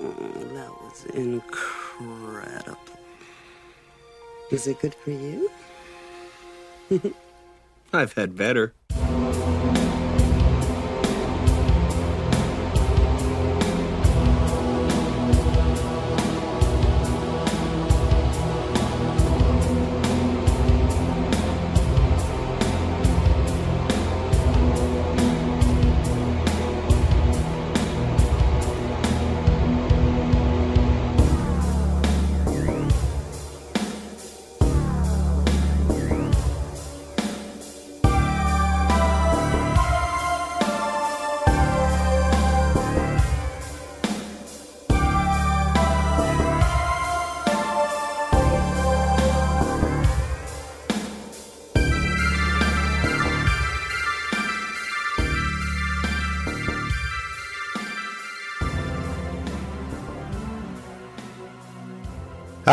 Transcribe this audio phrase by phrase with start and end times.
[0.00, 2.78] Mm, that was incredible.
[4.50, 5.50] Was it good for you?
[7.92, 8.74] I've had better.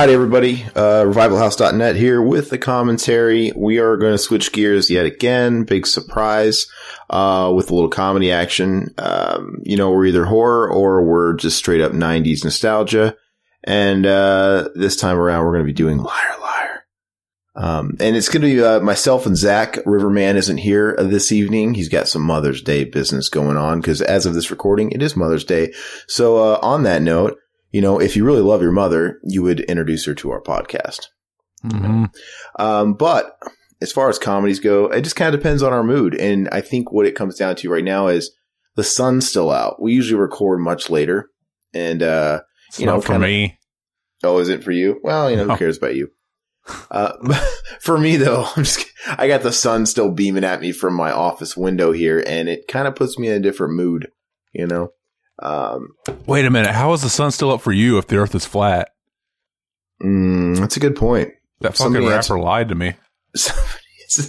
[0.05, 0.63] Howdy, everybody.
[0.75, 3.51] Uh, RevivalHouse.net here with the commentary.
[3.55, 5.63] We are going to switch gears yet again.
[5.63, 6.67] Big surprise
[7.09, 8.93] uh, with a little comedy action.
[8.99, 13.17] Um, you know, we're either horror or we're just straight up 90s nostalgia.
[13.63, 16.85] And uh, this time around, we're going to be doing Liar Liar.
[17.55, 19.79] Um, and it's going to be uh, myself and Zach.
[19.87, 21.73] Riverman isn't here this evening.
[21.73, 25.15] He's got some Mother's Day business going on because as of this recording, it is
[25.15, 25.73] Mother's Day.
[26.05, 27.39] So uh, on that note,
[27.75, 31.07] you know, if you really love your mother, you would introduce her to our podcast.
[31.65, 32.05] Mm-hmm.
[32.57, 33.37] Um, but
[33.81, 36.15] as far as comedies go, it just kind of depends on our mood.
[36.15, 38.31] And I think what it comes down to right now is
[38.77, 39.81] the sun's still out.
[39.81, 41.29] We usually record much later.
[41.73, 43.59] And, uh, It's you know, for kinda- me.
[44.23, 45.01] oh, is it for you?
[45.03, 45.53] Well, you know, No.
[45.55, 46.11] who cares about you?
[46.89, 47.11] Uh,
[47.81, 51.11] for me though, I'm just, I got the sun still beaming at me from my
[51.11, 54.07] office window here and it kind of puts me in a different mood,
[54.53, 54.91] you know?
[55.39, 55.89] Um,
[56.25, 56.71] Wait a minute.
[56.71, 58.89] How is the sun still up for you if the earth is flat?
[60.01, 61.29] mm, that's a good point.
[61.61, 62.93] That fucking Somebody rapper answer- lied to me.
[63.35, 63.71] Somebody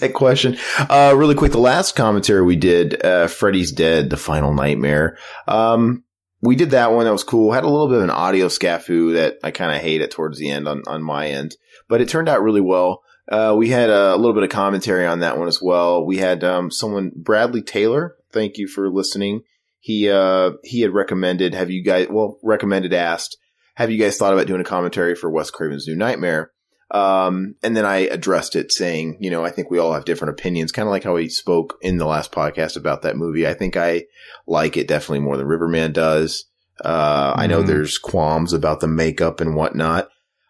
[0.00, 0.56] that question.
[0.78, 5.18] Uh, really quick, the last commentary we did, uh, Freddy's Dead, The Final Nightmare.
[5.46, 6.02] Um,
[6.40, 7.04] we did that one.
[7.04, 7.52] That was cool.
[7.52, 10.50] Had a little bit of an audio scafu that I kind of hated towards the
[10.50, 11.56] end on, on my end,
[11.88, 13.02] but it turned out really well.
[13.30, 16.04] Uh, we had a, little bit of commentary on that one as well.
[16.04, 18.16] We had, um, someone, Bradley Taylor.
[18.32, 19.42] Thank you for listening.
[19.86, 23.36] He, uh, he had recommended, have you guys, well, recommended asked,
[23.76, 26.50] have you guys thought about doing a commentary for Wes Craven's New Nightmare?
[26.90, 30.32] Um, and then I addressed it saying, you know, I think we all have different
[30.38, 33.46] opinions, kind of like how he spoke in the last podcast about that movie.
[33.46, 34.06] I think I
[34.48, 36.46] like it definitely more than Riverman does.
[36.84, 37.68] Uh, I know Mhm.
[37.68, 40.08] there's qualms about the makeup and whatnot.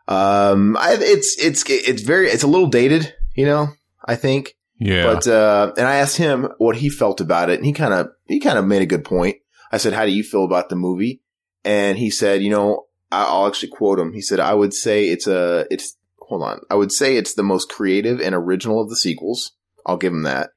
[0.08, 3.68] Um, I, it's, it's, it's very, it's a little dated, you know,
[4.02, 4.54] I think.
[4.78, 5.04] Yeah.
[5.14, 8.08] But uh, and I asked him what he felt about it, and he kind of
[8.26, 9.36] he kind of made a good point.
[9.72, 11.22] I said, "How do you feel about the movie?"
[11.64, 14.12] And he said, "You know, I- I'll actually quote him.
[14.12, 16.60] He said, "I would say it's a it's hold on.
[16.70, 19.52] I would say it's the most creative and original of the sequels.
[19.86, 20.50] I'll give him that."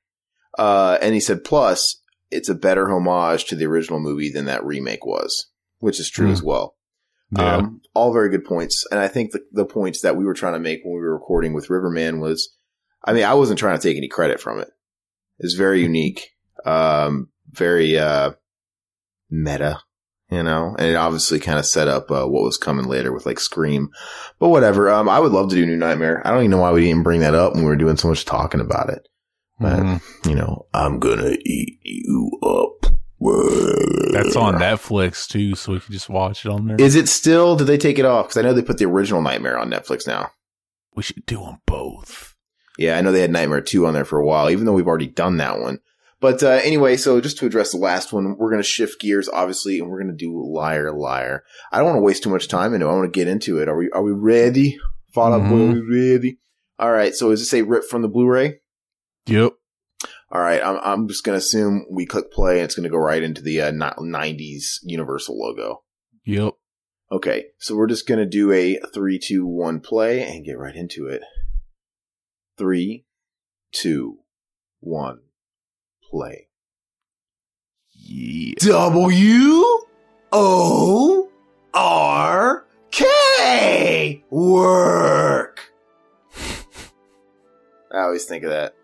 [0.57, 4.65] Uh, and he said, "Plus, it's a better homage to the original movie than that
[4.65, 5.47] remake was,
[5.79, 6.33] which is true Hmm.
[6.33, 6.75] as well."
[7.37, 7.57] yeah.
[7.57, 8.85] Um, all very good points.
[8.91, 11.13] And I think the, the points that we were trying to make when we were
[11.13, 12.55] recording with Riverman was,
[13.03, 14.69] I mean, I wasn't trying to take any credit from it.
[15.39, 16.31] It's very unique.
[16.65, 18.31] Um, very, uh,
[19.29, 19.79] meta,
[20.29, 23.25] you know, and it obviously kind of set up, uh, what was coming later with
[23.25, 23.89] like Scream,
[24.39, 24.89] but whatever.
[24.89, 26.21] Um, I would love to do New Nightmare.
[26.25, 28.09] I don't even know why we didn't bring that up when we were doing so
[28.09, 29.07] much talking about it.
[29.59, 30.01] But, Mhm.
[30.29, 32.91] you know, I'm gonna eat you up.
[34.13, 36.77] That's on Netflix too, so we can just watch it on there.
[36.79, 37.55] Is it still?
[37.55, 38.27] Did they take it off?
[38.27, 40.31] Because I know they put the original Nightmare on Netflix now.
[40.95, 42.28] we should do them both.
[42.79, 44.87] Yeah, I know they had Nightmare 2 on there for a while, even though we've
[44.87, 45.79] already done that one.
[46.21, 49.27] But uh, anyway, so just to address the last one, we're going to shift gears,
[49.29, 51.43] obviously, and we're going to do Liar Liar.
[51.71, 52.89] I don't want to waste too much time into it.
[52.89, 53.67] I want to get into it.
[53.69, 54.77] Are we Are we ready?
[55.13, 55.69] Fall Out Boy, Mhm.
[55.71, 56.39] are we ready?
[56.77, 58.59] All right, so is this a rip from the Blu-ray?
[59.25, 59.53] Yep.
[60.31, 62.89] All right, I'm, I'm just going to assume we click play and it's going to
[62.89, 65.83] go right into the uh, 90s Universal logo.
[66.25, 66.53] Yep.
[67.11, 70.75] Okay, so we're just going to do a three, two, one play and get right
[70.75, 71.23] into it.
[72.59, 73.05] Three,
[73.71, 74.17] two,
[74.81, 75.19] one,
[76.11, 76.49] play.
[77.93, 78.55] Yeah.
[78.59, 79.63] W
[80.33, 81.29] O
[81.73, 85.71] R K work.
[87.93, 88.75] I always think of that.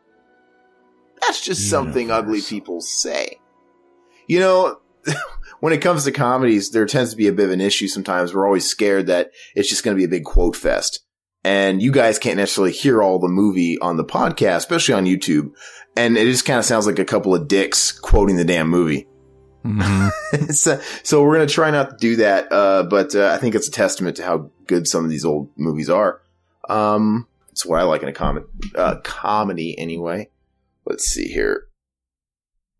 [1.19, 3.42] That's just something ugly people say.
[4.25, 4.80] You know,
[5.60, 8.33] when it comes to comedies, there tends to be a bit of an issue sometimes.
[8.33, 11.01] We're always scared that it's just going to be a big quote fest.
[11.45, 15.51] And you guys can't necessarily hear all the movie on the podcast, especially on YouTube.
[15.95, 19.07] And it just kind of sounds like a couple of dicks quoting the damn movie.
[19.62, 20.07] hmm
[20.50, 23.68] so, so we're gonna try not to do that, uh, but uh, I think it's
[23.68, 26.19] a testament to how good some of these old movies are.
[26.68, 30.31] Um, it's what I like in a com- uh, comedy, anyway.
[30.88, 31.68] Let's see here.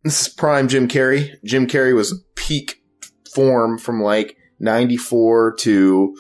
[0.04, 1.36] This is prime Jim Carrey.
[1.44, 2.82] Jim Carrey was peak
[3.32, 6.18] form from like '94 to.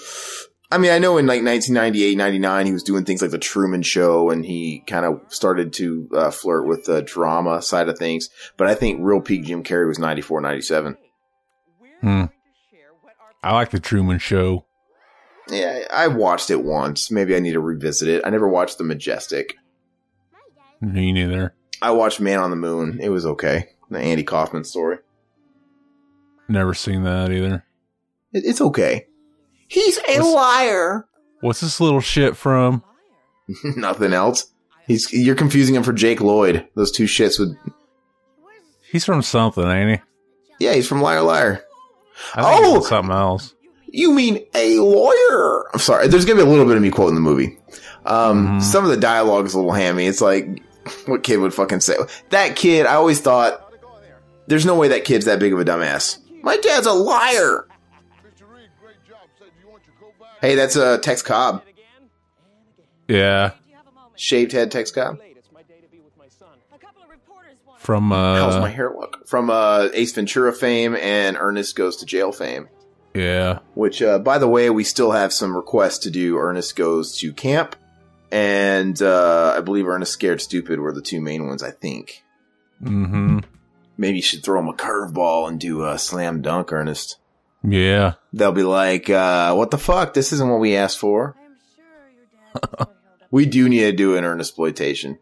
[0.75, 3.81] I mean, I know in like 1998, 99, he was doing things like the Truman
[3.81, 8.29] Show, and he kind of started to uh, flirt with the drama side of things.
[8.57, 10.97] But I think real peak Jim Carrey was 94, 97.
[12.01, 12.25] Hmm.
[13.41, 14.65] I like the Truman Show.
[15.47, 17.09] Yeah, I watched it once.
[17.09, 18.23] Maybe I need to revisit it.
[18.25, 19.55] I never watched The Majestic.
[20.81, 21.55] Me neither.
[21.81, 22.99] I watched Man on the Moon.
[23.01, 23.69] It was okay.
[23.89, 24.97] The Andy Kaufman story.
[26.49, 27.63] Never seen that either.
[28.33, 29.07] It, it's okay.
[29.67, 31.07] He's a What's- liar.
[31.41, 32.83] What's this little shit from?
[33.63, 34.51] Nothing else.
[34.87, 36.67] He's you're confusing him for Jake Lloyd.
[36.75, 37.55] Those two shits would.
[38.91, 40.65] He's from something, ain't he?
[40.65, 41.63] Yeah, he's from Liar Liar.
[42.33, 42.73] I think Oh!
[42.75, 43.53] from something else.
[43.87, 45.65] You mean a lawyer?
[45.73, 46.07] I'm sorry.
[46.07, 47.57] There's gonna be a little bit of me quoting the movie.
[48.05, 48.61] Um, Mhm.
[48.61, 50.05] some of the dialogue is a little hammy.
[50.05, 50.47] It's like,
[51.07, 51.95] what kid would fucking say
[52.29, 52.55] that?
[52.55, 53.61] Kid, I always thought,
[54.47, 56.17] there's no way that kid's that big of a dumbass.
[56.43, 57.67] My dad's a liar.
[60.45, 61.63] Hey, that's uh, Tex Cobb,
[63.07, 63.51] Yeah,
[64.15, 65.19] shaved head Tex Cobb.
[67.79, 69.27] from uh, How's my hair look?
[69.27, 72.67] From uh, Ace Ventura fame and Ernest Goes to Jail fame.
[73.13, 73.59] yeah.
[73.75, 76.37] Which, uh, by the way, we still have some requests to do.
[76.37, 77.75] Ernest Goes to Camp,
[78.31, 81.63] and uh, I believe Ernest Scared Stupid were the two main ones.
[81.63, 82.21] I think
[82.83, 83.39] Mm-hmm.
[83.97, 87.17] maybe you should throw him a curveball and do a slam dunk, Ernest.
[87.65, 88.13] Yeah.
[88.33, 90.13] They'll be like, uh, "What the fuck?
[90.13, 91.35] This isn't what we asked for."
[93.31, 95.17] We do need to do an Ernest exploitation.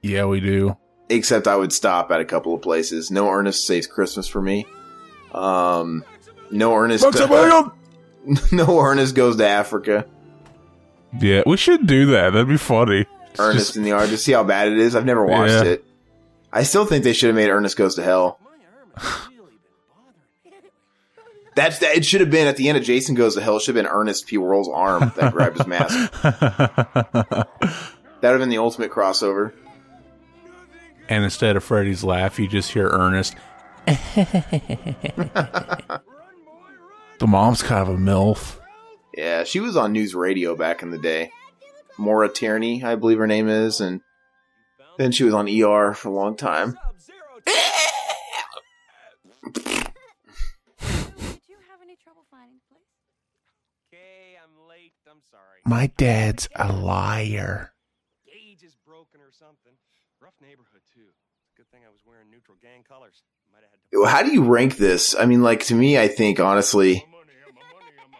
[0.00, 0.76] Yeah, we do.
[1.08, 3.10] Except I would stop at a couple of places.
[3.10, 4.66] No Ernest saves Christmas for me.
[5.32, 6.04] Um,
[6.50, 7.04] no Ernest.
[8.52, 10.06] no Ernest goes to Africa.
[11.20, 12.30] Yeah, we should do that.
[12.32, 13.06] That'd be funny.
[13.38, 14.08] Ernest just- in the Ark.
[14.08, 14.96] Just see how bad it is.
[14.96, 15.62] I've never watched Yeah.
[15.72, 15.84] it.
[16.52, 18.38] I still think they should have made Ernest Goes to Hell.
[21.54, 21.96] That's that.
[21.96, 23.56] It should have been at the end of Jason Goes to Hell.
[23.56, 24.38] It should have been Ernest P.
[24.38, 26.12] Worrell's arm that grabbed his mask.
[28.22, 29.52] That would have been the ultimate crossover.
[31.08, 33.34] and instead of Freddy's laugh, you just hear Ernest.
[33.86, 36.00] the
[37.26, 38.60] mom's kind of a MILF.
[39.16, 41.32] Yeah, she was on news radio back in the day.
[41.98, 44.02] Maura Tierney, I believe her name is, and
[44.98, 46.78] then she was on ER for a long time.
[49.52, 49.64] Did
[51.48, 52.88] you have any trouble finding the place?
[53.92, 54.92] Okay, I'm late.
[55.10, 55.51] I'm sorry.
[55.64, 57.72] My dad's a liar.
[58.26, 59.72] Gauge is broken or something.
[60.20, 61.06] Rough neighborhood too.
[61.56, 63.22] Good thing I was wearing neutral gang colors.
[63.52, 64.04] Might have had to.
[64.06, 65.14] How do you rank this?
[65.16, 67.06] I mean, like to me, I think honestly,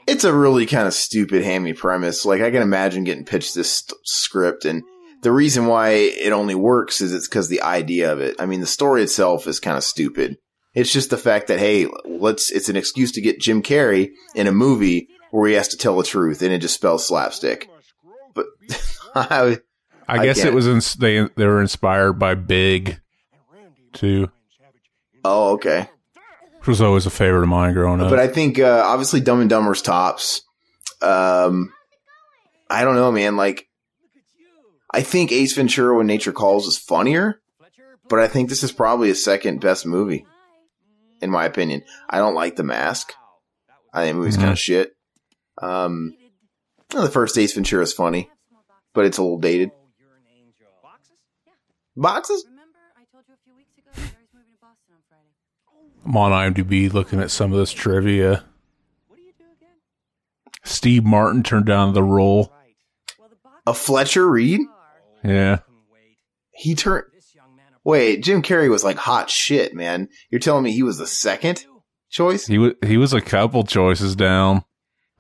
[0.06, 2.25] it's a really kind of stupid, hammy premise.
[2.25, 4.85] Like I can imagine getting pitched this st- script, and
[5.23, 8.37] the reason why it only works is it's because the idea of it.
[8.39, 10.37] I mean, the story itself is kind of stupid.
[10.75, 12.53] It's just the fact that hey, let's.
[12.53, 15.96] It's an excuse to get Jim Carrey in a movie where he has to tell
[15.96, 17.69] the truth, and it just spells slapstick.
[18.34, 18.46] But
[19.14, 19.58] I,
[20.08, 23.00] I, I guess it was ins- they they were inspired by Big,
[23.93, 24.31] too,
[25.25, 25.88] oh okay.
[26.58, 28.11] which was always a favorite of mine growing up.
[28.11, 30.43] But I think uh, obviously Dumb and Dumber's tops.
[31.01, 31.72] Um,
[32.70, 33.36] I don't know, man.
[33.36, 33.69] Like,
[34.93, 37.41] I think Ace Ventura: When Nature Calls is funnier,
[38.08, 40.27] but I think this is probably his second best movie,
[41.20, 41.82] in my opinion.
[42.08, 43.12] I don't like The Mask.
[43.94, 44.53] I think the movie's kind Mhm.
[44.53, 44.93] of shit.
[45.62, 46.16] Um,
[46.90, 48.28] the first Ace Ventura is funny,
[48.94, 49.70] but it's a little dated.
[50.82, 51.16] Boxes?
[51.96, 52.44] Boxes?
[52.98, 55.31] I told you a few weeks ago Jerry's moving to Boston on Friday.
[56.04, 58.44] I'm on IMDb looking at some of this trivia.
[59.08, 59.76] What do you do again?
[60.64, 62.52] Steve Martin turned down the role.
[62.52, 62.74] Right.
[63.19, 64.60] Well, the box A Fletcher Reed?
[65.22, 65.60] Yeah.
[66.50, 67.04] He turned.
[67.14, 67.66] This young man.
[67.84, 70.08] Wait, Jim Carrey was like hot shit, man.
[70.31, 71.64] You're telling me he was the second
[72.10, 72.46] choice?
[72.46, 74.64] He was he was a couple choices down.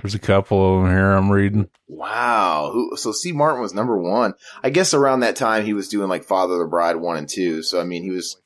[0.02, 1.68] There's a couple of them here I'm reading.
[1.88, 2.70] Wow.
[2.72, 4.34] Who, so Steve Martin was number one.
[4.62, 7.28] I guess around that time he was doing like Father of the Bride one and
[7.28, 7.62] two.
[7.62, 8.36] So I mean he was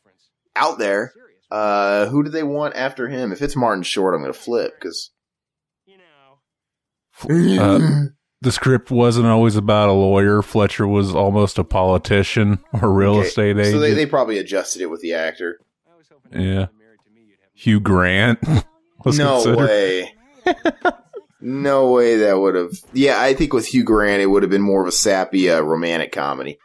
[0.54, 1.12] out there.
[1.50, 3.32] Uh, who did they want after him?
[3.32, 5.10] If it's Martin Short, I'm gonna flip because
[5.86, 7.76] You know.
[7.76, 7.80] Uh,
[8.42, 10.42] the script wasn't always about a lawyer.
[10.42, 13.72] Fletcher was almost a politician or real Okay, estate agent.
[13.74, 15.58] So they, they probably adjusted it with the actor.
[15.90, 16.64] I was hoping Yeah.
[16.64, 18.38] if you were married to me, you'd have Hugh Grant
[19.04, 19.68] was no considered.
[19.68, 20.14] way.
[21.40, 22.72] no way that would have.
[22.92, 25.60] Yeah, I think with Hugh Grant it would have been more of a sappy uh,
[25.60, 26.58] romantic comedy.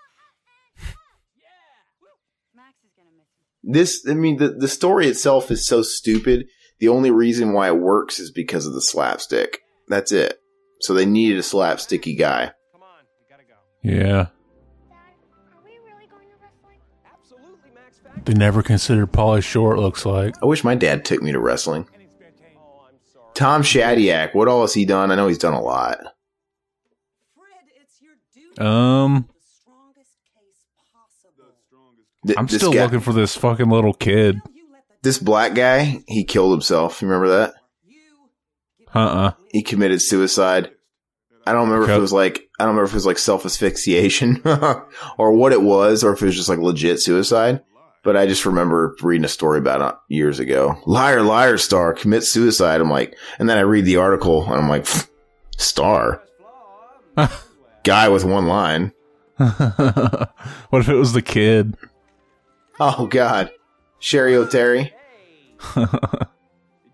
[2.56, 3.28] Max is gonna miss
[3.64, 3.72] him.
[3.72, 6.48] This, I mean, the, the story itself is so stupid.
[6.80, 9.60] The only reason why it works is because of the slapstick.
[9.88, 10.40] That's it.
[10.80, 12.52] So they needed a slapsticky guy.
[12.72, 13.56] Come on, we gotta go.
[13.84, 14.28] Yeah.
[14.28, 16.78] Are we really going to wrestling?
[17.14, 18.22] Absolutely, Max Factor.
[18.26, 20.42] They never considered Pauly Shore, looks like.
[20.42, 21.88] I wish my dad took me to wrestling.
[23.34, 25.12] Tom Shadyac, what all has he done?
[25.12, 25.98] I know he's done a lot.
[27.36, 28.58] Fred, it's your duty.
[28.60, 31.54] Um, the strongest case possible.
[32.28, 34.36] Th- I'm still guy- looking for this fucking little kid.
[34.36, 37.02] Now you let the This black guy, he killed himself.
[37.02, 37.54] You remember that?
[37.88, 38.02] you
[38.94, 39.32] Uh-uh.
[39.52, 40.72] He committed suicide.
[41.48, 43.46] I don't remember if it was like I don't remember if it was like self
[43.48, 44.42] asphyxiation
[45.18, 47.62] or what it was, or if it was just like legit suicide.
[48.04, 50.78] But I just remember reading a story about it years ago.
[50.86, 52.82] Liar, liar, star commits suicide.
[52.82, 54.88] I'm like, and then I read the article and I'm like,
[55.58, 56.24] star
[57.84, 58.94] guy with one line.
[59.38, 61.76] what if it was the kid?
[62.80, 63.52] Oh God,
[64.00, 64.92] Cheri Oteri.
[65.76, 65.90] Did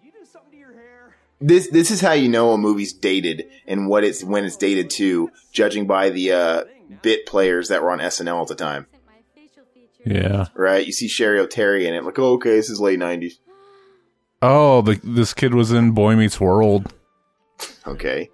[0.03, 1.15] you do something to your hair?
[1.39, 4.89] This this is how you know a movie's dated and what it's when it's dated
[4.91, 6.63] to, judging by the uh,
[7.01, 8.87] bit players that were on SNL at the time.
[10.07, 10.53] My facial features.
[10.55, 10.61] Yeah.
[10.61, 10.85] right?
[10.85, 13.39] You see Cheri Oteri in it, like, oh, okay, this is late nineties.
[14.41, 16.93] Oh, the, this kid was in Boy Meets World.
[17.87, 18.29] Okay,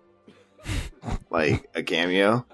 [1.30, 2.46] like a cameo.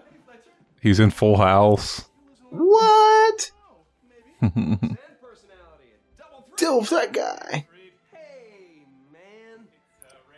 [0.81, 2.05] He's in Full House.
[2.51, 3.51] What?
[4.41, 6.47] And personality double.
[6.57, 7.67] Dilf that guy.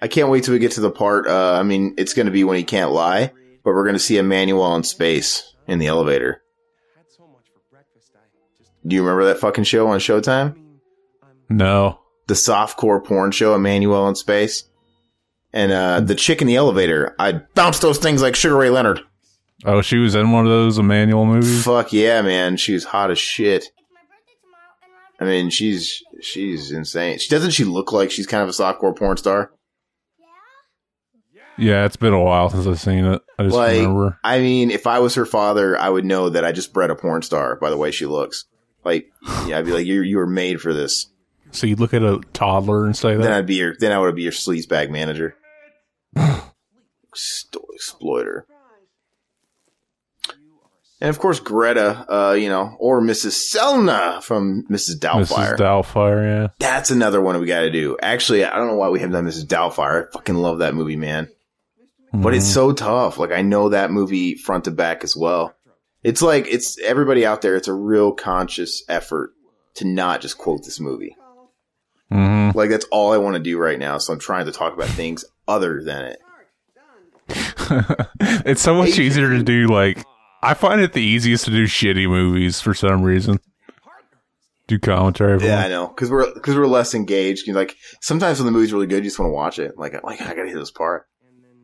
[0.01, 1.27] I can't wait till we get to the part.
[1.27, 3.27] Uh, I mean, it's going to be when he can't lie,
[3.63, 6.40] but we're going to see Emmanuelle in space in the elevator.
[8.85, 10.55] Do you remember that fucking show on Showtime?
[11.49, 11.99] No.
[12.27, 14.63] The softcore porn show, Emmanuelle in space,
[15.53, 17.15] and uh, the chick in the elevator.
[17.19, 19.01] I bounce those things like Sugar Ray Leonard.
[19.65, 21.63] Oh, she was in one of those Emmanuelle movies?
[21.63, 23.65] Fuck yeah, man, she's hot as shit.
[23.65, 25.31] It's my birthday tomorrow, and I Robert.
[25.43, 27.19] mean, she's she's insane.
[27.19, 29.51] She doesn't she look like she's kind of a softcore porn star?
[31.33, 31.41] Yeah.
[31.57, 33.21] Yeah, it's been a while since I've seen it.
[33.37, 34.17] I just Like, remember.
[34.23, 36.95] I mean, if I was her father, I would know that I just bred a
[36.95, 38.45] porn star by the way she looks.
[38.83, 39.11] Like,
[39.47, 41.07] yeah, I'd be like, you you were made for this.
[41.51, 43.21] So you'd look at a toddler and say that.
[43.23, 43.31] Then?
[43.33, 45.35] I'd be your then I would be your sleazebag manager.
[47.13, 48.45] Sto- exploiter.
[50.99, 53.31] And of course, Greta, uh, you know, or Mrs.
[53.55, 54.99] Sellner from Mrs.
[54.99, 55.55] Doubtfire.
[55.55, 55.57] Mrs.
[55.57, 56.47] Doubtfire, yeah.
[56.59, 57.97] That's another one we got to do.
[58.03, 59.45] Actually, I don't know why we haven't done Mrs.
[59.47, 60.07] Doubtfire.
[60.07, 61.27] I fucking love that movie, man.
[62.13, 62.53] But it's Mhm.
[62.53, 63.17] so tough.
[63.17, 65.55] Like I know that movie front to back as well.
[66.03, 67.55] It's like it's everybody out there.
[67.55, 69.31] It's a real conscious effort
[69.75, 71.15] to not just quote this movie.
[72.11, 72.53] Mhm.
[72.55, 73.97] Like that's all I want to do right now.
[73.97, 76.19] So I'm trying to talk about things other than it.
[78.45, 80.03] it's so much easier to do, like,
[80.43, 83.39] I find it the easiest to do shitty movies for some reason.
[84.67, 85.41] Do commentary.
[85.43, 87.45] Yeah, I know because we're because we're less engaged.
[87.45, 89.77] You know, like sometimes when the movie's really good, you just want to watch it.
[89.77, 91.07] Like like I gotta hear this part.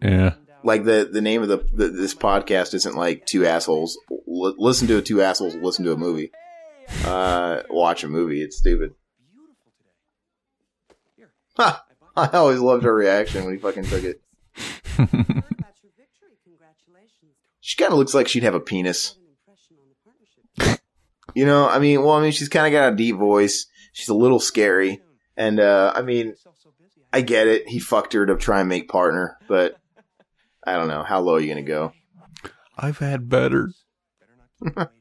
[0.01, 0.33] Yeah.
[0.63, 4.87] Like the the name of the, the this podcast isn't like two assholes L- listen
[4.87, 6.31] to a two assholes listen to a movie.
[7.05, 8.41] Uh, watch a movie.
[8.41, 8.93] It's stupid.
[9.31, 9.71] Beautiful
[11.57, 11.77] today.
[12.15, 14.21] I always loved her reaction when he fucking took it.
[14.95, 16.37] heard about your victory.
[16.43, 17.33] Congratulations.
[17.61, 19.15] She kind of looks like she'd have a penis.
[19.15, 19.95] What an impression on the
[20.65, 20.81] partnership.
[21.35, 23.67] You know, I mean, well, I mean, she's kind of got a deep voice.
[23.93, 25.01] She's a little scary,
[25.35, 27.05] and uh, I mean, So, so busy.
[27.13, 27.67] I get it.
[27.67, 29.77] He fucked her to try and make partner, but
[30.67, 31.93] I don't know how low are you gonna go.
[32.77, 33.71] I've had better.
[34.19, 34.91] Better not keep waiting.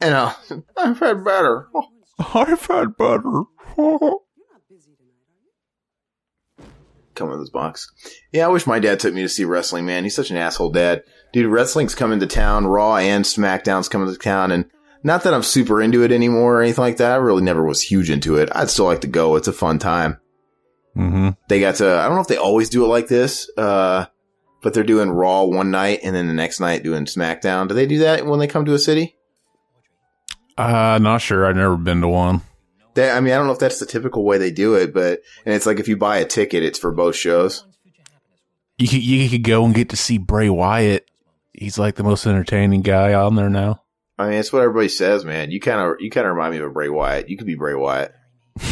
[0.00, 0.32] And uh,
[0.76, 1.68] I've had better.
[2.34, 3.44] I've had better.
[3.78, 5.26] You're not busy tonight,
[6.58, 6.70] are you?
[7.14, 7.90] Come in this box.
[8.32, 9.86] Yeah, I wish my dad took me to see wrestling.
[9.86, 11.02] Man, he's such an asshole dad.
[11.32, 12.66] Dude, wrestling's coming to town.
[12.66, 14.64] Raw and SmackDown's coming to town, and
[15.02, 17.12] not that I'm super into it anymore or anything like that.
[17.12, 18.48] I really never was huge into it.
[18.54, 19.36] I'd still like to go.
[19.36, 20.18] It's a fun time.
[20.94, 21.88] hmm They got to.
[21.90, 24.06] I don't know if they always do it like this, uh,
[24.62, 27.68] but they're doing Raw one night and then the next night doing SmackDown.
[27.68, 29.16] Do they do that when they come to a city?
[30.56, 31.46] Uh, not sure.
[31.46, 32.42] I've never been to one.
[32.94, 35.20] They, I mean, I don't know if that's the typical way they do it, but
[35.46, 37.64] and it's like if you buy a ticket, it's for both shows.
[38.78, 41.08] You could, you could go and get to see Bray Wyatt.
[41.52, 43.82] He's like the most entertaining guy on there now.
[44.18, 45.50] I mean, it's what everybody says, man.
[45.50, 47.28] You kind of you kind of remind me of Bray Wyatt.
[47.28, 48.12] You could be Bray Wyatt.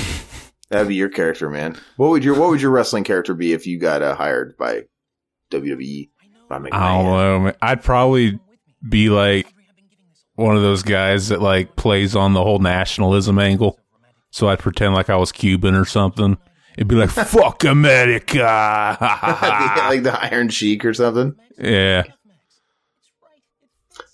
[0.68, 1.78] That'd be your character, man.
[1.97, 4.83] What would your What would your wrestling character be if you got uh, hired by
[5.50, 6.11] WWE?
[6.49, 6.73] By McMahon?
[6.73, 7.52] I don't know.
[7.61, 8.38] I'd probably
[8.88, 9.52] be like
[10.35, 13.78] one of those guys that like plays on the whole nationalism angle.
[14.31, 16.38] So I'd pretend like I was Cuban or something.
[16.76, 18.38] It'd be like "fuck America."
[19.00, 21.35] like the Iron Sheik or something.
[21.59, 22.05] yeah.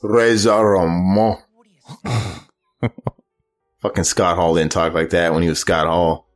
[0.03, 1.39] Razor Ramon.
[3.81, 6.27] Fucking Scott Hall didn't talk like that when he was Scott Hall.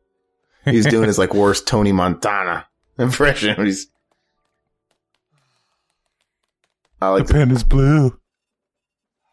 [0.65, 2.67] He's doing his like worst Tony Montana
[2.99, 3.57] impression.
[3.57, 3.87] when He's
[7.01, 8.19] I like the the, pen is blue.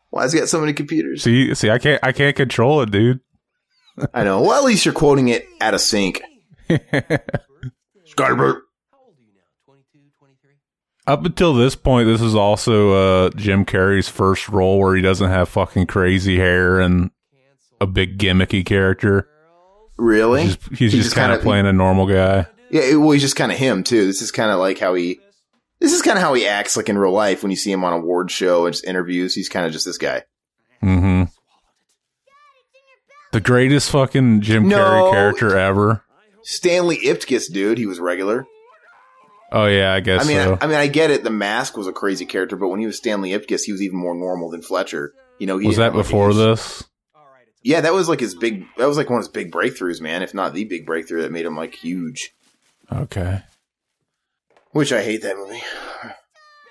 [0.10, 1.24] why has he got so many computers?
[1.24, 3.20] See, see, I can't, I can't control it, dude.
[4.14, 4.42] I know.
[4.42, 6.22] Well, at least you're quoting it at a sync.
[6.70, 8.64] Scotty Burt.
[8.92, 9.44] How old are you now?
[9.66, 10.52] 22, 23?
[11.08, 12.92] Up until this point, this is also
[13.26, 17.12] uh, Jim Carrey's first role where he doesn't have fucking crazy hair and
[17.82, 19.30] a big gimmicky character.
[19.98, 20.44] Really?
[20.44, 22.48] He's just, he's He just, kind of playing a normal guy.
[22.70, 24.06] Yeah, well, he's just kind of him too.
[24.06, 25.20] This is kind of like how he.
[25.80, 27.84] This is kind of how he acts like in real life when you see him
[27.84, 29.36] on award show and just interviews.
[29.36, 30.24] He's kind of just this guy.
[30.82, 31.24] hmm
[33.32, 34.78] The greatest fucking Jim No.
[34.78, 36.04] Carrey character ever.
[36.44, 38.46] Stanley Ipkiss, dude, he was regular.
[39.52, 40.58] Oh yeah, I guess I mean, so.
[40.60, 41.24] I, I mean, I get it.
[41.24, 43.98] The Mask was a crazy character, but when he was Stanley Ipkiss, he was even
[43.98, 45.14] more normal than Fletcher.
[45.40, 46.84] You know, he was that before his- this?
[47.64, 48.64] Yeah, that was like his big.
[48.78, 50.22] That was like one of his big breakthroughs, man.
[50.22, 52.32] If not the big breakthrough that made him like huge.
[52.92, 53.42] Okay.
[54.76, 55.62] Which I hate that movie.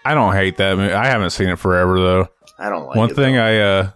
[0.04, 0.92] I don't hate that movie.
[0.92, 2.28] I haven't seen it forever though.
[2.58, 3.42] I don't like One it, thing though.
[3.42, 3.90] I uh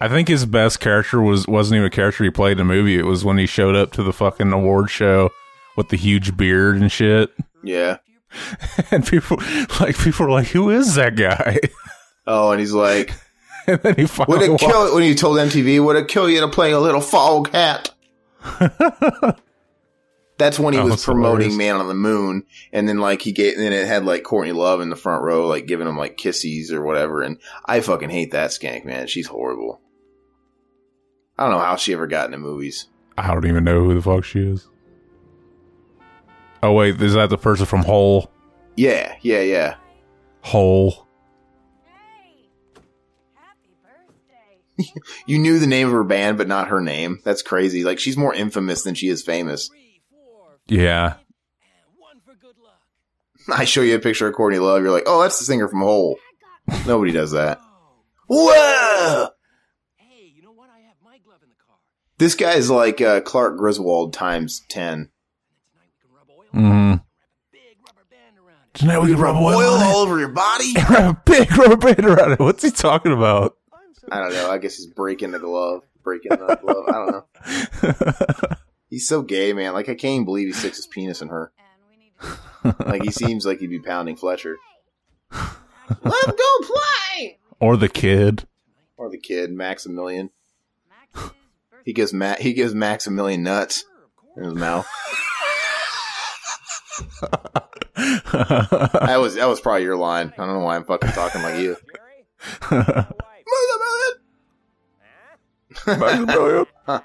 [0.00, 2.98] I think his best character was wasn't even a character he played in the movie.
[2.98, 5.28] It was when he showed up to the fucking award show
[5.76, 7.30] with the huge beard and shit.
[7.62, 7.98] yeah.
[8.90, 9.36] And people
[9.80, 11.58] like people were like, "Who is that guy?"
[12.26, 13.12] Oh, and he's like,
[13.66, 15.84] and then he "Would finally it walked- kill when you told MTV?
[15.84, 17.90] Would it kill you to play a little Foghat?"
[20.40, 21.56] That's when he That was, was promoting hilarious.
[21.58, 24.52] Man on the Moon, and then like he gave, and then it had like Courtney
[24.52, 27.20] Love in the front row, like giving him like kisses or whatever.
[27.20, 29.06] And I fucking hate that skank, man.
[29.06, 29.82] She's horrible.
[31.38, 32.86] I don't know how she ever got into movies.
[33.18, 34.66] I don't even know who the fuck she is.
[36.62, 38.30] Oh wait, is that the person from Hole?
[38.76, 39.74] Yeah, yeah, yeah.
[40.40, 41.06] Hole.
[44.78, 44.84] Hey.
[45.26, 47.20] You knew the name of her band, but not her name.
[47.24, 47.84] That's crazy.
[47.84, 49.70] Like she's more infamous than she is famous.
[50.70, 51.14] Yeah.
[53.52, 55.80] I show you a picture of Courtney Love, you're like, oh, that's the singer from
[55.80, 56.16] Hole.
[56.86, 57.60] Nobody does that.
[58.28, 59.28] Whoa!
[59.96, 60.70] Hey, you know what?
[60.70, 61.76] I have my glove in the car.
[62.18, 65.10] This guy is like uh, Clark Griswold times ten.
[65.72, 66.44] Tonight we can rub oil.
[66.54, 66.90] Mm-hmm.
[66.90, 68.74] Wrap a big rubber band around it.
[68.74, 70.72] Tonight we can rub oil, Oil all over your body.
[70.88, 72.38] Wrap a big rubber band around it.
[72.38, 73.56] What's he talking about?
[74.12, 74.48] I don't know.
[74.48, 75.82] I guess he's breaking the glove.
[76.04, 76.84] Breaking the glove.
[76.88, 78.56] I don't know.
[78.90, 79.72] He's so gay, man.
[79.72, 81.52] Like I can't even believe he sticks his penis in her.
[81.58, 82.12] And we need
[82.76, 84.56] to Like he seems like he'd be pounding Fletcher.
[85.32, 85.48] Let
[86.02, 87.38] him go play.
[87.60, 88.46] or the kid.
[88.96, 90.30] Or the kid, Maximilian.
[91.84, 93.84] He gives Ma- he gives Maximilian nuts
[94.36, 94.86] in his mouth.
[97.96, 100.32] That was that was probably your line.
[100.38, 101.76] I don't know why I'm fucking talking like you.
[102.70, 103.06] Mary?
[105.98, 106.22] My
[106.86, 107.02] wife.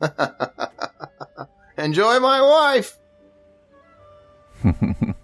[1.78, 2.98] Enjoy my wife.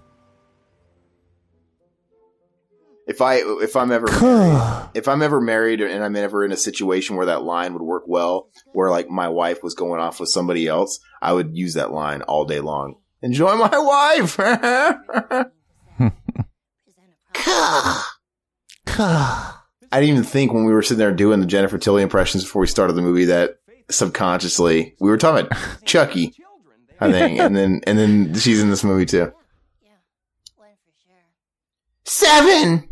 [3.06, 6.56] if I if I'm ever married, if I'm ever married and I'm ever in a
[6.56, 10.28] situation where that line would work well, where like my wife was going off with
[10.28, 12.96] somebody else, I would use that line all day long.
[13.22, 14.38] Enjoy my wife.
[19.92, 22.60] I didn't even think when we were sitting there doing the Jennifer Tilly impressions before
[22.60, 23.58] we started the movie that
[23.90, 26.34] subconsciously we were talking about Chucky,
[27.00, 29.32] I think, and then and then she's in this movie too.
[29.82, 29.90] Yeah,
[30.56, 31.22] one for sure.
[32.04, 32.88] Seven,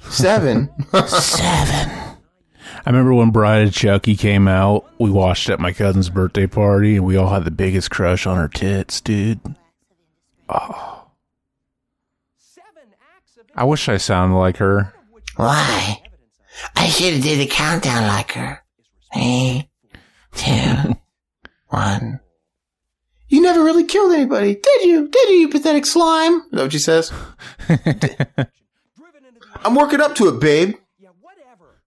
[0.00, 0.70] seven,
[1.06, 2.10] seven.
[2.86, 6.46] I remember when Bride of Chucky came out, we watched it at my cousin's birthday
[6.46, 9.40] party and we all had the biggest crush on her tits, dude.
[10.48, 11.06] Oh.
[13.16, 14.94] acts I wish I sounded like her.
[15.36, 16.02] Why?
[16.74, 18.62] I should have did a countdown like her.
[19.12, 19.69] Three,
[20.34, 20.96] two,
[21.68, 22.20] one.
[23.28, 25.08] You never really killed anybody, did you?
[25.08, 26.34] Did you, you pathetic slime?
[26.34, 27.12] Is that what she says?
[27.66, 30.74] driven into the I'm working up to it, babe.
[30.98, 31.80] yeah, whatever.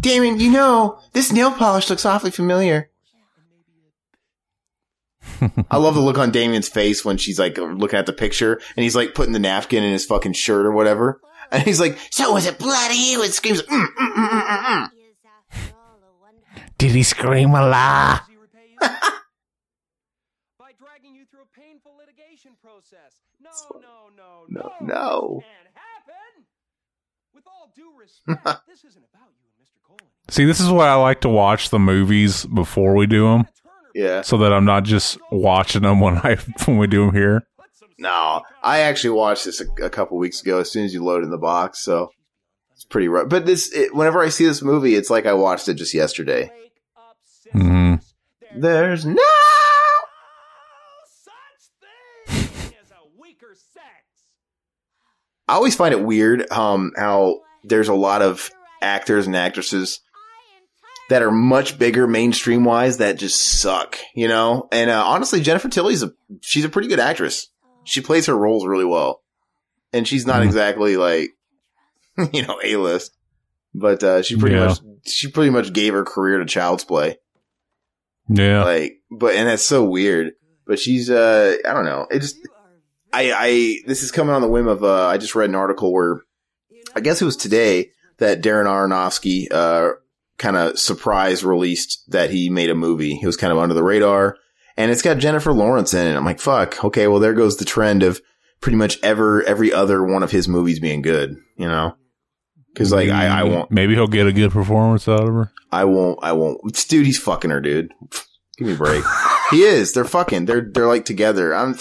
[0.00, 2.90] Damien, you know, this nail polish looks awfully familiar.
[5.70, 8.82] I love the look on Damien's face when she's like looking at the picture and
[8.82, 11.20] he's like putting the napkin in his fucking shirt or whatever.
[11.50, 13.14] And he's like, so was it bloody?
[13.14, 14.90] And screams, mm, mm, mm, mm, mm, mm.
[14.92, 16.67] He is after all a wonderful.
[16.78, 18.20] Did he scream a lot?
[18.20, 18.78] Does he repay you?
[20.58, 23.14] By dragging you through a painful litigation process.
[23.40, 24.86] No, no, no, No, no.
[24.86, 25.40] no.
[25.42, 26.44] Can't happen.
[27.34, 29.82] With all due respect, this isn't about you and Mr.
[29.86, 29.96] Cole.
[30.28, 33.46] See, this is why I like to watch the movies before we do them,
[33.94, 34.22] Yeah.
[34.22, 37.42] so that I'm not just watching them when I when we do them here.
[38.00, 41.24] No, I actually watched this a, a couple weeks ago as soon as you load
[41.24, 41.80] in the box.
[41.80, 42.10] So
[42.72, 43.28] It's pretty rough.
[43.28, 46.48] But this, it, whenever I see this movie, it's like I watched it just yesterday.
[47.52, 47.94] Hmm
[48.56, 49.14] There's no.
[51.06, 52.72] Such thing.
[55.48, 58.50] I always find it weird um, how there's a lot of
[58.82, 60.00] actors and actresses
[61.08, 64.68] that are much bigger mainstream wise that just suck, you know?
[64.70, 67.48] And uh, honestly, Jennifer Tilly's a she's a pretty good actress.
[67.84, 69.22] She plays her roles really well.
[69.94, 70.46] And she's not Mhm.
[70.46, 71.30] exactly like
[72.32, 73.12] you know, A list.
[73.74, 74.66] But uh, she pretty Yeah.
[74.66, 77.16] much she pretty much gave her career to child's play.
[78.28, 78.64] Yeah.
[78.64, 80.32] Like but and that's so weird.
[80.66, 82.06] But she's uh I don't know.
[82.10, 82.36] It just
[83.12, 85.92] I I this is coming on the whim of uh I just read an article
[85.92, 86.22] where
[86.94, 89.92] I guess it was today that Darren Aronofsky uh
[90.38, 93.18] kind of surprise released that he made a movie.
[93.20, 94.36] It was kind of under the radar
[94.76, 96.16] and it's got Jennifer Lawrence in it.
[96.16, 96.84] I'm like, fuck.
[96.84, 98.20] Okay, well there goes the trend of
[98.60, 101.96] pretty much ever every other one of his movies being good, you know?
[102.78, 105.50] Cuz like I I won't Maybe he'll get a good performance out of her.
[105.70, 107.92] I won't I won't dude he's fucking her, dude.
[108.56, 109.04] Give me a break.
[109.50, 109.92] he is.
[109.92, 110.46] They're fucking.
[110.46, 111.54] They're they're like together.
[111.54, 111.76] I'm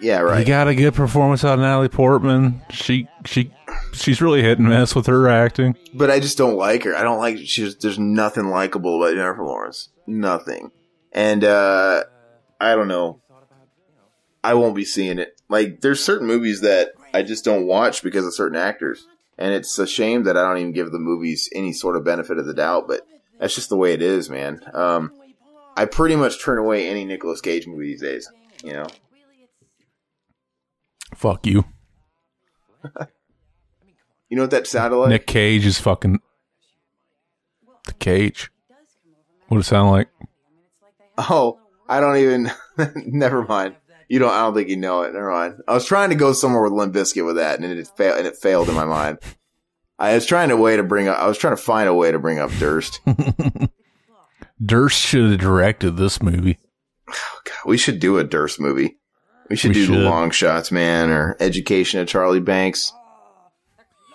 [0.00, 0.40] Yeah, right.
[0.40, 2.62] He got a good performance out of Natalie Portman.
[2.70, 3.52] She she
[3.92, 5.76] she's really hit and miss with her acting.
[5.94, 6.94] But I just don't like her.
[6.96, 9.88] I don't like she's there's nothing likable about Jennifer Lawrence.
[10.06, 10.70] Nothing.
[11.12, 12.04] And uh
[12.60, 13.20] I don't know.
[14.44, 15.40] I won't be seeing it.
[15.48, 19.06] Like there's certain movies that I just don't watch because of certain actors.
[19.38, 22.38] And it's a shame that I don't even give the movies any sort of benefit
[22.38, 23.00] of the doubt, but
[23.38, 24.60] that's just the way it is, man.
[24.74, 25.12] Um
[25.76, 28.30] I pretty much turn away any Nicolas Cage movie these days,
[28.62, 28.86] you know.
[31.14, 31.64] Fuck you.
[34.28, 35.10] You know what that sounded like?
[35.10, 36.18] Nick Cage is fucking
[37.84, 38.50] the cage.
[39.48, 40.08] What it sound like?
[41.18, 42.50] Oh, I don't even.
[42.96, 43.76] never mind.
[44.12, 44.30] You don't.
[44.30, 45.14] I don't think you know it.
[45.14, 45.62] Never mind.
[45.66, 48.18] I was trying to go somewhere with Limp Bizkit with that, and it failed.
[48.18, 49.20] And it failed in my mind.
[49.98, 51.18] I was trying to way to bring up.
[51.18, 53.00] I was trying to find a way to bring up Durst.
[54.62, 56.58] Durst should have directed this movie.
[57.06, 58.98] God, we should do a Durst movie.
[59.48, 60.04] We should We do the should.
[60.04, 62.92] Long Shots, man, or Education of Charlie Banks.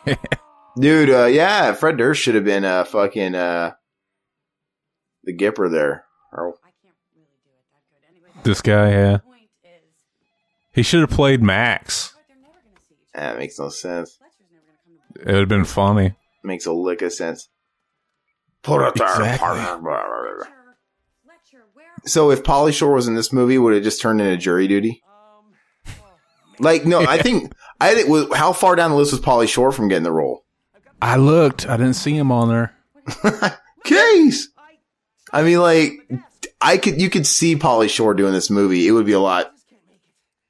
[0.80, 3.72] Dude, uh, yeah, Fred Durst should have been uh, fucking uh,
[5.24, 6.06] the Gipper there.
[6.32, 8.08] Or I can't really do it that good.
[8.12, 9.18] Anyway, This guy, yeah.
[10.78, 12.14] The point is, He should have played Max.
[12.14, 13.26] but they're never going to see each other.
[13.34, 14.18] that makes no sense.
[14.18, 16.14] Fletcher's never going to come to It would have been funny.
[16.44, 17.50] Makes a lick of sense.
[18.64, 19.60] Put it there, Exactly.
[22.06, 25.04] So if Pauly Shore was in this movie, would it just turn into jury duty?
[26.60, 29.72] Like, no, I think I think was how far down the list was Pauly Shore
[29.72, 30.46] from getting the role?
[31.02, 31.68] I looked.
[31.68, 32.76] I didn't see him on there.
[33.84, 34.50] Case.
[35.34, 35.92] I mean, like,
[36.62, 38.88] I could you could see Pauly Shore doing this movie.
[38.88, 39.52] It would be a lot.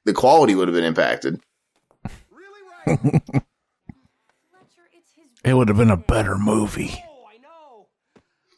[0.07, 1.41] The quality would have been impacted.
[2.85, 2.99] Fletcher,
[4.93, 5.25] it's his.
[5.43, 7.03] It would have been a better movie.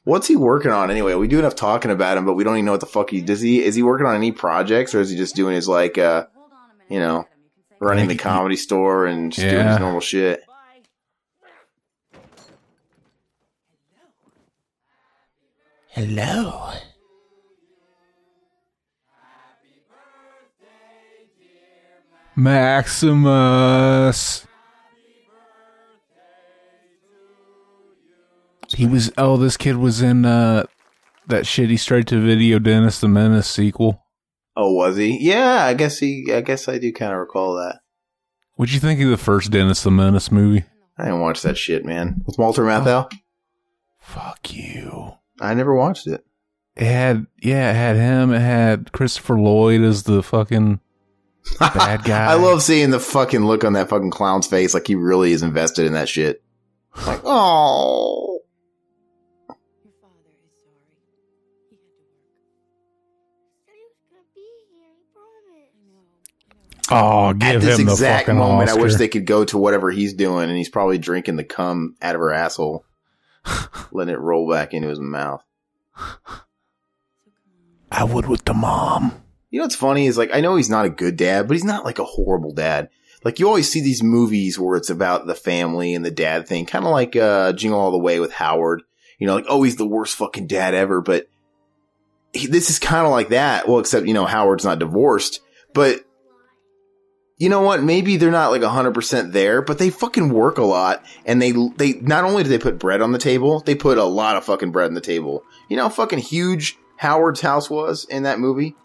[0.03, 1.15] What's he working on anyway?
[1.15, 3.21] We do enough talking about him, but we don't even know what the fuck he
[3.21, 3.41] does.
[3.41, 6.25] He is he working on any projects, or is he just doing his like uh
[6.35, 6.93] Hold on a minute.
[6.93, 10.01] you know, Adam, you can say- running the comedy store and just doing his normal
[10.01, 10.41] shit?
[15.89, 16.71] Hello.
[22.39, 23.27] Maximus.
[28.75, 30.65] He was oh, this kid was in uh
[31.27, 34.03] that shitty straight to video Dennis the Menace sequel.
[34.55, 35.17] Oh, was he?
[35.19, 36.31] Yeah, I guess he.
[36.33, 37.79] I guess I do kind of recall that.
[38.55, 40.65] What'd you think of the first Dennis the Menace movie?
[40.97, 42.23] I didn't watch that shit, man.
[42.25, 43.09] With Walter Matthau,
[43.99, 45.13] Fuck you.
[45.39, 46.25] I never watched it.
[46.75, 50.79] It had yeah, it had him, it had Christopher Lloyd as the fucking
[51.57, 52.25] bad guy.
[52.25, 55.43] I love seeing the fucking look on that fucking clown's face, like he really is
[55.43, 56.43] invested in that shit.
[57.05, 58.39] Like, oh,
[59.47, 60.83] Your father is sorry.
[61.69, 62.27] He had to work.
[63.65, 64.93] Said he was gonna be here.
[64.97, 66.91] He promised.
[66.91, 68.79] Oh, give at this him the exact fucking moment, Oscar.
[68.79, 71.95] I wish they could go to whatever he's doing, and he's probably drinking the cum
[72.01, 72.85] out of her asshole,
[73.91, 75.43] letting it roll back into his mouth.
[77.91, 79.23] I would with the mom.
[79.49, 81.63] You know what's funny is like I know he's not a good dad, but he's
[81.63, 82.89] not like a horrible dad.
[83.23, 86.65] Like you always see these movies where it's about the family and the dad thing,
[86.65, 88.83] kind of like uh, Jingle All the Way with Howard.
[89.17, 91.27] You know, like oh he's the worst fucking dad ever, but
[92.33, 93.67] he, this is kind of like that.
[93.67, 95.41] Well, except you know Howard's not divorced,
[95.73, 96.05] but
[97.37, 97.81] you know what?
[97.81, 101.53] Maybe they're not like hundred percent there, but they fucking work a lot, and they
[101.77, 104.45] they not only do they put bread on the table, they put a lot of
[104.45, 105.43] fucking bread on the table.
[105.69, 108.75] You know how fucking huge Howard's house was in that movie.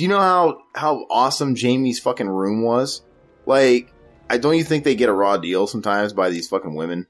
[0.00, 3.02] Do you know how how awesome Jamie's fucking room was?
[3.44, 3.92] Like,
[4.30, 7.06] I don't you think they get a raw deal sometimes by these fucking women?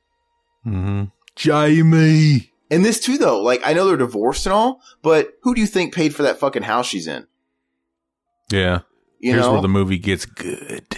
[0.66, 1.04] Mm-hmm.
[1.36, 2.50] Jamie.
[2.68, 3.42] And this too, though.
[3.42, 6.40] Like, I know they're divorced and all, but who do you think paid for that
[6.40, 7.28] fucking house she's in?
[8.50, 8.80] Yeah.
[9.20, 10.88] You Here's know, where the movie gets good.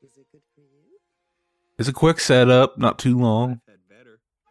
[0.00, 0.98] Is it good for you?
[1.76, 3.60] It's a quick setup, not too long.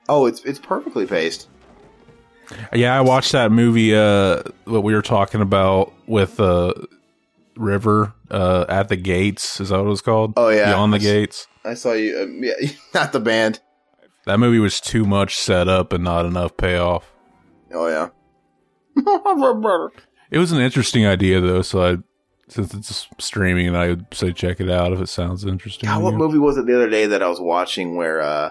[0.08, 1.48] oh, it's it's perfectly paced.
[2.74, 6.74] Yeah, I watched that movie uh what we were talking about with uh
[7.56, 9.60] River uh at the gates.
[9.60, 10.34] Is that what it was called?
[10.38, 10.72] Oh, yeah.
[10.72, 11.48] Beyond the gates.
[11.64, 12.20] I saw you.
[12.22, 12.54] Um, yeah,
[12.94, 13.60] not the band.
[14.26, 17.12] That movie was too much setup and not enough payoff.
[17.74, 18.10] Oh yeah.
[20.30, 21.98] It was an interesting idea though, so I
[22.50, 25.88] since it's streaming, I would say check it out if it sounds interesting.
[25.88, 28.50] God, what movie was it the other day that I was watching where uh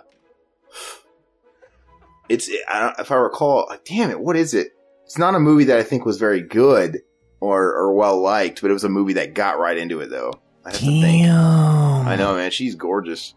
[2.28, 4.72] it's I don't, if I recall, like, damn it, what is it?
[5.04, 7.02] It's not a movie that I think was very good
[7.40, 10.32] or or well liked, but it was a movie that got right into it though.
[10.64, 11.26] I have to think.
[11.26, 12.08] Damn.
[12.08, 12.50] I know, man.
[12.50, 13.34] She's gorgeous.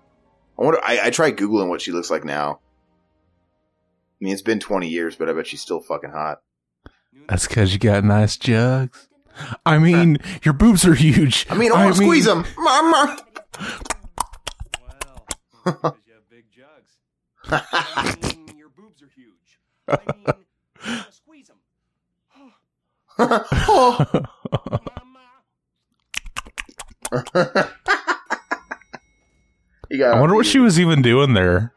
[0.57, 0.79] I wonder.
[0.83, 2.59] I, I tried googling what she looks like now.
[3.65, 6.41] I mean, it's been twenty years, but I bet she's still fucking hot.
[7.27, 9.07] That's because you got nice jugs.
[9.65, 11.45] I mean, your boobs are huge.
[11.49, 12.45] I mean, I want to squeeze them.
[12.59, 13.17] Well,
[15.65, 16.97] because you have big jugs.
[17.51, 19.59] I mean, your boobs are huge.
[19.89, 20.25] I mean,
[20.85, 21.57] you squeeze them.
[23.19, 24.25] oh.
[29.97, 30.15] Got.
[30.15, 31.73] I wonder what she was even doing there.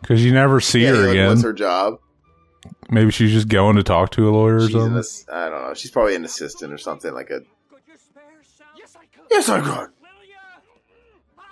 [0.00, 1.28] Because you never see Yeah, her like, again.
[1.30, 1.98] What's her job?
[2.90, 4.98] Maybe she's just going to talk to a lawyer or She's an something.
[4.98, 5.74] ass- I don't know.
[5.74, 7.40] She's probably an assistant or something like a.
[7.40, 8.22] Could you spare
[8.56, 8.66] some?
[8.76, 9.24] Yes, I could.
[9.30, 9.88] Yes, I could.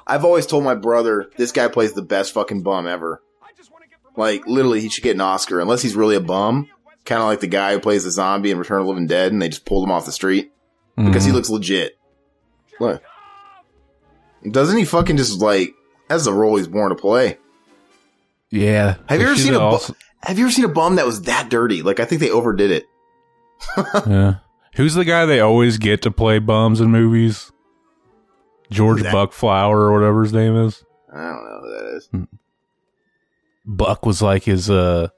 [0.06, 3.22] I've always told my brother this guy plays the best fucking bum ever.
[4.16, 6.68] Like literally, he should get an Oscar unless he's really a bum.
[7.04, 9.32] Kind of like the guy who plays the zombie in Return of the Living Dead,
[9.32, 10.52] and they just pulled him off the street
[10.96, 11.34] because he Mhm.
[11.34, 11.96] looks legit.
[12.78, 13.02] What?
[14.48, 15.74] Doesn't he fucking just like?
[16.08, 17.38] That's the role he's born to play.
[18.50, 18.96] yeah.
[19.08, 19.94] Have you ever seen a bu- also-
[20.24, 21.82] Have you ever seen a bum that was that dirty?
[21.82, 22.86] Like I think they overdid it.
[24.06, 24.34] yeah.
[24.76, 27.50] Who's the guy they always get to play bums in movies?
[28.70, 29.02] George?
[29.04, 30.84] Buck Flower or whatever his name is.
[31.12, 32.08] I don't know who that is.
[33.64, 35.08] Buck was like his uh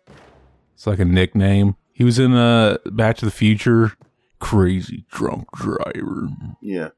[0.75, 1.77] it's like a nickname.
[1.93, 3.93] He was in uh Back to the Future.
[4.39, 6.29] Crazy drunk driver.
[6.61, 6.89] Yeah.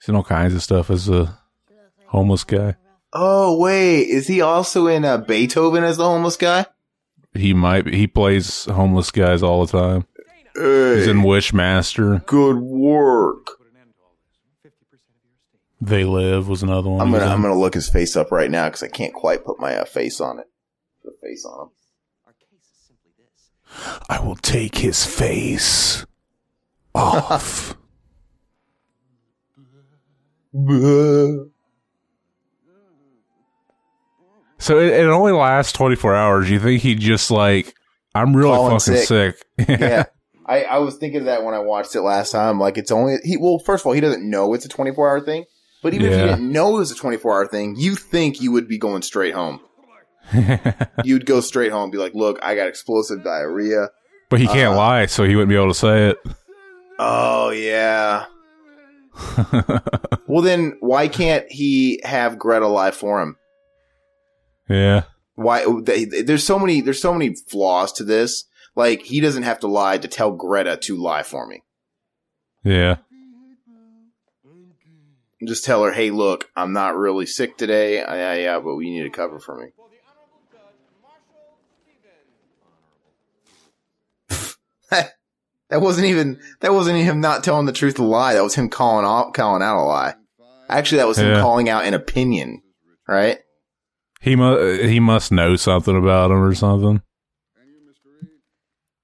[0.00, 1.38] He's in all kinds of stuff as a
[2.06, 2.76] homeless guy.
[3.12, 6.66] Oh wait, is he also in uh, Beethoven as the homeless guy?
[7.34, 10.06] He might be, he plays homeless guys all the time.
[10.54, 12.24] He's in Wishmaster.
[12.26, 13.50] Good work.
[15.80, 17.00] They Live was another one.
[17.00, 19.60] I'm gonna I'm gonna look his face up right now because I can't quite put
[19.60, 20.46] my uh, face on it.
[21.02, 21.70] Put a face on
[22.26, 23.50] Our case is simply this.
[24.08, 26.06] I will take his face
[26.94, 27.76] off.
[34.58, 36.50] so it, it only lasts 24 hours.
[36.50, 37.74] You think he just like,
[38.14, 39.44] I'm really Falling fucking sick.
[39.68, 40.04] yeah.
[40.46, 42.60] I, I was thinking of that when I watched it last time.
[42.60, 43.36] Like it's only he.
[43.36, 45.44] Well, first of all, he doesn't know it's a 24 hour thing.
[45.86, 48.50] But even if you didn't know it was a 24 hour thing, you think you
[48.50, 49.60] would be going straight home.
[51.04, 53.90] You'd go straight home, and be like, "Look, I got explosive diarrhea."
[54.28, 56.18] but he can't Uh, lie, so he wouldn't be able to say it.
[56.98, 58.24] Oh yeah.
[60.26, 63.36] Well, then why can't he have Greta lie for him?
[64.68, 65.04] yeah.
[65.36, 65.64] Why?
[65.82, 66.80] they- There's so many.
[66.80, 68.44] There's so many flaws to this.
[68.74, 71.62] Like he doesn't have to lie to tell Greta to lie for me.
[72.64, 72.96] Yeah.
[75.46, 78.02] Just tell her, "Hey, look, I'm not really sick today.
[78.02, 79.68] I, I, yeah, but we need to cover for me."
[84.90, 86.40] that wasn't even.
[86.60, 88.34] That wasn't him not telling the truth, a lie.
[88.34, 90.14] That was him calling out, calling out a lie.
[90.68, 91.40] Actually, that was him Yeah.
[91.40, 92.62] calling out an opinion.
[93.08, 93.38] Right?
[94.20, 97.02] He must he must know something about him or something.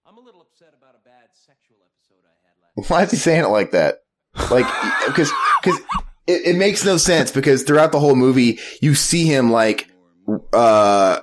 [0.04, 3.16] I'm a little upset about a bad sexual episode I had last Why is he
[3.16, 3.98] saying it like that?
[4.50, 4.66] Like,
[5.06, 5.30] because
[5.62, 5.80] because
[6.26, 7.30] it, it makes no sense.
[7.30, 9.88] Because throughout the whole movie, you see him like
[10.52, 11.20] uh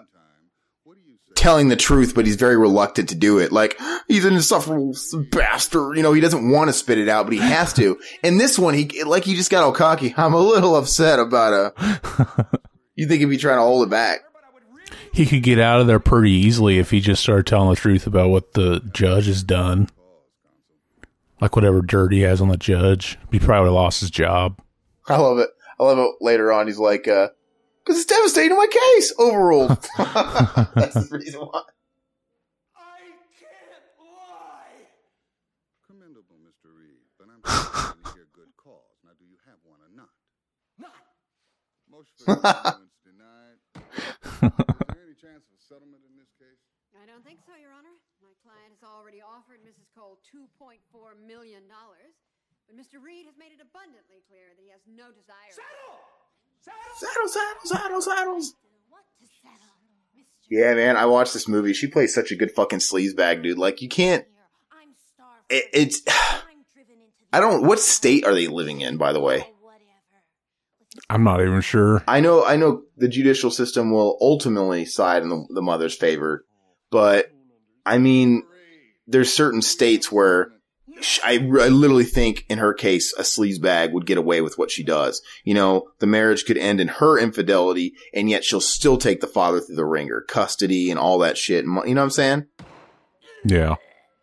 [1.35, 3.51] telling the truth, but he's very reluctant to do it.
[3.51, 4.95] Like he's an insufferable
[5.31, 5.97] bastard.
[5.97, 7.99] You know, he doesn't want to spit it out, but he has to.
[8.23, 10.13] And this one, he like he just got all cocky.
[10.17, 12.49] I'm a little upset about a.
[12.99, 14.19] You think he'd be trying to hold it back?
[15.13, 18.05] He could get out of there pretty easily if he just started telling the truth
[18.05, 19.87] about what the judge has done.
[21.39, 23.17] Like whatever dirt he has on the judge.
[23.31, 24.59] He probably would have lost his job.
[25.09, 25.49] I love it.
[25.79, 26.11] I love it.
[26.21, 27.29] Later on, he's like, uh,
[27.83, 31.63] "Because it's devastating my case overruled." That's the reason why.
[32.75, 32.99] I
[33.39, 34.85] can't lie.
[35.87, 36.69] Commendable, Mr.
[36.75, 37.41] Reed, but I'm
[37.73, 38.99] certainly hear good cause.
[39.03, 40.13] Now, do you have one or not?
[40.77, 40.95] Not,
[41.89, 43.59] Most federal settlements denied.
[43.75, 46.61] Is there any chance of a settlement in this case?
[46.95, 47.95] I don't think so, Your Honor.
[48.21, 49.87] My client has already offered Mrs.
[49.95, 50.79] Cole $2.4
[51.19, 51.63] million.
[52.69, 53.03] But Mr.
[53.03, 55.49] Reede has made it abundantly clear that he has no desire.
[56.93, 58.55] Saddles, saddles, saddles, saddles.
[60.49, 61.73] Yeah, man, I watched this movie.
[61.73, 63.57] She plays such a good fucking sleazebag, dude.
[63.57, 64.25] Like, you can't.
[65.49, 66.01] It, it's.
[67.33, 67.65] I don't.
[67.65, 69.51] What state are they living in, by the way?
[71.09, 72.03] I'm not even sure.
[72.07, 76.45] I know, I know the judicial system will ultimately side in the, the mother's favor,
[76.91, 77.31] but
[77.85, 78.43] I mean,
[79.07, 80.58] there's certain states where sh-
[81.23, 84.83] I, I literally think in her case, a sleazebag would get away with what she
[84.83, 85.21] does.
[85.43, 89.27] You know, the marriage could end in her infidelity and yet she'll still take the
[89.27, 91.65] father through the ringer, custody and all that shit.
[91.65, 92.47] You know what I'm saying?
[93.45, 93.75] Yeah.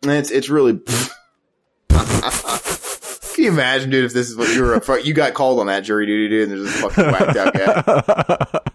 [0.03, 0.79] It's, it's really,
[1.89, 5.67] can you imagine, dude, if this is what you were, a, you got called on
[5.67, 8.59] that jury duty, dude, and there's this fucking whacked out guy.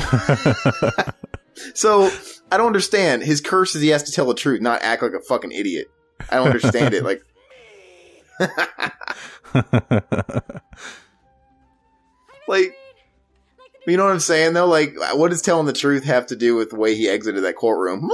[1.74, 2.10] So
[2.50, 3.22] I don't understand.
[3.22, 5.88] His curse is he has to tell the truth, not act like a fucking idiot.
[6.30, 7.04] I don't understand it.
[7.04, 7.22] Like,
[12.48, 12.74] like,
[13.86, 14.66] you know what I'm saying though?
[14.66, 17.56] Like, what does telling the truth have to do with the way he exited that
[17.56, 18.10] courtroom?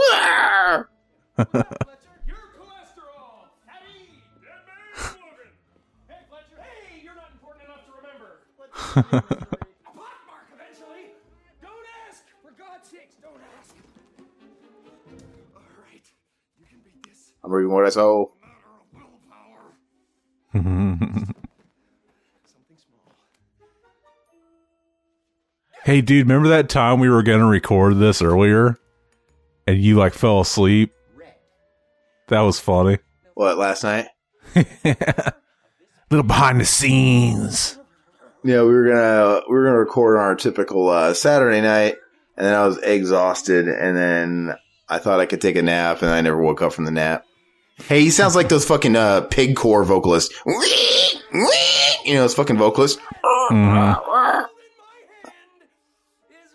[17.46, 18.26] I'm reading what I saw.
[18.52, 19.76] Matter of willpower.
[22.44, 23.14] Something small.
[25.84, 28.80] Hey, dude, remember that time we were going to record this earlier
[29.68, 30.92] and you like fell asleep?
[32.26, 32.98] That was funny.
[33.34, 34.06] What last night?
[36.10, 37.78] Little behind the scenes.
[38.42, 41.96] Yeah, we were gonna we were gonna record on our typical uh, Saturday night,
[42.36, 44.54] and then I was exhausted, and then
[44.88, 47.24] I thought I could take a nap, and I never woke up from the nap.
[47.84, 50.34] Hey, he sounds like those fucking uh, pig core vocalists.
[52.04, 53.00] You know, those fucking vocalists.
[53.50, 53.52] Mhm.
[53.52, 54.46] In my hand
[56.30, 56.50] is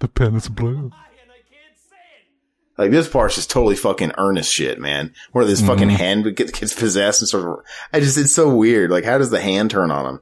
[0.00, 0.76] The pen is blue.
[0.76, 2.80] and I can't say it.
[2.80, 5.12] Like this part's just totally fucking earnest shit, man.
[5.32, 7.64] Where this fucking hand gets, gets possessed and sort of.
[7.92, 8.90] I just it's so weird.
[8.90, 10.20] Like, how does the hand turn on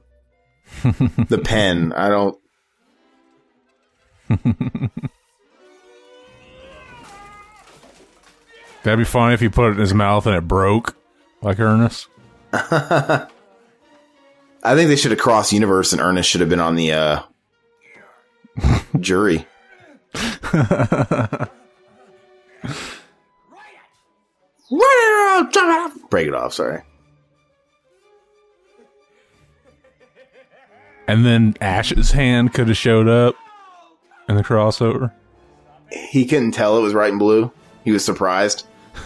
[0.83, 1.25] him?
[1.29, 1.93] the pen.
[1.93, 2.37] I don't.
[8.83, 10.95] That'd be funny if he put it in his mouth and it broke,
[11.41, 12.07] like Ernest.
[12.53, 13.27] I
[14.75, 17.21] think they should have crossed universe, and Ernest should have been on the uh,
[18.99, 19.45] jury.
[26.09, 26.53] Break it off.
[26.53, 26.81] Sorry.
[31.07, 33.35] And then Ash's hand could have showed up
[34.27, 35.11] in the crossover.
[35.91, 37.51] He couldn't tell it was right and blue.
[37.83, 38.65] He was surprised.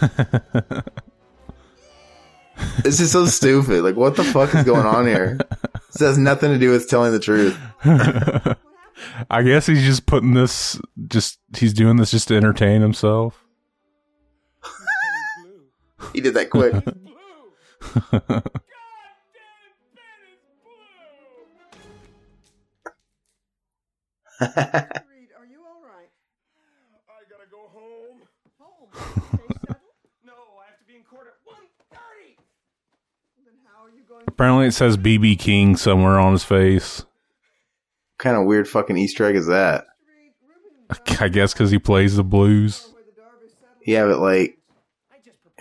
[2.82, 3.82] this is so stupid.
[3.82, 5.38] Like, what the fuck is going on here?
[5.92, 7.58] This has nothing to do with telling the truth.
[9.30, 13.44] I guess he's just putting this, just, he's doing this just to entertain himself.
[16.12, 16.74] He did that quick.
[34.28, 37.04] Apparently it says BB King somewhere on his face.
[38.18, 39.84] kind of weird fucking Easter egg is that?
[40.06, 40.32] Reed?
[40.42, 42.88] Ruben and I guess because he plays the blues.
[42.92, 43.82] where the Darvish settled.
[43.86, 44.58] Yeah, but like,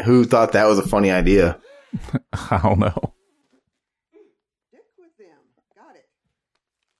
[0.05, 1.59] who thought that was a funny idea?
[2.33, 3.13] I don't know.
[4.69, 5.37] Stick with them.
[5.75, 6.05] Got it.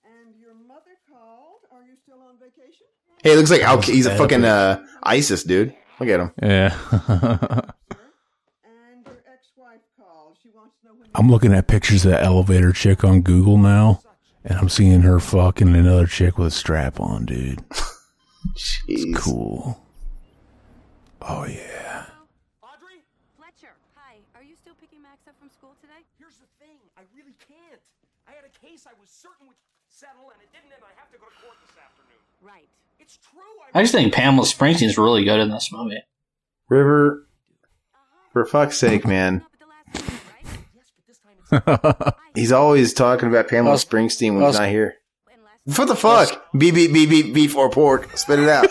[0.04, 1.60] And your mother called.
[1.72, 2.86] Are you still on vacation?
[3.22, 5.74] Hey, it looks like Al- he's a fucking uh, ISIS dude.
[6.02, 6.32] Look at him.
[6.42, 6.74] Yeah.
[8.66, 10.36] And your ex-wife called.
[10.42, 13.56] She wants to know when I'm looking at pictures of that elevator chick on Google
[13.56, 14.02] now,
[14.44, 17.62] and I'm seeing her fucking another chick with a strap on, dude.
[18.58, 19.14] Jeez.
[19.14, 19.78] Cool.
[21.22, 22.10] Oh, yeah.
[22.66, 23.06] Audrey,
[23.38, 24.18] Fletcher, hi.
[24.34, 26.02] Are you still picking Max up from school today?
[26.18, 26.82] here's the thing.
[26.98, 27.78] I really can't.
[28.26, 31.14] I had a case I was certain would settle, and it didn't, and I have
[31.14, 32.22] to go to court this afternoon.
[32.42, 32.66] Right.
[32.98, 33.61] It's true.
[33.74, 36.02] I just think Pamela Springsteen's really good in this movie.
[36.68, 37.26] River,
[38.32, 39.36] for fuck's sake, man.
[39.36, 40.58] Up at the last minute, right?
[40.74, 41.36] Yes, but this time
[42.04, 44.94] it's He's always talking about Pamela Us- Springsteen when he's not here.
[45.32, 46.44] And last What the fuck?
[46.56, 48.16] Beep beep beep beep beef or pork.
[48.16, 48.66] Spit it out.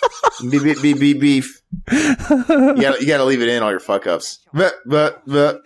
[0.50, 1.62] beep beep beep beep beef.
[1.90, 4.38] You gotta you gotta leave it in all your fuck ups.
[4.52, 5.62] But but but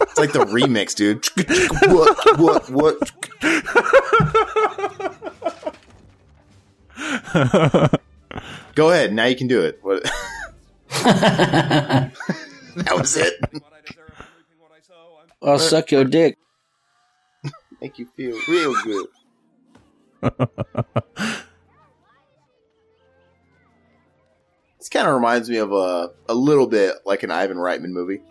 [0.00, 1.24] it's like the remix, dude.
[1.92, 2.98] what what what?
[8.74, 9.12] Go ahead.
[9.12, 9.78] Now you can do it.
[9.82, 10.02] What?
[10.88, 12.12] that
[12.92, 13.34] was it.
[15.42, 16.38] I'll suck your dick.
[17.80, 19.06] Make you feel real good.
[24.78, 28.22] this kind of reminds me of a a little bit like an Ivan Reitman movie.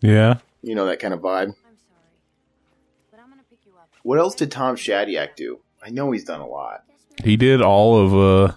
[0.00, 0.38] Yeah.
[0.62, 1.54] You know that kind of vibe.
[4.02, 5.60] What else did Tom Shadyac do?
[5.82, 6.84] I know he's done a lot.
[7.24, 8.54] He did all of uh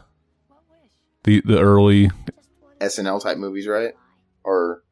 [1.24, 2.12] the the early
[2.82, 3.94] SNL type movies, right?
[4.44, 4.84] Or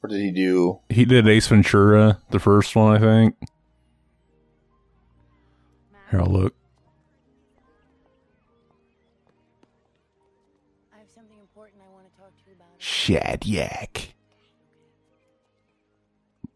[0.00, 0.80] what did he do?
[0.88, 3.36] he did Ace Ventura, the first one, I think.
[6.10, 6.54] Here I'll look.
[10.92, 12.78] I have something important I want to talk to you about.
[12.78, 14.08] Shadyac.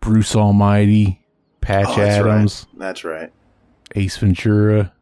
[0.01, 1.25] Bruce Almighty,
[1.61, 2.31] Patch Oh, that's right.
[2.31, 3.33] Adams, That's right.
[3.95, 4.93] Ace Ventura,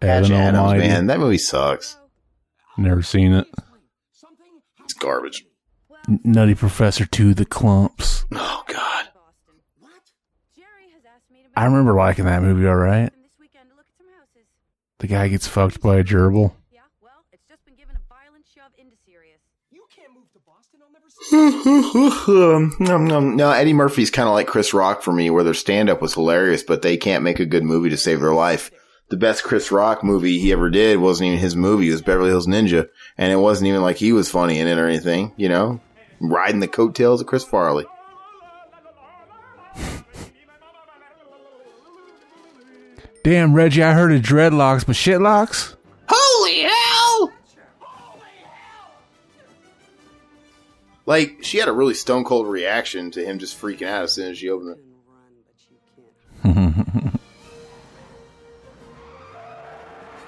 [0.00, 0.80] Patch Evan Adams, Almighty.
[0.80, 1.98] man, that movie sucks.
[2.76, 3.46] Never seen it.
[4.84, 5.44] It's garbage.
[6.08, 8.24] N- Nutty Professor Two: the Klumps.
[8.32, 9.08] Oh God.
[11.56, 12.68] I remember liking that movie.
[12.68, 13.10] All right.
[15.00, 16.52] The guy gets fucked by a gerbil.
[21.32, 23.36] Nom, nom.
[23.36, 26.14] no, Eddie Murphy's kind of like Chris Rock for me, where their stand up was
[26.14, 28.70] hilarious, but they can't make a good movie to save their life.
[29.10, 32.28] The best Chris Rock movie he ever did wasn't even his movie, it was Beverly
[32.28, 32.88] Hills Ninja.
[33.16, 35.80] And it wasn't even like he was funny in it or anything, you know?
[36.20, 37.86] Riding the coattails of Chris Farley.
[43.24, 45.74] Damn, Reggie, I heard of dreadlocks, but shitlocks?
[46.08, 47.32] Holy hell!
[51.04, 54.30] Like, she had a really stone cold reaction to him just freaking out as soon
[54.30, 54.84] as she opened it.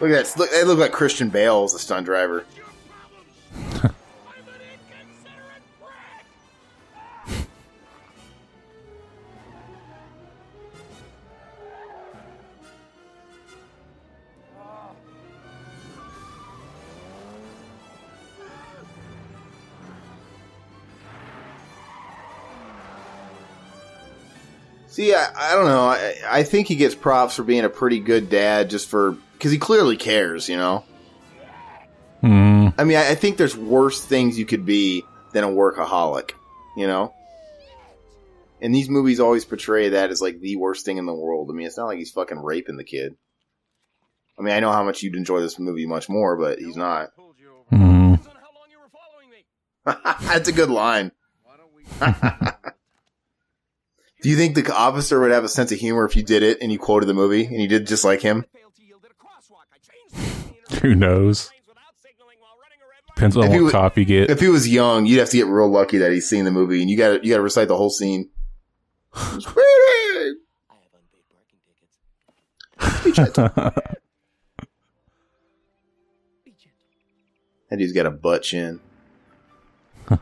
[0.01, 0.38] Look at that.
[0.38, 2.46] Look, they look like Christian Bale as the stunt driver.
[24.88, 25.84] See, I, I don't know.
[25.84, 29.53] I, I think he gets props for being a pretty good dad, just for because
[29.53, 30.49] he clearly cares.
[30.49, 30.84] You know.
[32.20, 32.68] Hmm.
[32.76, 36.32] I mean, I, I think there's worse things you could be than a workaholic.
[36.76, 37.14] You know.
[38.61, 41.49] And these movies always portray that as like the worst thing in the world.
[41.51, 43.16] I mean, it's not like he's fucking raping the kid.
[44.38, 47.09] I mean, I know how much you'd enjoy this movie much more, but he's not.
[47.70, 48.16] Hmm.
[49.84, 51.12] That's a good line.
[54.22, 56.59] Do you think the officer would have a sense of humor if you did it
[56.61, 58.45] and you quoted the movie and you did just like him?
[60.83, 61.51] Who knows?
[63.14, 64.31] Depends on If what he cop you get.
[64.31, 66.81] If he was young, you'd have to get real lucky that he's seen the movie
[66.81, 68.31] and you got to you got to recite the whole scene.
[77.71, 78.81] That dude's got a butt chin.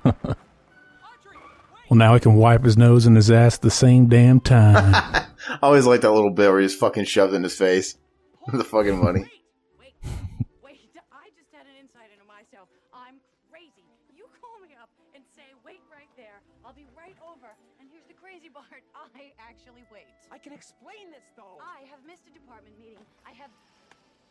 [0.05, 0.37] well,
[1.93, 4.95] now he can wipe his nose and his ass at the same damn time.
[5.49, 7.97] I always like that little bit where he's fucking shoved in his face.
[8.53, 9.31] the fucking money.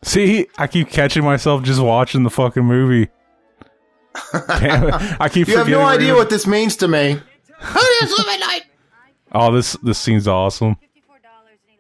[0.07, 3.09] See, I keep catching myself just watching the fucking movie.
[4.47, 4.93] Damn it.
[5.19, 7.19] I keep You have no idea what this means to me.
[7.59, 8.61] Who is living night?
[9.33, 10.77] Oh, this this scene's awesome.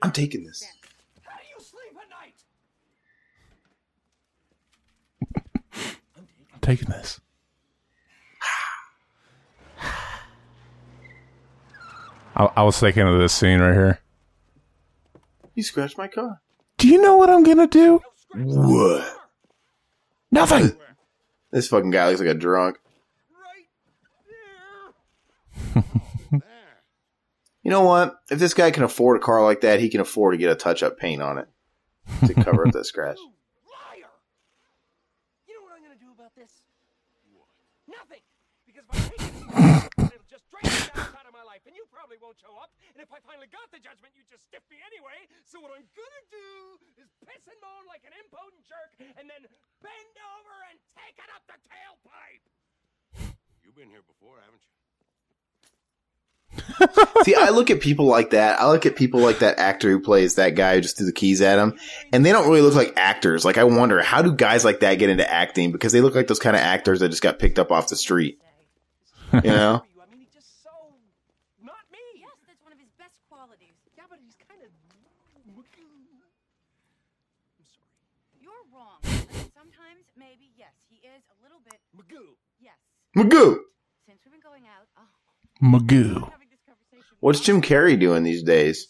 [0.01, 0.65] I'm taking this.
[6.53, 7.21] I'm taking this.
[12.35, 14.01] I, I was thinking of this scene right here.
[15.55, 16.41] You scratched my car.
[16.77, 18.01] Do you know what I'm gonna do?
[18.33, 19.13] What?
[20.31, 20.77] Nothing.
[21.51, 22.77] This fucking guy looks like a drunk.
[27.63, 28.19] you know what?
[28.29, 30.55] If this guy can afford a car like that, he can afford to get a
[30.55, 31.47] touch up paint on it
[32.25, 33.17] to cover up that scratch.
[35.47, 36.61] You know what I'm gonna do about this?
[37.87, 38.19] Nothing.
[38.67, 41.85] Because if I take it, it'll just drain the outside of my life and you
[41.91, 42.75] probably won't show up.
[42.91, 45.31] And if I finally got the judgment, you just stiff me anyway.
[45.47, 49.47] So what I'm gonna do is piss and moan like an impotent jerk, and then
[49.79, 52.43] bend over and take it up the tailpipe.
[53.63, 54.75] You've been here before, haven't you?
[57.23, 58.59] See, I look at people like that.
[58.59, 61.13] I look at people like that actor who plays that guy who just threw the
[61.13, 61.79] keys at him,
[62.11, 63.45] and they don't really look like actors.
[63.45, 66.27] Like, I wonder how do guys like that get into acting because they look like
[66.27, 68.39] those kind of actors that just got picked up off the street.
[69.33, 69.83] You know?
[69.83, 70.71] I mean, he's just so
[71.61, 71.99] not me.
[72.15, 73.75] Yes, that's one of his best qualities.
[73.97, 74.71] Yeah, but he's kind of.
[78.39, 79.03] You're wrong.
[79.03, 81.79] I mean, sometimes, maybe, yes, he is a little bit.
[81.91, 82.39] Magoo.
[82.59, 82.79] Yes.
[83.17, 83.57] Magoo.
[84.05, 85.07] Since we've been going out, oh,
[85.63, 86.29] Magoo.
[87.19, 88.87] What's Jim Carrey doing these days?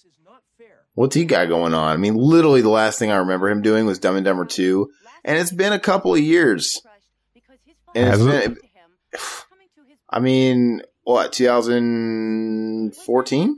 [0.96, 1.94] What's he got going on?
[1.94, 4.90] I mean, literally the last thing I remember him doing was Dumb and Dumber 2,
[5.24, 6.82] and it's been a couple of years.
[7.96, 8.58] And it's Has been,
[10.10, 13.58] I mean, what, 2014?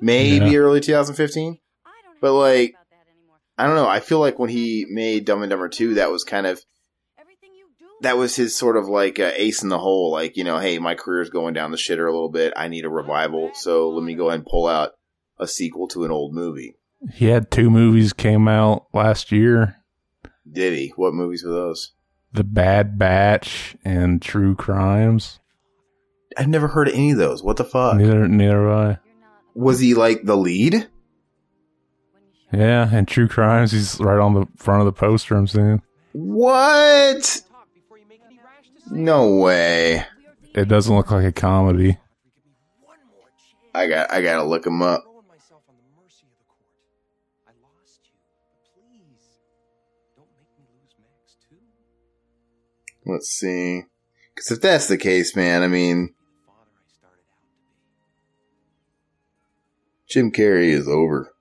[0.00, 0.58] Maybe Yeah.
[0.58, 1.58] early 2015?
[2.20, 2.74] But like,
[3.56, 3.88] I don't know.
[3.88, 6.62] I feel like when he made Dumb and Dumber 2, that was kind of,
[8.02, 10.12] that was his sort of like uh, ace in the hole.
[10.12, 12.52] Like, you know, hey, my career's going down the shitter a little bit.
[12.56, 13.50] I need a revival.
[13.54, 14.92] So let me go ahead and pull out
[15.38, 16.76] a sequel to an old movie.
[17.12, 19.76] He had two movies came out last year.
[20.50, 20.92] Did he?
[20.96, 21.92] What movies were those?
[22.32, 25.40] The Bad Batch and True Crimes.
[26.36, 27.42] I've never heard of any of those.
[27.42, 27.96] What the fuck?
[27.96, 28.98] Neither neither have I.
[29.54, 30.88] Was he like the lead?
[32.52, 35.82] Yeah, and True Crimes, he's right on the front of the poster I'm seeing.
[36.12, 37.42] What?
[38.90, 40.04] No way.
[40.54, 41.98] It doesn't look like a comedy.
[43.74, 45.04] I got I gotta look him up.
[53.04, 53.84] Let's see.
[54.34, 56.14] Because if that's the case, man, I mean,
[60.06, 61.32] Jim Carrey is over.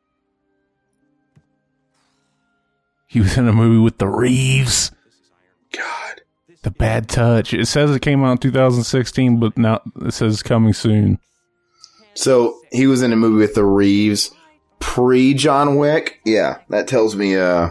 [3.08, 4.92] He was in a movie with the Reeves.
[5.72, 6.07] God.
[6.68, 7.54] The Bad Touch.
[7.54, 11.18] It says it came out in 2016, but now it says it's coming soon.
[12.14, 14.32] So he was in a movie with the Reeves
[14.80, 16.20] pre John Wick.
[16.26, 17.38] Yeah, that tells me.
[17.38, 17.70] uh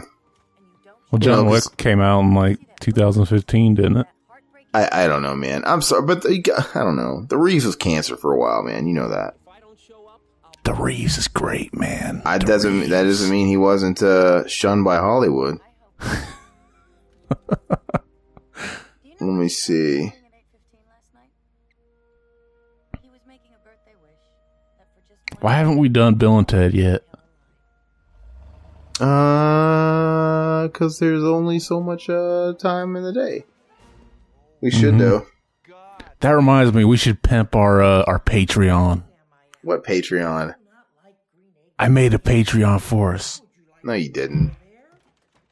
[1.11, 4.07] Well, John Wick came out in like 2015, didn't it?
[4.73, 5.61] I I don't know, man.
[5.67, 6.43] I'm sorry, but the,
[6.73, 7.23] I don't know.
[7.29, 8.87] The Reeves was cancer for a while, man.
[8.87, 9.35] You know that.
[10.63, 12.23] The Reeves is great, man.
[12.25, 15.59] I doesn't that doesn't mean he wasn't uh, shunned by Hollywood.
[19.19, 20.11] Let me see.
[25.39, 27.03] Why haven't we done Bill and Ted yet?
[28.99, 33.45] Uh, because there's only so much uh time in the day.
[34.61, 34.99] We should Mhm.
[34.99, 35.25] though.
[36.21, 39.03] That reminds me, we should pimp our uh, our Patreon.
[39.63, 40.55] What Patreon?
[41.77, 43.41] I made a Patreon for us.
[43.83, 44.55] No, you didn't.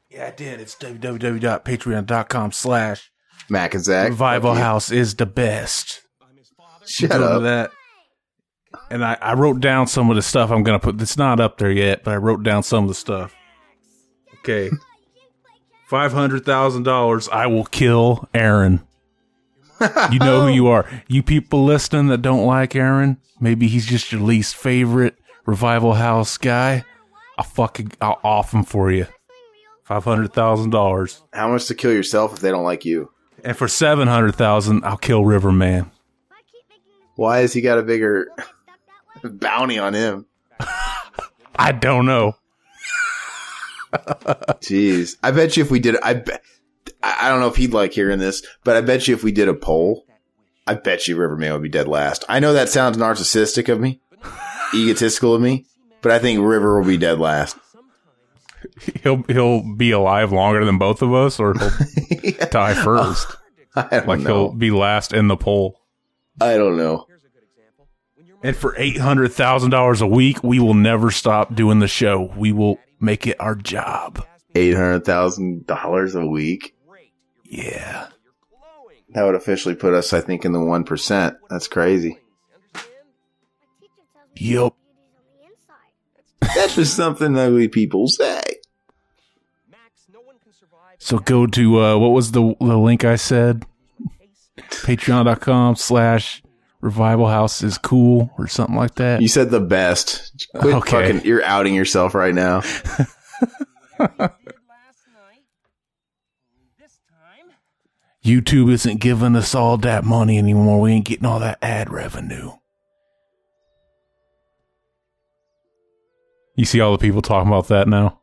[0.09, 0.59] Yeah, I did.
[0.59, 3.11] It's www.patreon.com slash
[3.49, 4.09] Mac and Zach.
[4.09, 4.59] Revival you.
[4.59, 6.01] House is the best.
[6.85, 7.43] Shut to up.
[7.43, 7.71] that.
[8.89, 11.01] And I, I wrote down some of the stuff I'm gonna put.
[11.01, 13.33] It's not up there yet, but I wrote down some of the stuff.
[14.39, 14.69] Okay,
[15.87, 17.27] five hundred thousand dollars.
[17.29, 18.85] I will kill Aaron.
[20.11, 20.87] you know who you are.
[21.07, 26.37] You people listening that don't like Aaron, maybe he's just your least favorite revival house
[26.37, 26.83] guy.
[27.37, 29.07] I'll fucking I'll off him for you.
[29.83, 31.23] Five hundred thousand dollars.
[31.33, 33.11] How much to kill yourself if they don't like you?
[33.45, 35.91] And for seven hundred thousand, I'll kill Riverman.
[37.15, 38.27] Why has he got a bigger
[39.23, 40.25] bounty on him?
[41.55, 42.33] I don't know.
[43.93, 46.41] Jeez, I bet you if we did, I bet,
[47.03, 49.31] I I don't know if he'd like hearing this, but I bet you if we
[49.31, 50.05] did a poll,
[50.65, 52.25] I bet you Riverman would be dead last.
[52.27, 54.01] I know that sounds narcissistic of me,
[54.73, 55.67] egotistical of me,
[56.01, 57.55] but I think River will be dead last.
[59.03, 63.35] He'll he'll be alive longer than both of us, or he'll die first.
[63.75, 64.25] I don't like know.
[64.49, 65.79] he'll be last in the poll.
[66.39, 67.07] I don't know.
[68.43, 72.31] And for eight hundred thousand dollars a week, we will never stop doing the show.
[72.35, 74.25] We will make it our job.
[74.53, 76.75] Eight hundred thousand dollars a week.
[77.43, 78.07] Yeah.
[79.09, 81.37] That would officially put us, I think, in the one percent.
[81.49, 82.19] That's crazy.
[84.35, 84.75] Yup.
[86.41, 88.34] That's just something ugly people say.
[91.05, 93.63] So go to uh, what was the the link I said?
[94.57, 96.41] Patreon.com slash
[96.81, 99.21] revival house is cool or something like that.
[99.21, 100.47] You said the best.
[100.55, 101.13] Quit Okay.
[101.13, 101.23] fucking.
[101.23, 102.61] You're outing yourself right now.
[108.25, 110.81] YouTube isn't giving us all that money anymore.
[110.81, 112.53] We ain't getting all that ad revenue.
[116.55, 118.21] You see all the people talking about that now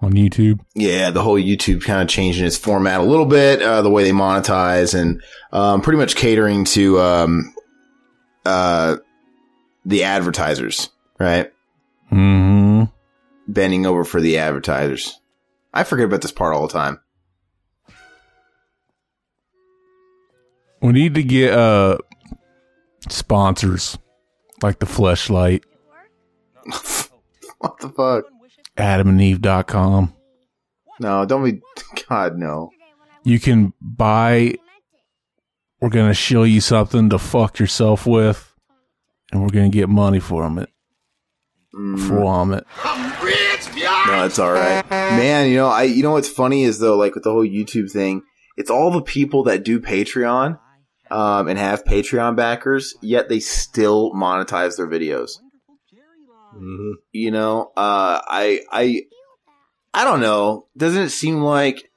[0.00, 0.60] on YouTube.
[0.74, 4.04] Yeah, the whole YouTube kind of changing its format a little bit, uh, the way
[4.04, 5.22] they monetize and
[5.52, 7.54] um, pretty much catering to um,
[8.44, 8.96] uh,
[9.84, 11.52] the advertisers, right?
[12.12, 12.84] Mm-hmm.
[13.48, 15.20] Bending over for the advertisers.
[15.72, 17.00] I forget about this part all the time.
[20.82, 21.98] We need to get uh
[23.08, 23.98] sponsors
[24.62, 25.62] like the fleshlight,
[27.58, 28.24] what the fuck?
[28.76, 30.14] adamandeve.com.
[31.00, 31.60] No, don't be.
[32.08, 32.70] God, no.
[33.24, 34.56] You can buy
[35.80, 38.54] we're gonna show you something to fuck yourself with
[39.30, 40.70] and we're gonna get money from it.
[41.72, 42.66] From it.
[44.06, 45.50] No, it's all right, man.
[45.50, 45.82] You know, I.
[45.82, 48.22] You know what's funny is though, like with the whole YouTube thing,
[48.56, 50.58] it's all the people that do Patreon,
[51.10, 55.38] um, and have Patreon backers, yet they still monetize their videos.
[57.12, 59.02] You know, uh, I, I,
[59.92, 60.66] I don't know.
[60.76, 61.90] Doesn't it seem like?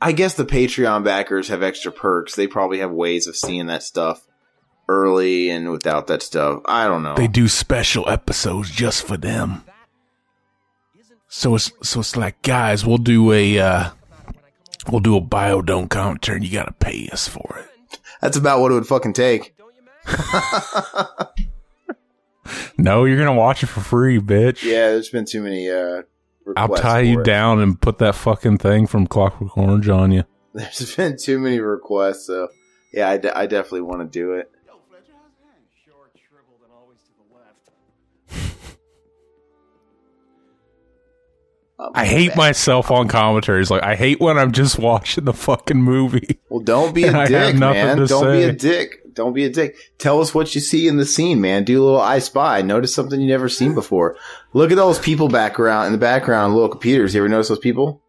[0.00, 2.34] I guess the Patreon backers have extra perks.
[2.34, 4.26] They probably have ways of seeing that stuff
[4.88, 6.60] early and without that stuff.
[6.66, 7.14] I don't know.
[7.14, 9.64] They do special episodes just for them.
[11.28, 13.90] So it's so it's like, guys, we'll do a uh
[14.88, 17.98] we'll do a biodome commentary and you gotta pay us for it.
[18.20, 19.54] That's about what it would fucking take.
[22.78, 24.62] No, you're gonna watch it for free, bitch.
[24.62, 25.70] Yeah, there's been too many.
[25.70, 26.02] uh
[26.56, 27.24] I'll tie you it.
[27.24, 30.24] down and put that fucking thing from Clockwork Orange on you.
[30.52, 32.48] There's been too many requests, so
[32.92, 34.50] yeah, I, de- I definitely want to do it.
[35.86, 37.70] Short, shriveled, and always to the left.
[41.94, 43.70] I hate myself on commentaries.
[43.70, 46.38] Like I hate when I'm just watching the fucking movie.
[46.48, 47.96] Well, don't be a And I have dick, nothing man.
[47.96, 49.00] to Don't be a dick.
[49.14, 49.76] Don't be a dick.
[49.98, 51.64] Tell us what you see in the scene, man.
[51.64, 52.62] Do a little I spy.
[52.62, 54.16] Notice something you never seen before.
[54.52, 57.14] Look at those people background in the background, little computers.
[57.14, 58.00] You ever notice those people?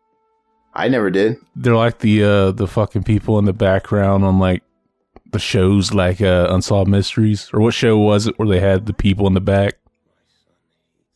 [0.73, 1.37] I never did.
[1.55, 4.61] They're like the uh the fucking people in the background on like
[5.31, 8.93] the shows like uh Unsolved Mysteries or what show was it where they had the
[8.93, 9.75] people in the back?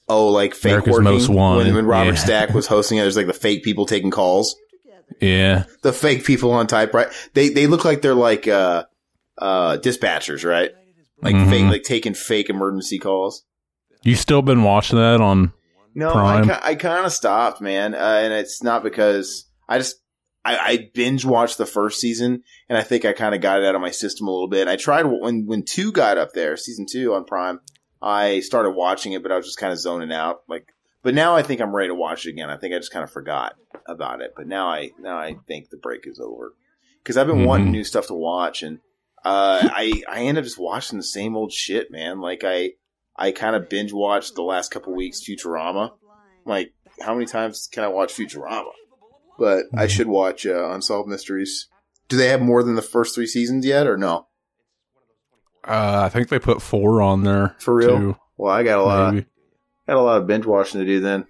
[0.08, 1.04] Oh, like fake America's working.
[1.04, 1.66] Most Wanted.
[1.68, 2.16] When, when Robert Yeah.
[2.16, 4.56] Stack was hosting it, there's like the fake people taking calls.
[5.20, 5.64] Yeah.
[5.82, 7.12] The fake people on typewriter.
[7.34, 8.84] They they look like they're like uh
[9.40, 10.72] uh dispatchers, right?
[11.22, 11.50] Like Mhm.
[11.50, 13.44] fake, like taking fake emergency calls.
[14.04, 15.52] You still been watching that on
[15.96, 16.46] No, I, Prime?
[16.46, 19.98] ki- I kind of stopped, man, uh, and it's not because I just
[20.46, 23.66] I, I binge watched the first season, and I think I kind of got it
[23.66, 24.68] out of my system a little bit.
[24.70, 27.60] I tried when when two got up there, season two on Prime.
[28.02, 30.44] I started watching it, but I was just kind of zoning out.
[30.48, 30.68] Like,
[31.04, 32.50] but now I think I'm ready to watch it again.
[32.50, 35.70] I think I just kind of forgot about it, but now I now I think
[35.70, 36.54] the break is over
[37.04, 37.46] because I've been Mhm.
[37.46, 38.80] wanting new stuff to watch, and
[39.30, 42.20] uh, I I end up just watching the same old shit, man.
[42.20, 42.72] Like I
[43.16, 45.92] I kind of binge watched the last couple weeks Futurama.
[46.46, 48.72] Like, how many times can I watch Futurama?
[49.38, 51.68] But I should watch uh, Unsolved Mysteries.
[52.08, 54.26] Do they have more than the first three seasons yet, or no?
[55.64, 57.56] uh I think they put four on there.
[57.60, 57.98] For real?
[57.98, 59.14] too, Well, I got a lot.
[59.14, 59.28] maybe.
[59.88, 61.26] Got a lot of binge watching to do then.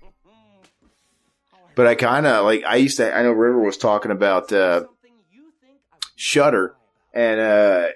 [1.76, 2.64] But I kind of like.
[2.66, 3.14] I used to.
[3.14, 4.84] I know River was talking about uh,
[6.16, 6.76] Shudder,
[7.14, 7.88] and uh,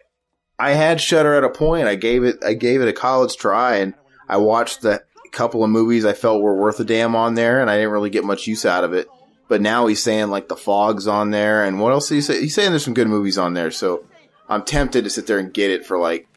[0.59, 1.87] I had Shudder at a point.
[1.87, 2.43] I gave it.
[2.45, 3.93] I gave it a college try, and
[4.27, 7.69] I watched the couple of movies I felt were worth a damn on there, and
[7.69, 9.07] I didn't really get much use out of it.
[9.47, 12.41] But now he's saying like the fog's on there, and what else did he say?
[12.41, 14.05] He's saying there's some good movies on there, so
[14.47, 16.27] I'm tempted to sit there and get it for like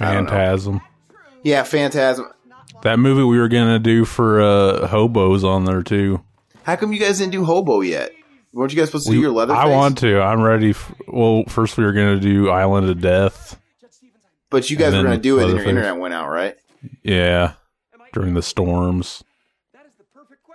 [0.00, 0.30] I don't know.
[0.30, 0.80] Phantasm.
[1.42, 2.26] yeah, Phantasm.
[2.82, 6.22] That movie we were gonna do for uh hobos on there too.
[6.62, 8.12] How come you guys didn't do Hobo yet?
[8.52, 9.54] Weren't you guys supposed to do your leather?
[9.54, 10.20] I want to.
[10.20, 10.70] I'm ready.
[10.70, 13.60] F- well, first we were gonna do Island of Death.
[14.50, 16.56] But you guys were going to do it, and your internet went out, right?
[17.02, 17.52] Yeah,
[18.14, 19.22] during the storms.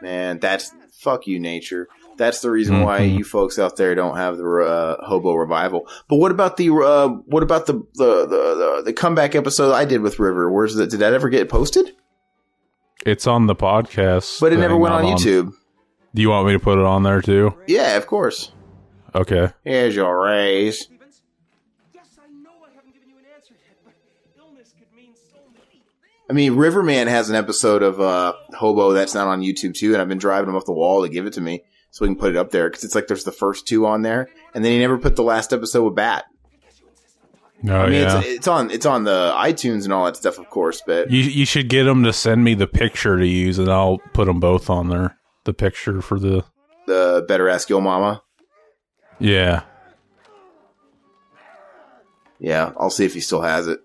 [0.02, 1.88] Man, that's fuck you, nature.
[2.18, 3.18] That's the reason why Mhm.
[3.20, 5.88] you folks out there don't have the uh, hobo revival.
[6.10, 9.86] But what about the uh, what about the the, the the the comeback episode I
[9.86, 10.52] did with River?
[10.52, 10.90] Where's that?
[10.90, 11.92] Did that ever get posted?
[13.06, 15.54] It's on the podcast, But it never went on not YouTube.
[16.16, 17.56] Do you want me to put it on there too?
[17.68, 18.52] Yeah, of course.
[19.16, 19.50] Okay.
[19.64, 20.88] Here's your raise.
[20.90, 23.94] I know I haven't given you an answer yet, but
[24.38, 25.82] illness could mean so many.
[26.30, 30.02] I mean, Riverman has an episode of uh, Hobo that's not on YouTube too, and
[30.02, 32.16] I've been driving him off the wall to give it to me so we can
[32.16, 34.72] put it up there because it's like there's the first two on there, and then
[34.72, 36.26] he never put the last episode with Bat.
[37.68, 38.20] Oh I mean, yeah.
[38.20, 41.22] it's, it's on it's on the iTunes and all that stuff, of course, but you
[41.22, 44.40] you should get them to send me the picture to use, and I'll put them
[44.40, 45.18] both on there.
[45.46, 46.46] The picture for the
[46.88, 48.22] the Better Ask your Mama.
[49.20, 49.64] yeah.
[52.40, 53.80] Yeah, I'll see if he still has it.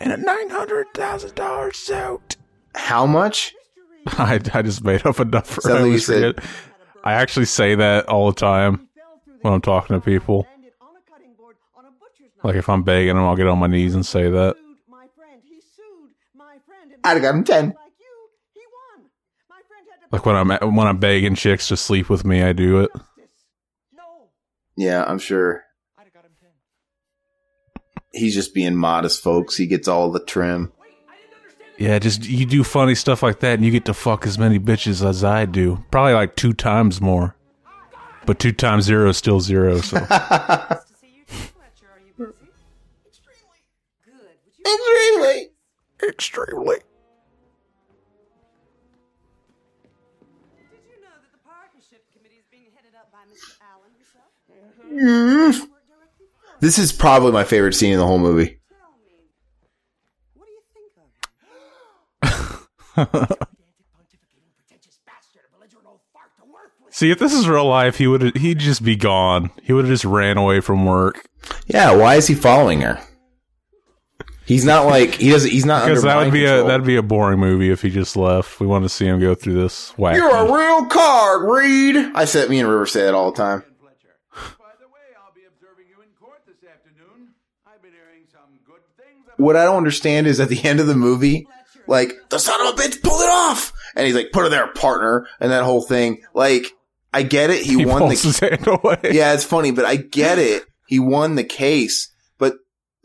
[0.00, 2.36] And a nine hundred thousand dollar suit.
[2.74, 3.54] How much?
[4.06, 5.38] I, I just made up a number.
[5.38, 6.40] I Something you said.
[7.04, 8.88] I actually say that all the time
[9.40, 10.46] when I'm talking to people.
[12.44, 14.56] Like if I'm begging them, I'll get on my knees and say that.
[17.04, 17.74] I'd have got him ten.
[20.12, 22.90] Like when I'm when I'm begging chicks to sleep with me, I do it.
[24.76, 25.64] Yeah, I'm sure.
[28.12, 29.56] He's just being modest, folks.
[29.56, 30.70] He gets all the trim.
[31.78, 34.58] Yeah, just you do funny stuff like that, and you get to fuck as many
[34.58, 35.82] bitches as I do.
[35.90, 37.34] Probably like two times more.
[38.26, 39.80] But two times zero is still zero.
[39.80, 39.96] So
[44.64, 45.48] Extremely.
[46.06, 46.76] extremely.
[56.60, 58.60] This is probably my favorite scene in the whole movie.
[66.90, 69.50] See, if this is real life, he would he'd just be gone.
[69.62, 71.26] He would have just ran away from work.
[71.66, 73.00] Yeah, why is he following her?
[74.44, 75.50] He's not like he doesn't.
[75.50, 77.90] He's not Because under that would be a that'd be a boring movie if he
[77.90, 78.60] just left.
[78.60, 80.16] We want to see him go through this whack.
[80.16, 82.12] You're a real card, Reede.
[82.14, 83.64] I said me and River say that all the time.
[89.36, 91.46] What I don't understand is at the end of the movie,
[91.86, 94.68] like the son of a bitch pulled it off, and he's like, "Put her there,
[94.72, 96.22] partner," and that whole thing.
[96.34, 96.66] Like,
[97.12, 97.62] I get it.
[97.64, 98.28] He, He won pulls the.
[98.28, 98.98] his hand away.
[99.12, 100.64] Yeah, it's funny, but I get it.
[100.86, 102.56] He won the case, but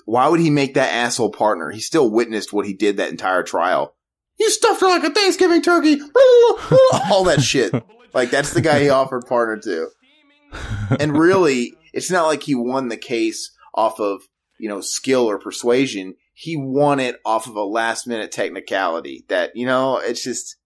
[0.06, 1.70] why would he make that asshole partner?
[1.72, 3.94] He still witnessed what he did that entire trial.
[4.40, 6.00] You stuffed her like a Thanksgiving turkey.
[7.10, 7.74] All that shit.
[8.14, 9.90] Like that's the guy he offered partner to.
[11.00, 14.22] And really, it's not like he won the case off of,
[14.60, 16.16] you know, skill or persuasion.
[16.34, 20.58] He won it off of a last minute technicality that, you know, it's just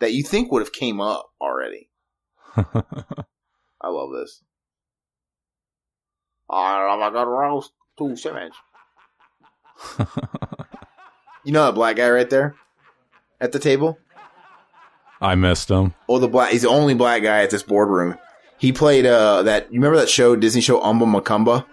[0.00, 1.90] that you think would have came up already.
[2.56, 4.42] I love this.
[6.48, 7.72] I love a good roast.
[7.96, 8.54] Two Simmons.
[11.42, 12.54] You know that black guy right there
[13.40, 13.98] at the table?
[15.22, 15.94] I missed him.
[16.08, 16.52] Oh, the black.
[16.52, 18.18] He's the only black guy at this boardroom.
[18.60, 19.72] He played uh that.
[19.72, 21.64] You remember that show, Disney show, Omba Mokomba?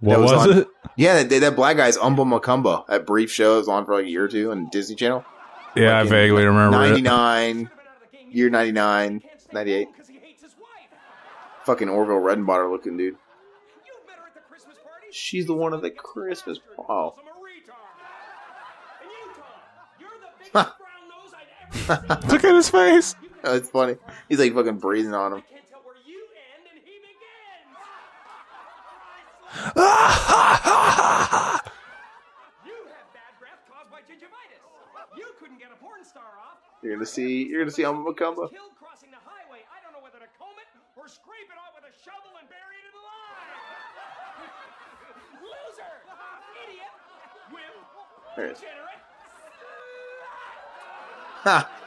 [0.00, 0.68] What That was, on- it?
[0.96, 2.86] Yeah, that, that black guy's Omba Mokomba.
[2.86, 5.24] That brief show was on for like a year or two on Disney Channel.
[5.74, 7.70] Yeah, I Like in vaguely remember Ninety nine,
[8.30, 9.22] year 99,
[9.52, 9.88] 98.
[11.64, 13.16] Fucking Orville Redenbacher looking dude.
[15.12, 16.58] She's the one at the Christmas.
[16.78, 17.14] Oh.
[20.54, 23.14] Look at his face.
[23.58, 23.96] It's funny.
[24.28, 25.42] He's like fucking breathing on him.
[26.06, 26.22] You
[26.54, 27.66] end and him again.
[32.62, 34.62] You have bad breath caused by gingivitis.
[35.16, 36.58] You couldn't get a porn star off.
[36.82, 37.48] You're gonna see.
[37.48, 38.48] You're gonna see Omba Mokomba.
[38.50, 39.66] Killed crossing the highway.
[39.66, 42.46] I don't know whether to comb it or scrape it off with a shovel and
[42.46, 43.58] bury it alive.
[45.42, 45.94] Loser!
[46.62, 46.94] Idiot!
[47.50, 47.74] Wimp!
[48.36, 48.62] There it is.
[51.42, 51.81] Ha.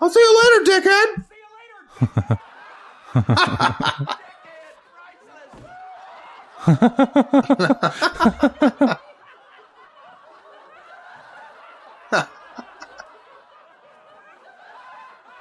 [0.00, 1.24] I'll see you later, dickhead.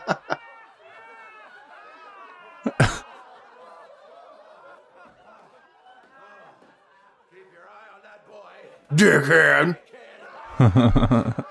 [9.00, 9.78] Dickhead.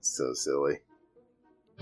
[0.00, 0.74] so silly.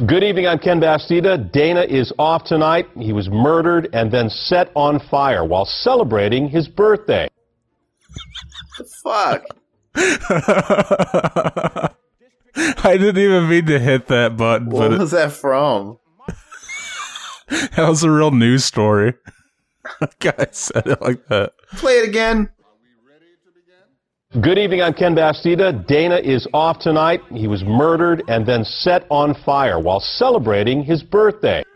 [0.07, 1.53] Good evening, I'm Ken Bastida.
[1.53, 2.89] Dana is off tonight.
[2.99, 7.28] He was murdered and then set on fire while celebrating his birthday.
[9.05, 9.45] Fuck?
[9.95, 11.91] I
[12.97, 15.99] didn't even mean to hit that button, What but it, was that from?
[17.76, 19.14] that was a real news story.
[20.20, 21.53] Guy said it like that.
[21.72, 22.51] Play it again.
[24.42, 25.86] Good evening, I'm Ken Bastida.
[25.86, 27.22] Dana is off tonight.
[27.32, 31.64] He was murdered and then set on fire while celebrating his birthday.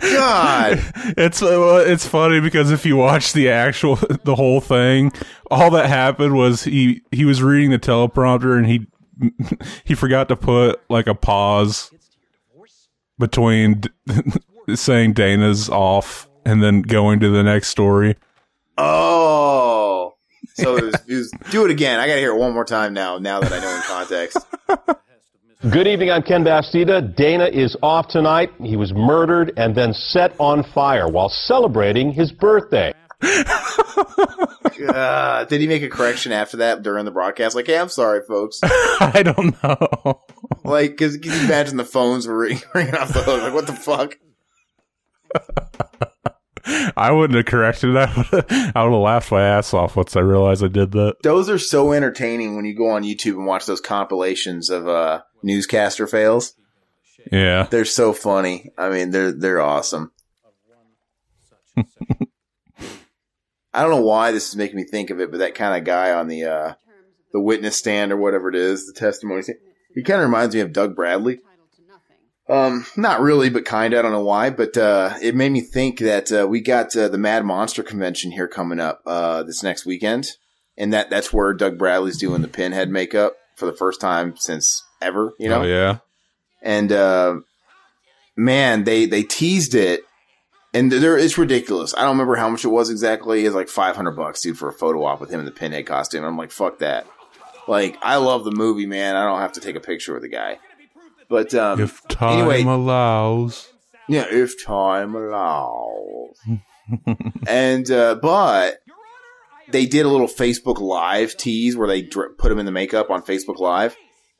[0.00, 0.82] God.
[1.16, 5.12] It's uh, it's funny because if you watch the actual the whole thing,
[5.50, 8.86] all that happened was he he was reading the teleprompter and he
[9.84, 11.90] he forgot to put like a pause
[13.18, 13.82] between
[14.74, 18.16] saying Dana's off and then going to the next story.
[18.78, 20.14] Oh,
[20.54, 21.98] so it was, it was, do it again.
[22.00, 23.18] I got to hear it one more time now.
[23.18, 24.38] Now that I know in context.
[25.70, 26.10] Good evening.
[26.10, 27.16] I'm Ken Bastida.
[27.16, 28.52] Dana is off tonight.
[28.62, 32.92] He was murdered and then set on fire while celebrating his birthday.
[33.22, 37.54] Uh, did he make a correction after that during the broadcast?
[37.54, 38.60] Like, hey, I'm sorry, folks.
[38.62, 40.22] I don't know.
[40.64, 43.42] Like, because you imagine the phones were ring- ringing off the hook.
[43.42, 44.18] Like, what the fuck?
[46.96, 48.08] I wouldn't have corrected that.
[48.74, 51.16] I would have laughed my ass off once I realized I did that.
[51.22, 55.22] Those are so entertaining when you go on YouTube and watch those compilations of uh,
[55.42, 56.54] newscaster fails.
[57.30, 57.66] Yeah.
[57.70, 58.72] They're so funny.
[58.76, 60.12] I mean, they're they're awesome.
[63.76, 65.84] I don't know why this is making me think of it, but that kind of
[65.84, 66.74] guy on the uh,
[67.32, 69.58] the witness stand or whatever it is, the testimony stand,
[69.94, 71.40] he kind of reminds me of Doug Bradley.
[72.48, 73.98] Um, not really, but kind of.
[73.98, 77.08] I don't know why, but uh, it made me think that uh, we got uh,
[77.08, 80.30] the Mad Monster convention here coming up uh, this next weekend,
[80.78, 84.82] and that that's where Doug Bradley's doing the Pinhead makeup for the first time since
[85.02, 85.32] ever.
[85.40, 85.98] You know, Oh yeah.
[86.62, 87.40] and uh,
[88.36, 90.02] man, they they teased it,
[90.76, 91.94] and there it's ridiculous.
[91.94, 93.44] I don't remember how much it was exactly.
[93.44, 95.86] It's like five hundred bucks, dude, for a photo op with him in the pinhead
[95.86, 96.24] costume.
[96.24, 97.06] I'm like, fuck that.
[97.68, 99.16] Like, I love the movie, man.
[99.16, 100.58] I don't have to take a picture with the guy.
[101.28, 103.68] But um, If time anyway, allows.
[104.08, 106.36] yeah, if time allows.
[107.48, 108.78] and uh, but
[109.68, 113.10] they did a little Facebook Live tease where they dr- put him in the makeup
[113.10, 113.96] on Facebook Live,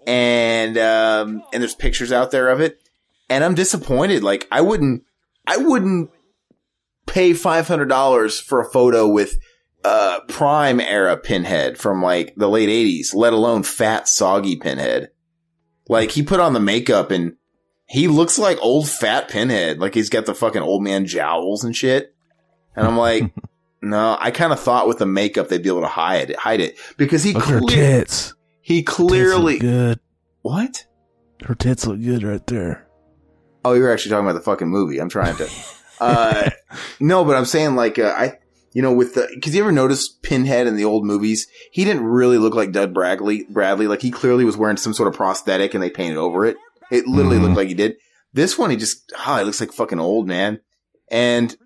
[0.06, 2.80] and um, and there's pictures out there of it,
[3.28, 4.22] and I'm disappointed.
[4.22, 5.02] Like I wouldn't,
[5.46, 6.10] I wouldn't
[7.06, 9.38] pay five hundred dollars for a photo with
[9.84, 15.10] uh prime era Pinhead from like the late '80s, let alone fat soggy Pinhead.
[15.88, 17.34] Like he put on the makeup and
[17.88, 19.78] he looks like old fat Pinhead.
[19.78, 22.14] Like he's got the fucking old man jowls and shit.
[22.74, 23.32] And I'm like,
[23.82, 26.60] no, I kind of thought with the makeup they'd be able to hide it, hide
[26.60, 28.34] it because he Look at her clear- tits.
[28.60, 30.00] he clearly Tits look good.
[30.42, 30.86] what?
[31.44, 32.88] Her tits look good right there.
[33.64, 34.98] Oh, you're actually talking about the fucking movie.
[34.98, 35.48] I'm trying to.
[36.00, 36.50] uh,
[37.00, 38.38] no, but I'm saying like uh, I,
[38.72, 42.04] you know, with the because you ever notice Pinhead in the old movies, he didn't
[42.04, 43.46] really look like Doug Bradley.
[43.50, 46.56] Bradley, like he clearly was wearing some sort of prosthetic and they painted over it.
[46.90, 47.42] It literally Mhm.
[47.42, 47.96] looked like he did.
[48.32, 50.60] This one, he just, ah, he looks like fucking old man.
[51.10, 51.56] And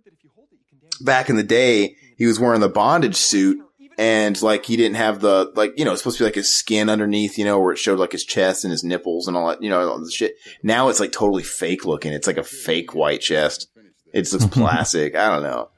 [1.01, 3.59] back in the day, he was wearing the bondage suit
[3.99, 6.55] and like he didn't have the like you know it's supposed to be like his
[6.55, 9.49] skin underneath you know where it showed like his chest and his nipples and all
[9.49, 12.43] that you know all this shit now it's like totally fake looking it's like a
[12.43, 13.67] fake white chest
[14.13, 15.31] it looks plastic mm-hmm.
[15.31, 15.69] i don't know.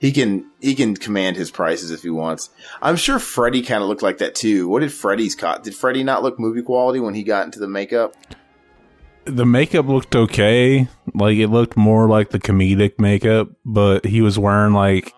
[0.00, 2.50] He can he can command his prices if he wants.
[2.80, 4.68] I'm sure freddy kind of looked like that too.
[4.68, 7.68] What did freddy's caught did freddy not look movie quality when he got into the
[7.68, 8.14] makeup?
[9.24, 10.88] The makeup looked okay.
[11.14, 15.12] Like it looked more like the comedic makeup, but he was wearing like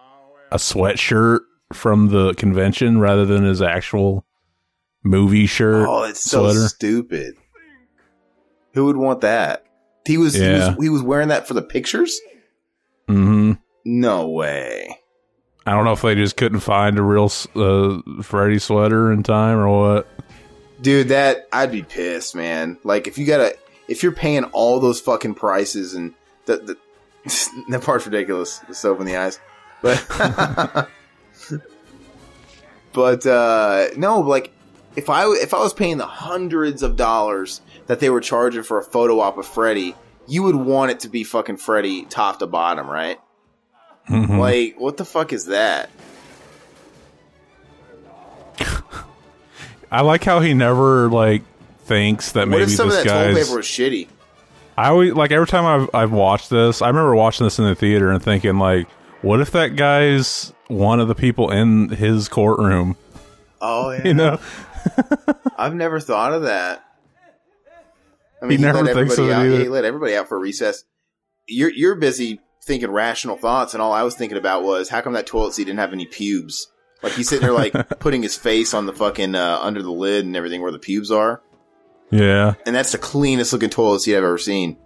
[0.50, 1.40] a sweatshirt
[1.74, 4.24] from the convention rather than his actual
[5.04, 5.86] movie shirt.
[5.88, 6.68] oh it's so sweater.
[6.68, 7.34] stupid.
[8.72, 9.66] Who would want that?
[10.06, 12.18] He was, he was he was wearing that for the pictures
[13.10, 13.52] hmm
[13.84, 15.00] no way
[15.66, 19.58] I don't know if they just couldn't find a real uh, Freddy sweater in time
[19.58, 20.08] or what.
[20.80, 22.78] Dude, that I'd be pissed, man.
[22.82, 23.56] Like if you gotta,
[23.86, 26.14] if you're paying all those fucking prices and
[26.46, 26.76] the, the
[27.68, 28.58] that part's ridiculous.
[28.60, 29.38] The soap in the eyes,
[29.82, 30.04] but
[32.92, 34.52] but uh no, like
[34.96, 38.78] if I if I was paying the hundreds of dollars that they were charging for
[38.78, 39.94] a photo op of Freddy,
[40.30, 43.18] you would want it to be fucking Freddy top to bottom, right?
[44.08, 44.38] Mhm.
[44.38, 45.90] Like what the fuck is that?
[49.92, 51.42] I like how he never like
[51.84, 54.06] thinks that What maybe if some of this that toilet paper was shitty?
[54.78, 56.80] I always like every time I've I've watched this.
[56.80, 58.88] I remember watching this in the theater and thinking like,
[59.22, 62.96] what if that guy's one of the people in his courtroom?
[63.60, 64.00] Oh yeah.
[64.04, 64.38] You know,
[65.58, 66.84] I've never thought of that.
[68.42, 69.46] I mean, He never let thinks everybody of out.
[69.46, 69.62] either.
[69.64, 70.84] He let everybody out for recess.
[71.46, 75.12] You're you're busy thinking rational thoughts, and all I was thinking about was how come
[75.14, 76.68] that toilet seat didn't have any pubes?
[77.02, 80.26] Like he's sitting there like putting his face on the fucking uh, under the lid
[80.26, 81.42] and everything where the pubes are,
[82.10, 82.54] yeah.
[82.66, 84.76] and that's the cleanest looking toilet seat I've ever seen.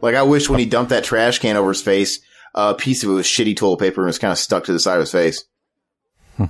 [0.00, 2.20] Like I wish when he dumped that trash can over his face,
[2.54, 4.80] a piece of it was shitty toilet paper and was kind of stuck to the
[4.80, 5.44] side of his face.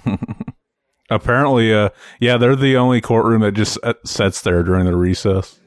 [1.11, 1.90] Apparently, uh,
[2.20, 5.59] yeah, they're the only courtroom that just uh, sits there during the recess.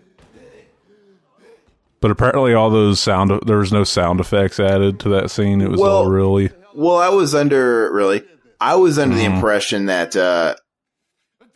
[2.02, 5.62] But apparently, all those sound there was no sound effects added to that scene.
[5.62, 6.50] It was well, all really.
[6.74, 8.24] Well, I was under really.
[8.60, 9.20] I was under mm.
[9.20, 9.36] the mm-hmm.
[9.36, 10.56] impression that uh,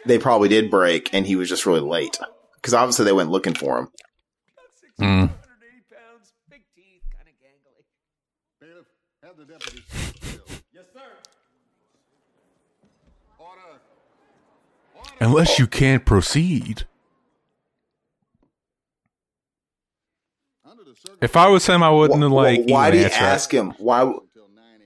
[0.05, 2.17] they probably did break, and he was just really late
[2.55, 3.87] because obviously they went looking for him.
[4.99, 5.29] Mm.
[15.21, 16.85] Unless you can't proceed.
[21.21, 22.65] If I was him, I wouldn't have like.
[22.65, 23.21] why eaten do you right?
[23.21, 23.71] ask him?
[23.77, 24.11] Why?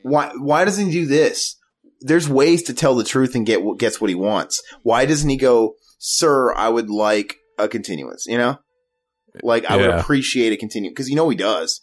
[0.04, 0.32] Why?
[0.38, 1.56] Why doesn't he do this?
[2.02, 4.62] There's ways to tell the truth and get what gets what he wants.
[4.84, 8.26] Why doesn't he go, "Sir, I would like a continuance"?
[8.28, 8.60] You know,
[9.42, 11.82] like I would appreciate a continuance because you know he does.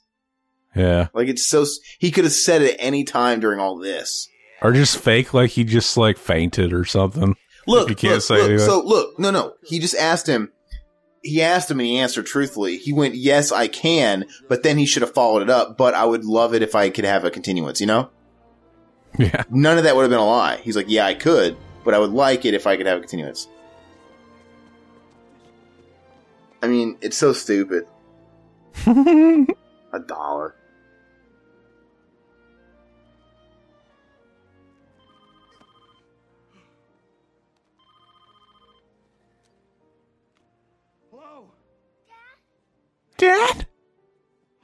[0.74, 1.08] Yeah.
[1.14, 1.66] Like it's so
[1.98, 4.28] he could have said it any time during all this.
[4.62, 7.34] Or just fake like he just like fainted or something.
[7.66, 9.54] Look, you can't look, say look, so look, no, no.
[9.64, 10.52] He just asked him.
[11.22, 12.78] He asked him and he answered truthfully.
[12.78, 15.76] He went, "Yes, I can," but then he should have followed it up.
[15.76, 17.80] But I would love it if I could have a continuance.
[17.80, 18.10] You know.
[19.18, 19.42] Yeah.
[19.50, 20.56] None of that would have been a lie.
[20.62, 23.00] He's like, "Yeah, I could, but I would like it if I could have a
[23.00, 23.48] continuance."
[26.62, 27.86] I mean, it's so stupid.
[28.86, 30.54] a dollar.
[43.20, 43.66] Dad?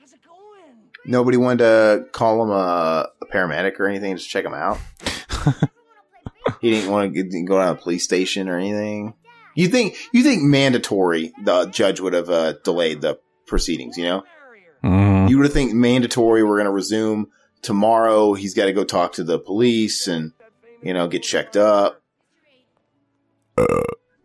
[0.00, 0.90] How's it going?
[1.04, 4.78] Nobody wanted to call him a, a paramedic or anything, just check him out.
[6.60, 9.14] he didn't want to get, go down to the police station or anything.
[9.54, 13.96] You think you think mandatory the judge would have uh, delayed the proceedings?
[13.96, 14.24] You know,
[14.84, 15.28] Mhm.
[15.30, 16.42] you would have think mandatory.
[16.42, 17.28] We're going to resume
[17.62, 18.34] tomorrow.
[18.34, 20.32] He's got to go talk to the police and
[20.82, 22.02] you know get checked up.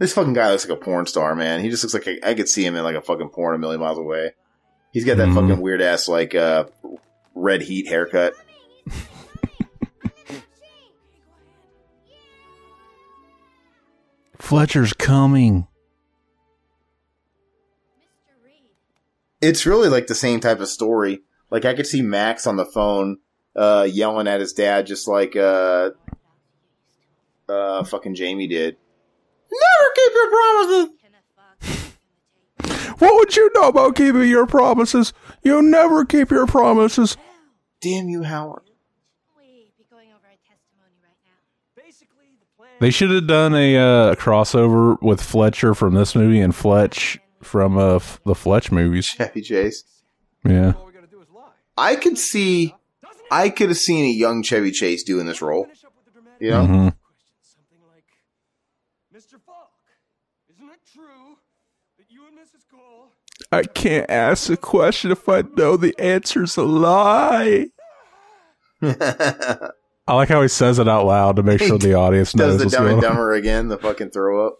[0.01, 1.59] This fucking guy looks like a porn star, man.
[1.59, 3.59] He just looks like a, I could see him in like a fucking porn a
[3.59, 4.31] million miles away.
[4.91, 5.35] He's got that Mhm.
[5.35, 6.65] fucking weird ass like uh,
[7.35, 8.33] red heat haircut.
[14.39, 15.67] Fletcher's coming.
[19.41, 21.21] It's really like the same type of story.
[21.49, 23.17] Like I could see Max on the phone
[23.55, 25.91] uh, yelling at his dad, just like uh,
[27.49, 28.77] uh, fucking Jamie did.
[29.51, 30.97] Never keep your promises.
[32.99, 35.11] What would you know about keeping your promises?
[35.43, 37.17] You never keep your promises.
[37.81, 38.63] Damn you, Howard.
[42.79, 47.77] They should have done a uh, crossover with Fletcher from this movie and Fletch from
[47.77, 49.05] uh, f- the Fletch movies.
[49.05, 49.83] Chevy Chase.
[50.43, 50.73] Yeah.
[51.77, 52.73] I could see,
[53.29, 55.67] I could have seen a young Chevy Chase doing this role.
[56.39, 56.93] You know, Mhm.
[59.15, 59.39] Mr.
[59.45, 59.69] Falk,
[60.49, 61.37] isn't it true
[61.99, 62.65] that you and Mrs.
[62.71, 63.11] Cole
[63.51, 67.67] I can't ask a question if I know the answer's a lie.
[68.81, 72.71] I like how he says it out loud to make sure the audience knows does
[72.71, 73.01] the Dumb and.
[73.01, 73.67] Dumber again?
[73.67, 74.57] The fucking throw up.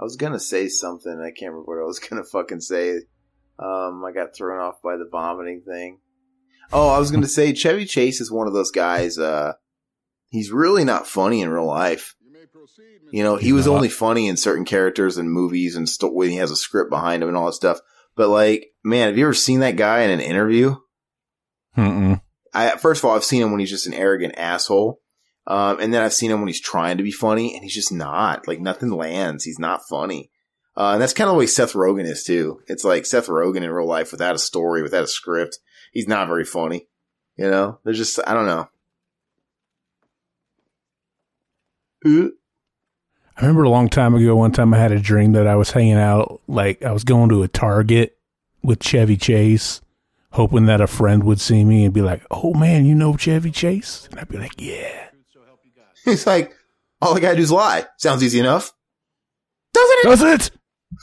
[0.00, 1.20] I was gonna say something.
[1.20, 3.00] I can't remember what I was gonna fucking say.
[3.58, 5.98] Um, I got thrown off by the vomiting thing.
[6.72, 9.18] Oh, I was gonna say Chevy Chase is one of those guys.
[9.18, 9.54] Uh,
[10.30, 12.14] he's really not funny in real life.
[13.10, 13.74] You know, he was not.
[13.74, 17.22] only funny in certain characters and movies and st- when he has a script behind
[17.22, 17.80] him and all that stuff.
[18.16, 20.76] But like, man, have you ever seen that guy in an interview?
[21.76, 22.20] Mm-mm.
[22.52, 25.00] I first of all, I've seen him when he's just an arrogant asshole,
[25.46, 27.92] um, and then I've seen him when he's trying to be funny, and he's just
[27.92, 28.48] not.
[28.48, 29.44] Like nothing lands.
[29.44, 30.30] He's not funny,
[30.76, 32.60] uh, and that's kind of the way Seth Rogen is too.
[32.66, 35.58] It's like Seth Rogen in real life without a story, without a script.
[35.92, 36.86] He's not very funny.
[37.36, 38.68] You know, there's just I don't know.
[42.04, 42.28] Uh,
[43.36, 45.70] I remember a long time ago, one time I had a dream that I was
[45.70, 48.18] hanging out, like I was going to a Target
[48.62, 49.80] with Chevy Chase,
[50.32, 53.50] hoping that a friend would see me and be like, "Oh man, you know Chevy
[53.50, 55.04] Chase?" And I'd be like, "Yeah."
[56.04, 56.54] He's like,
[57.00, 57.86] all I gotta do is lie.
[57.98, 58.72] Sounds easy enough.
[59.72, 60.04] Doesn't it?
[60.04, 60.50] Does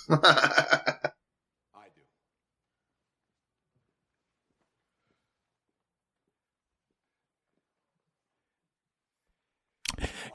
[0.10, 1.12] it?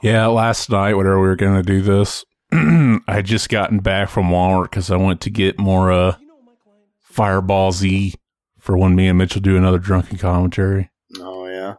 [0.01, 4.09] Yeah, last night, whenever we were going to do this, I had just gotten back
[4.09, 6.15] from Walmart because I went to get more uh,
[7.01, 8.15] Fireball Z
[8.57, 10.89] for when me and Mitchell do another drunken commentary.
[11.19, 11.75] oh yeah.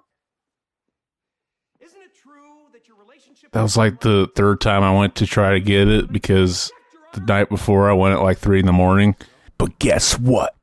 [1.80, 5.26] Isn't it true that your relationship That was like the third time I went to
[5.26, 6.70] try to get it because
[7.14, 9.16] the night before I went at like three in the morning.
[9.58, 10.54] But guess what?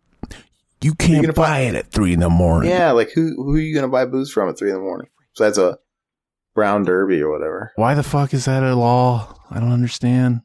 [0.82, 2.72] You can't buy it at three in the morning.
[2.72, 5.10] Yeah, like who who are you gonna buy booze from at three in the morning?
[5.34, 5.78] So that's a
[6.54, 7.72] brown derby or whatever.
[7.76, 9.36] Why the fuck is that a law?
[9.50, 10.42] I don't understand.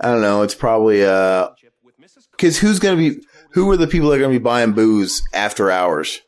[0.00, 0.42] I don't know.
[0.42, 1.48] It's probably uh,
[2.32, 3.18] because who's gonna be
[3.52, 6.20] who are the people that are gonna be buying booze after hours?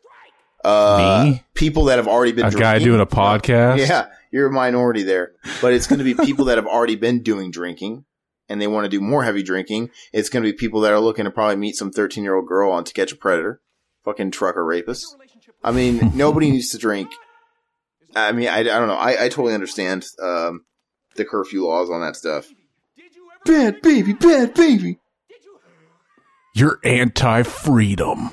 [0.64, 1.43] Uh, Me?
[1.55, 3.87] people that have already been A guy doing a podcast?
[3.87, 7.51] Yeah, you're a minority there, but it's gonna be people that have already been doing
[7.51, 8.05] drinking.
[8.49, 10.99] and they want to do more heavy drinking, it's going to be people that are
[11.01, 13.61] looking to probably meet some 13 year old girl on To Catch a Predator.
[14.05, 15.14] Fucking trucker rapist.
[15.62, 17.11] I mean, nobody needs to drink.
[18.16, 18.94] I mean, I, I don't know.
[18.94, 20.64] I, I totally understand um,
[21.16, 22.46] the curfew laws on that stuff.
[23.44, 24.98] Bad baby, bad baby.
[26.54, 28.30] You're anti-freedom.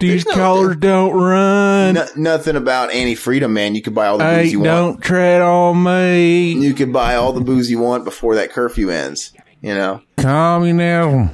[0.00, 1.94] These There's no- colors don't run.
[1.94, 3.74] No, nothing about anti freedom, man.
[3.74, 4.66] You could buy all the booze Hey, you want.
[4.66, 6.52] don't tread on me.
[6.52, 9.32] You could buy all the booze you want before that curfew ends.
[9.60, 10.00] You know?
[10.18, 11.30] Communism.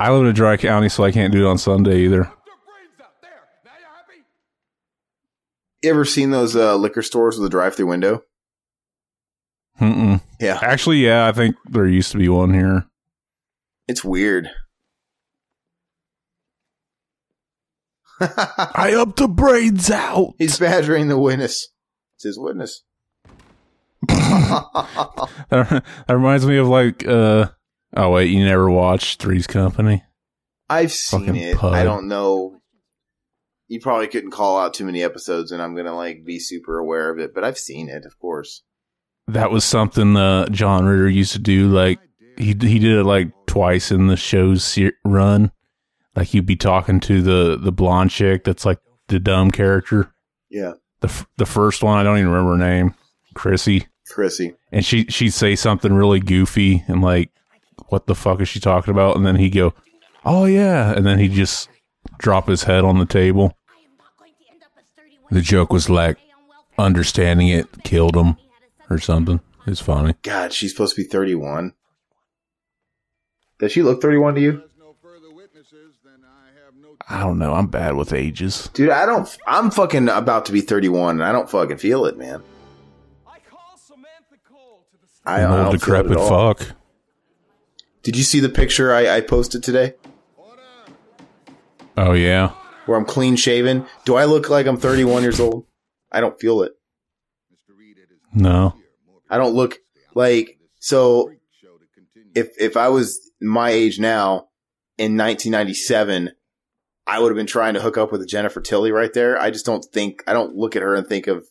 [0.00, 2.32] I live in a dry county, so I can't do it on Sunday either.
[5.84, 8.22] You ever seen those uh, liquor stores with a drive through window?
[9.78, 10.22] Mm-mm.
[10.40, 10.58] Yeah.
[10.62, 12.86] Actually, yeah, I think there used to be one here.
[13.86, 14.48] It's weird.
[18.18, 20.32] I up the braids out.
[20.38, 21.68] He's badgering the witness.
[22.16, 22.82] It's his witness.
[25.50, 27.48] That, reminds me of like, uh,
[27.94, 30.02] oh wait, you never watched Three's Company?
[30.66, 31.56] I've seen Fucking it.
[31.58, 31.74] pud.
[31.74, 32.58] I don't know.
[33.68, 37.10] You probably couldn't call out too many episodes, and I'm gonna like be super aware
[37.10, 37.34] of it.
[37.34, 38.62] But I've seen it, of course.
[39.26, 41.68] That was something uh, John Ritter used to do.
[41.68, 41.98] Like
[42.36, 45.50] he he did it like twice in the show's se- run.
[46.14, 50.12] Like he'd be talking to the the blonde chick that's like the dumb character.
[50.50, 52.94] Yeah, The f- the first one I don't even remember her name,
[53.34, 54.54] Chrissy, Chrissy.
[54.70, 57.30] and she she'd say something really goofy and like,
[57.88, 59.16] what the fuck is she talking about?
[59.16, 59.74] And then he'd go,
[60.24, 61.68] oh yeah, and then he'd just
[62.18, 63.56] drop his head on the table.
[65.30, 66.18] The joke was like,
[66.78, 68.36] understanding it killed him
[68.90, 69.40] or something.
[69.66, 70.14] It's funny.
[70.22, 71.72] God, she's supposed to be 31.
[73.58, 74.62] Does she look 31 to you?
[77.08, 77.54] I don't know.
[77.54, 78.70] I'm bad with ages.
[78.72, 79.36] Dude, I don't.
[79.46, 82.42] I'm fucking about to be 31, and I don't fucking feel it, man.
[85.26, 86.76] I, An old don't feel it decrepit fuck.
[88.02, 89.94] Did you see the picture I, I posted today?
[91.96, 92.52] Oh yeah.
[92.86, 93.86] Where I'm clean shaven?
[94.04, 95.66] Do I look like I'm 31 years old?
[96.12, 96.72] I don't feel it.
[98.32, 98.74] No.
[99.30, 99.78] I don't look
[100.14, 101.30] like so.
[102.34, 104.48] If if I was my age now
[104.98, 106.30] in 1997,
[107.06, 109.40] I would have been trying to hook up with Jennifer Tilly right there.
[109.40, 111.46] I just don't think I don't look at her and think of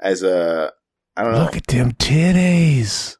[0.00, 0.72] as a
[1.16, 1.44] I don't know.
[1.44, 3.16] Look at them titties.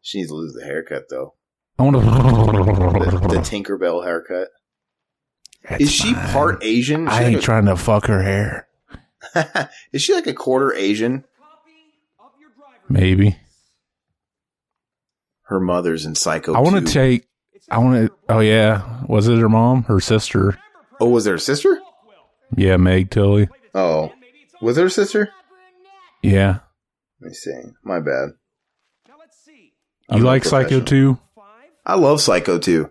[0.00, 1.34] She needs to lose the haircut though.
[1.78, 3.40] I want The, the to.
[3.40, 4.48] Tinkerbell haircut.
[5.78, 7.08] Is she part Asian?
[7.08, 8.68] I ain't like trying to fuck her hair.
[9.92, 11.24] is she like a quarter Asian?
[12.88, 13.36] Maybe.
[15.42, 16.54] Her mother's in Psycho.
[16.54, 17.26] I want to take.
[17.70, 18.14] I want to.
[18.28, 19.04] Oh yeah.
[19.06, 19.84] Was it her mom?
[19.84, 20.58] Her sister?
[21.00, 21.80] Oh, was there a sister?
[22.56, 23.48] Yeah, Meg Tilly.
[23.74, 24.12] Oh,
[24.60, 25.30] was there a sister?
[26.22, 26.60] Yeah.
[27.20, 27.60] Let me see.
[27.82, 28.30] My bad.
[30.10, 31.18] You I'm like Psycho 2?
[31.84, 32.90] I love Psycho 2.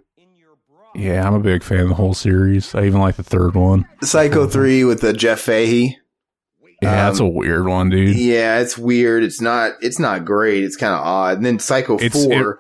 [0.97, 2.73] Yeah, I'm a big fan of the whole series.
[2.73, 3.87] I even like the third one.
[4.01, 5.97] Psycho 3 with the Jeff Fahey.
[6.81, 8.15] Yeah, that's a Um, weird one, dude.
[8.15, 9.23] Yeah, it's weird.
[9.23, 10.63] It's not it's not great.
[10.63, 11.37] It's kind of odd.
[11.37, 12.59] And then Psycho It's- 4.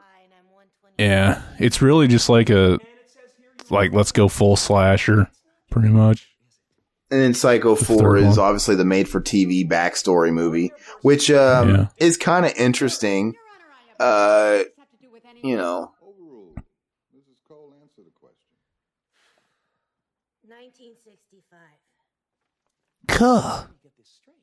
[0.97, 2.79] Yeah, it's really just like a
[3.69, 5.29] like let's go full slasher,
[5.69, 6.27] pretty much.
[7.11, 8.39] and then Psycho The 4 is one.
[8.39, 10.71] obviously the made for TV backstory movie,
[11.03, 11.85] which um, Yeah.
[11.97, 13.35] is kind of interesting.
[13.99, 14.59] Uh,
[15.43, 15.91] you know,
[20.67, 21.59] 1965.
[23.07, 23.67] Cuh.
[23.81, 24.35] Get this straight.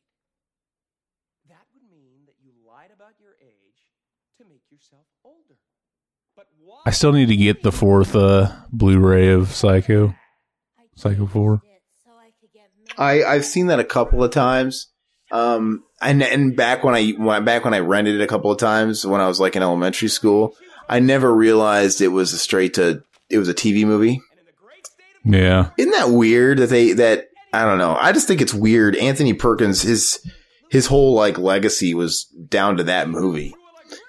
[1.49, 3.93] That would mean that you lied about your age
[4.39, 5.59] to make yourself older.
[6.35, 6.81] But why?
[6.87, 10.15] I still need to get the fourth uh Blu-ray of Psycho.
[10.97, 11.61] Psycho 4.
[12.97, 14.89] I I've seen that a couple of times.
[15.31, 18.59] Um, and and back when I when, back when I rented it a couple of
[18.59, 20.57] times when I was like in elementary school,
[20.89, 24.23] I never realized it was a straight to it was a TV movie.
[25.25, 25.71] Yeah.
[25.79, 27.95] Isn't that weird that they that I don't know.
[27.99, 28.97] I just think it's weird.
[28.97, 30.21] Anthony Perkins his
[30.71, 33.55] his whole like legacy was down to that movie.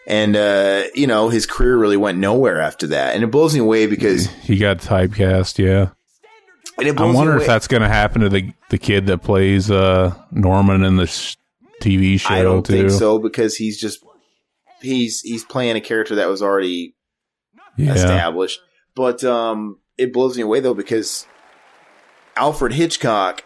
[0.07, 3.15] And uh, you know, his career really went nowhere after that.
[3.15, 5.89] And it blows me away because He got typecast, yeah.
[6.77, 7.41] and it I blows me away.
[7.41, 11.07] if that's going to happen to the the kid that plays uh Norman in the
[11.07, 11.37] sh-
[11.81, 12.73] TV show I don't too.
[12.73, 14.03] think so because he's just
[14.81, 16.95] he's he's playing a character that was already
[17.77, 17.93] Yeah.
[17.93, 18.59] established.
[18.95, 21.27] But um, it blows me away though because
[22.35, 23.43] Alfred Hitchcock,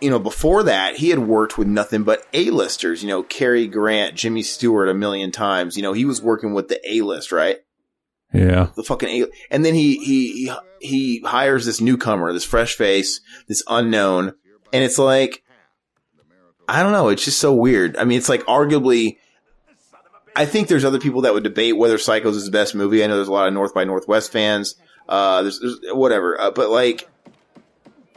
[0.00, 3.02] you know, before that he had worked with nothing but A-listers.
[3.02, 5.76] You know, Cary Grant, Jimmy Stewart, a million times.
[5.76, 7.58] You know, he was working with the A-list, right?
[8.32, 8.68] Yeah.
[8.74, 9.26] The fucking A.
[9.50, 14.34] And then he he he, he hires this newcomer, this fresh face, this unknown,
[14.72, 15.42] and it's like.
[16.68, 17.08] I don't know.
[17.08, 17.96] It's just so weird.
[17.96, 19.16] I mean, it's like arguably
[20.34, 23.04] I think there's other people that would debate whether Psychos is the best movie.
[23.04, 24.76] I know there's a lot of North by Northwest fans.
[25.12, 27.08] Uh, there's, there's whatever, uh, but like,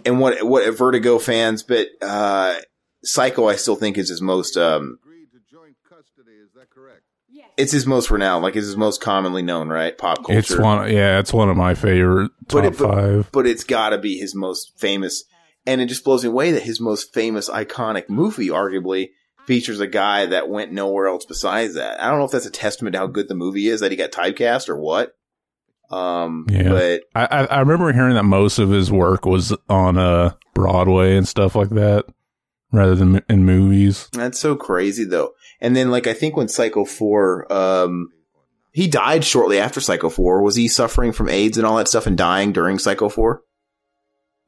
[0.05, 2.55] and what what Vertigo fans, but uh,
[3.03, 4.99] Psycho, I still think is his most um,
[7.57, 9.97] it's his most renowned, like it's his most commonly known, right?
[9.97, 10.38] Pop culture.
[10.38, 13.30] It's one, yeah, it's one of my favorite top but it, but, five.
[13.31, 15.23] but it's got to be his most famous.
[15.65, 19.09] And it just blows me away that his most famous, iconic movie, arguably,
[19.45, 22.01] features a guy that went nowhere else besides that.
[22.01, 23.97] I don't know if that's a testament to how good the movie is that he
[23.97, 25.15] got typecast or what.
[25.91, 30.34] Um, Yeah, but I, I remember hearing that most of his work was on uh
[30.53, 32.06] Broadway and stuff like that,
[32.72, 34.10] rather than in movies.
[34.14, 35.34] That's so crazy though.
[35.62, 38.10] And then like I think when Psycho 4 um
[38.72, 40.41] he died shortly after Psycho 4.
[40.41, 43.41] Was he suffering from AIDS and all that stuff and dying during Psycho 4?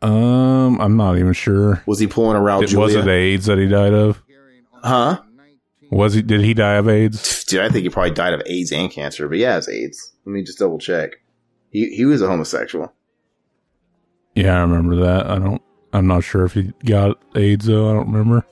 [0.02, 1.82] Um, I'm not even sure.
[1.86, 4.22] Was he pulling around It, was it AIDS that he died of?
[4.84, 5.22] Huh?
[5.90, 6.22] Was he?
[6.22, 7.46] Did he die of AIDS?
[7.46, 10.14] Dude, I think he probably died of AIDS and cancer, but yeah, it's AIDS.
[10.26, 11.12] Let me just double check.
[11.72, 12.94] He he was a homosexual.
[14.35, 15.27] Yeah, I remember that.
[15.27, 15.61] I don't.
[15.94, 17.89] I'm not sure if he got AIDS though.
[17.89, 18.45] I don't remember.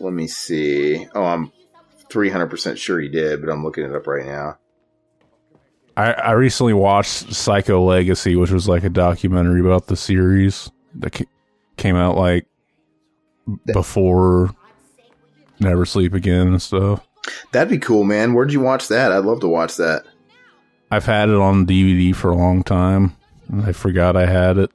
[0.00, 1.06] Let me see.
[1.14, 1.52] Oh, I'm
[2.10, 4.58] 300% sure he did, but I'm looking it up right now.
[5.96, 11.12] I, I recently watched Psycho Legacy, which was like a documentary about the series that
[11.12, 11.26] ca-
[11.76, 12.46] came out like
[13.72, 14.54] before
[15.58, 17.06] Never Sleep Again and stuff.
[17.52, 18.32] That'd be cool, man.
[18.32, 19.12] Where'd you watch that?
[19.12, 20.04] I'd love to watch that.
[20.90, 23.16] I've had it on DVD for a long time.
[23.48, 24.70] and I forgot I had it.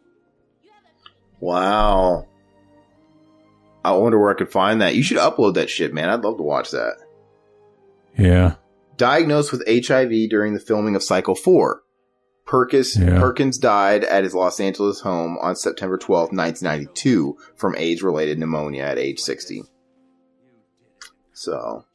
[1.40, 2.28] Wow.
[3.84, 4.96] I wonder where I could find that.
[4.96, 6.10] You should upload that shit, man.
[6.10, 6.96] I'd love to watch that.
[8.18, 8.56] Yeah.
[8.98, 11.82] Diagnosed with HIV during the filming of Psycho 4.
[12.46, 13.20] Perkins, Yeah.
[13.20, 18.84] Perkins died at his Los Angeles home on September 12, 1992 from AIDS related pneumonia
[18.84, 19.64] at age 60.
[21.34, 21.86] So.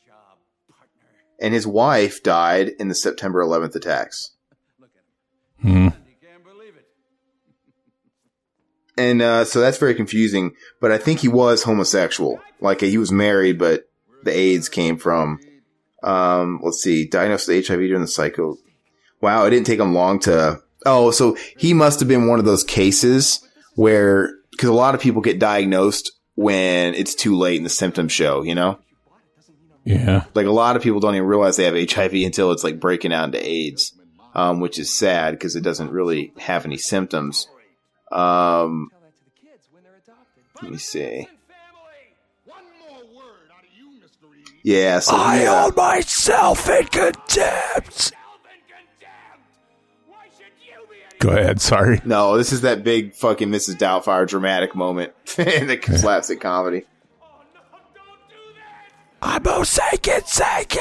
[1.40, 4.32] And his wife died in the September 11th attacks.
[5.62, 5.88] Hmm.
[8.96, 10.52] And uh, so that's very confusing.
[10.80, 12.38] But I think he was homosexual.
[12.60, 13.88] Like he was married, but
[14.24, 15.40] the AIDS came from.
[16.02, 18.56] Um, let's see, diagnosed with HIV during the psycho.
[19.20, 20.60] Wow, it didn't take him long to.
[20.86, 25.00] Oh, so he must have been one of those cases where because a lot of
[25.00, 28.42] people get diagnosed when it's too late and the symptoms show.
[28.42, 28.78] You know,
[29.90, 30.24] Yeah.
[30.34, 33.12] like a lot of people don't even realize they have HIV until it's like breaking
[33.12, 33.92] out into AIDS,
[34.34, 37.48] um, which is sad because it doesn't really have any symptoms.
[38.12, 38.90] Um,
[40.62, 41.28] let me see.
[44.62, 45.62] Yeah, so I yeah.
[45.62, 48.12] hold myself in contempt.
[51.18, 51.60] Go ahead.
[51.60, 52.00] Sorry.
[52.04, 53.76] No, this is that big fucking Mrs.
[53.76, 56.84] Doubtfire dramatic moment in the slapstick comedy.
[59.22, 60.80] I'm Osakin Psycho.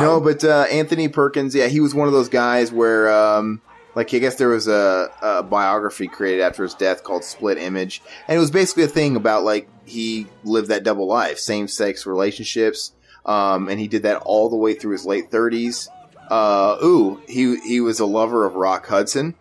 [0.00, 3.62] No, but uh, Anthony Perkins, yeah, he was one of those guys where, um,
[3.94, 8.02] like, I guess there was a, a biography created after his death called Split Image,
[8.26, 12.04] and it was basically a thing about like he lived that double life, same sex
[12.06, 12.92] relationships,
[13.24, 15.88] um, and he did that all the way through his late thirties.
[16.30, 19.34] Uh, ooh, he he was a lover of Rock Hudson.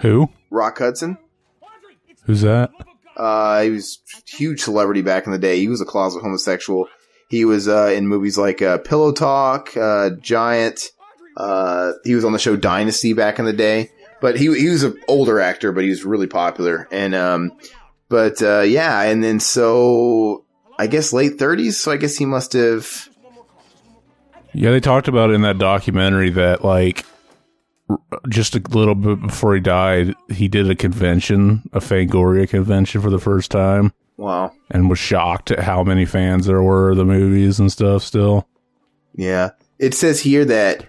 [0.00, 0.30] Who?
[0.50, 1.18] Rock Hudson.
[2.24, 2.70] Who's that?
[3.16, 5.58] Uh, he was a huge celebrity back in the day.
[5.58, 6.88] He was a closet homosexual.
[7.28, 10.90] He was uh, in movies like uh, Pillow Talk, uh, Giant.
[11.36, 13.90] Uh, he was on the show Dynasty back in the day.
[14.20, 16.88] But he he was an older actor, but he was really popular.
[16.90, 17.52] And um,
[18.08, 20.44] but uh, yeah, and then so
[20.78, 21.78] I guess late thirties.
[21.78, 23.08] So I guess he must have.
[24.52, 27.13] Yeah, they talked about it in that documentary that like r-
[28.28, 33.10] just a little bit before he died, he did a convention, a Fangoria convention for
[33.10, 34.52] the first time, Wow.
[34.70, 38.02] and was shocked at how many fans there were of the movies and stuff.
[38.02, 38.46] Still,
[39.14, 39.50] Yeah.
[39.78, 40.86] It says here that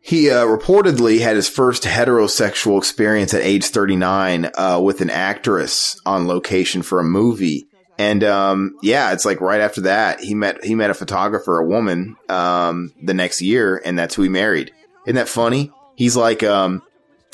[0.00, 6.00] he uh, reportedly had his first heterosexual experience at age 39 uh, with an actress
[6.06, 7.66] on location for a movie.
[7.98, 11.66] And um, yeah, it's like right after that he met he met a photographer, a
[11.66, 14.72] woman, um, the next year, and that's who he married.
[15.06, 15.70] Isn't that funny?
[16.00, 16.82] He's like um,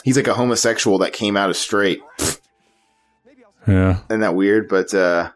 [0.02, 2.00] he's like a homosexual that came out as straight.
[3.64, 4.68] yeah, Isn't that weird?
[4.68, 5.30] But uh,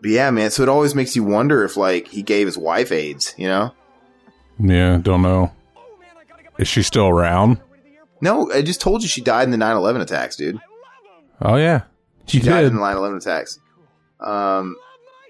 [0.00, 0.52] but yeah, man.
[0.52, 3.74] So it always makes you wonder if like he gave his wife AIDS, you know?
[4.60, 5.50] yeah, don't know.
[6.58, 7.60] Is she still around?
[8.20, 10.60] No, I just told you she died in the 9/11 attacks, dude.
[11.42, 11.82] Oh yeah,
[12.26, 13.58] She she died in the 9/11 attacks.
[14.20, 14.76] Um,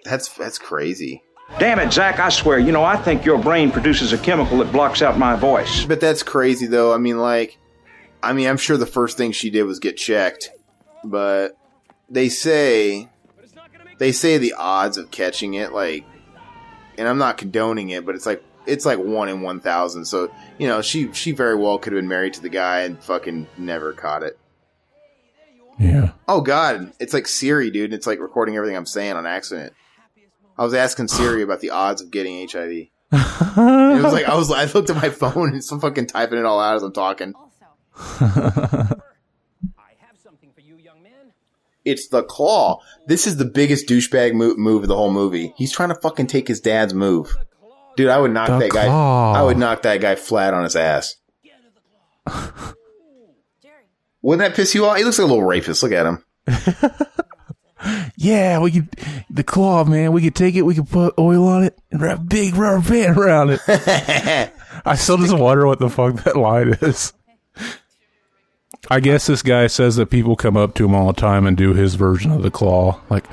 [0.05, 1.23] that's that's crazy.
[1.59, 4.73] Damn it, Zach, I swear, you know, I think your brain produces a chemical that
[4.73, 5.87] blocks out my voice.
[5.87, 6.93] But that's crazy, though.
[6.93, 7.59] I mean, like,
[8.23, 10.51] I mean, I'm sure the first thing she did was get checked,
[11.05, 11.57] but
[12.11, 13.09] they say
[13.99, 16.05] they say the odds of catching it, like,
[16.99, 20.05] and I'm not condoning it, but it's like it's like one in one thousand.
[20.07, 23.03] So you know, she she very well could have been married to the guy and
[23.03, 24.39] fucking never caught it.
[25.79, 26.13] Yeah.
[26.27, 27.93] Oh god, it's like Siri, dude.
[27.93, 29.73] It's like recording everything I'm saying on accident.
[30.59, 32.89] I was asking Siri about the odds of getting HIV.
[33.13, 36.45] It was like I was I looked at my phone and some fucking typing it
[36.45, 37.35] all out as I'm talking.
[41.85, 42.81] It's the claw.
[43.07, 45.55] This is the biggest douchebag move, move of the whole movie.
[45.57, 47.37] He's trying to fucking take his dad's move.
[47.97, 48.87] Dude, I would knock The that guy.
[48.87, 51.17] I would knock that guy flat on his ass.
[54.21, 54.97] Wouldn't that piss you off?
[54.97, 55.83] He looks like a little rapist.
[55.85, 56.25] Look at him.
[58.17, 58.89] Yeah, we could
[59.29, 60.13] the claw, man.
[60.13, 60.63] We could take it.
[60.63, 63.61] We could put oil on it and wrap a big rubber band around it.
[64.85, 67.13] I still just wonder what the fuck that line is.
[68.89, 71.57] I guess this guy says that people come up to him all the time and
[71.57, 73.25] do his version of the claw, like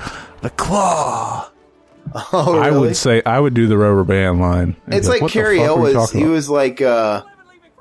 [0.42, 1.50] the claw.
[2.32, 4.76] Oh, I would say I would do the rubber band line.
[4.88, 6.10] It's like "What the Cary fuck Hill are you was.
[6.10, 6.80] He about?" was like.
[6.82, 7.22] uh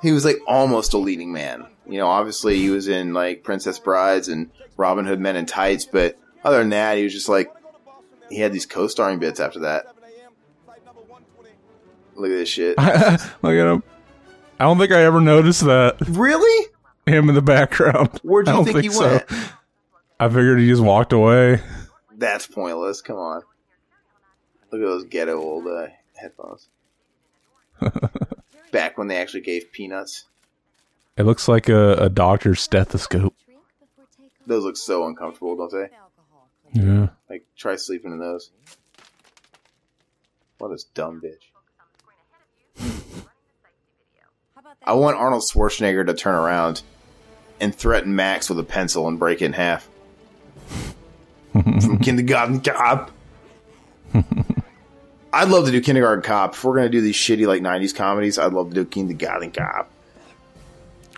[0.02, 1.66] He was like almost a leading man.
[1.88, 5.86] You know, obviously he was in like Princess Brides and Robin Hood Men in Tights,
[5.86, 7.52] but other than that, he was just like
[8.30, 9.86] he had these co-starring bits after that.
[12.16, 12.78] Look at this shit.
[12.78, 13.84] Look at him.
[14.60, 15.98] I don't think I ever noticed that.
[16.08, 16.70] Really?
[17.06, 18.20] Him in the background.
[18.24, 19.02] Where'd you don't think he so.
[19.02, 19.26] went?
[20.20, 21.62] I figured he just walked away.
[22.16, 23.02] That's pointless.
[23.02, 23.42] Come on.
[24.72, 26.70] Look at those ghetto old uh, headphones.
[28.72, 30.26] Back when they actually gave peanuts.
[31.18, 33.36] It looks like a, a doctor's stethoscope.
[34.48, 35.90] Those look so uncomfortable, don't they?
[36.74, 37.10] Yeah.
[37.30, 38.52] Like, try sleeping in those.
[40.58, 41.52] What a dumb bitch.
[44.86, 46.82] I want Arnold Schwarzenegger to turn around
[47.60, 49.88] and threaten Max with a pencil and break it in half.
[51.52, 53.12] From Kindergarten Cop.
[55.32, 56.54] I'd love to do Kindergarten Cop.
[56.54, 59.90] If we're gonna do these shitty like '90s comedies, I'd love to do Kindergarten Cop.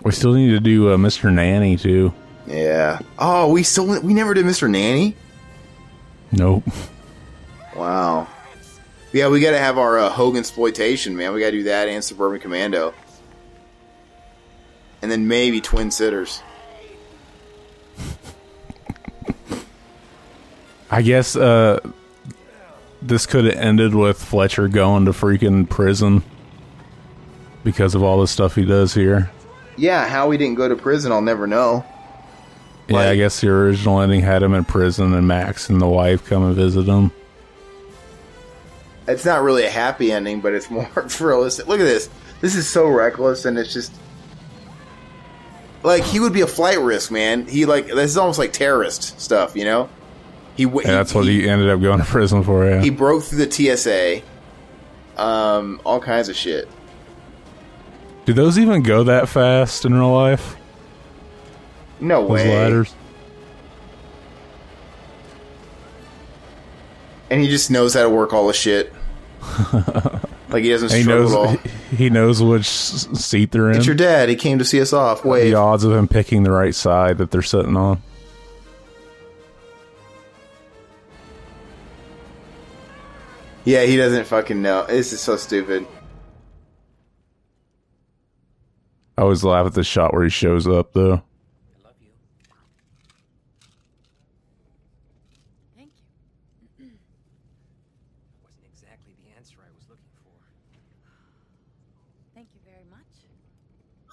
[0.03, 1.33] We still need to do uh, Mr.
[1.33, 2.13] Nanny too.
[2.47, 2.99] Yeah.
[3.17, 4.69] Oh, we still we never did Mr.
[4.69, 5.15] Nanny.
[6.35, 6.63] Nope.
[7.75, 8.27] Wow.
[9.13, 11.33] Yeah, we got to have our uh, Hogan exploitation, man.
[11.33, 12.93] We got to do that and Suburban Commando,
[15.01, 16.41] and then maybe Twin Sitters.
[20.91, 21.79] I guess uh,
[23.01, 26.23] this could have ended with Fletcher going to freaking prison
[27.63, 29.31] because of all the stuff he does here.
[29.77, 31.85] Yeah, how he didn't go to prison, I'll never know.
[32.87, 36.25] Yeah, I guess the original ending had him in prison and Max and the wife
[36.25, 37.11] come and visit him.
[39.07, 40.87] It's not really a happy ending, but it's more
[41.19, 41.67] realistic.
[41.67, 42.09] Look at this.
[42.41, 43.91] This is so reckless, and it's just
[45.83, 47.47] like he would be a flight risk, man.
[47.47, 49.89] He like this is almost like terrorist stuff, you know.
[50.55, 52.65] He, w- And that's what he ended up going to prison for.
[52.69, 52.81] Yeah.
[52.81, 54.21] he broke through the TSA.
[55.21, 56.67] Um, all kinds of shit.
[58.25, 60.55] Do those even go that fast in real life?
[61.99, 62.53] No Those way.
[62.55, 62.95] ladders.
[67.29, 68.93] And he just knows how to work all the shit.
[70.49, 71.71] like he doesn't he struggle knows at all.
[71.97, 73.77] he knows which seat they're in.
[73.77, 74.29] It's your dad.
[74.29, 75.25] He came to see us off.
[75.25, 75.49] Wait.
[75.49, 78.01] The odds of him picking the right side that they're sitting on.
[83.63, 84.85] Yeah, he doesn't fucking know.
[84.85, 85.87] This is so stupid.
[89.17, 91.23] I always laugh at the shot where he shows up though.
[98.43, 100.35] Wasn't exactly the answer I was looking for.
[102.33, 103.11] Thank you very much.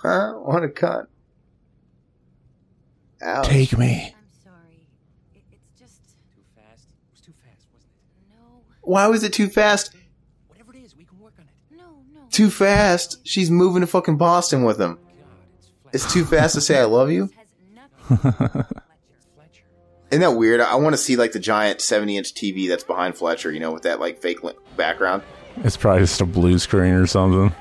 [0.03, 0.35] Huh?
[0.37, 1.07] Want a cunt.
[3.23, 3.47] Ouch.
[3.47, 4.15] Take me.
[4.19, 4.87] I'm sorry.
[5.35, 6.01] It, it's just
[6.35, 6.85] Too fast.
[6.89, 8.37] It was too fast, wasn't it?
[8.37, 9.95] no, Why was it too fast?
[10.49, 11.77] Whatever it is, we can work on it.
[11.77, 12.20] no, no.
[12.31, 13.19] Too fast.
[13.27, 14.99] She's moving to fucking Boston with him.
[15.93, 17.31] It's too fast to say I love you.
[18.11, 18.66] Isn't
[20.20, 20.61] that weird?
[20.61, 23.53] I want to see like the giant seventy inch TV that's behind Fletcher.
[23.53, 24.39] You know, with that like fake
[24.77, 25.23] background.
[25.59, 27.55] It's probably just a blue screen or something.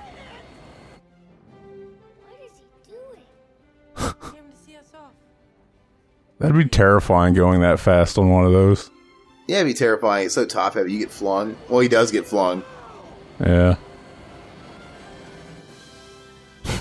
[6.40, 8.90] That'd be terrifying going that fast on one of those.
[9.48, 10.26] Yeah, it'd be terrifying.
[10.26, 10.94] It's so top heavy.
[10.94, 11.56] You get flung.
[11.70, 12.64] Well, he does get flung.
[13.40, 13.76] Yeah.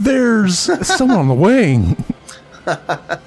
[0.00, 1.96] There's someone on the wing.
[2.64, 3.20] what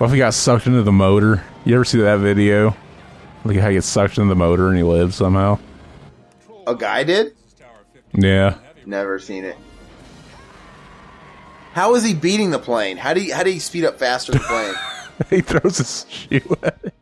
[0.00, 1.44] if he got sucked into the motor?
[1.64, 2.76] You ever see that video?
[3.44, 5.58] Look at how he gets sucked into the motor and he lives somehow.
[6.66, 7.34] A guy did.
[8.12, 8.58] Yeah.
[8.86, 9.56] Never seen it.
[11.74, 12.96] How is he beating the plane?
[12.96, 14.74] How do you, how do he speed up faster than the plane?
[15.30, 16.94] he throws a shoe at it.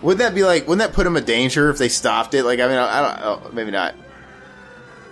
[0.00, 0.66] Wouldn't that be like?
[0.66, 2.44] Wouldn't that put him in danger if they stopped it?
[2.44, 3.20] Like, I mean, I, I don't.
[3.22, 3.94] Oh, maybe not.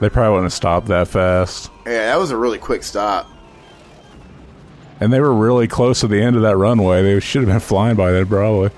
[0.01, 1.71] They probably wouldn't have stopped that fast.
[1.85, 3.31] Yeah, that was a really quick stop.
[5.01, 7.03] And they were really close to the end of that runway.
[7.03, 8.71] They should have been flying by then, probably.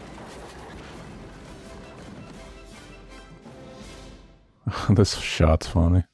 [4.91, 6.05] this shot's funny.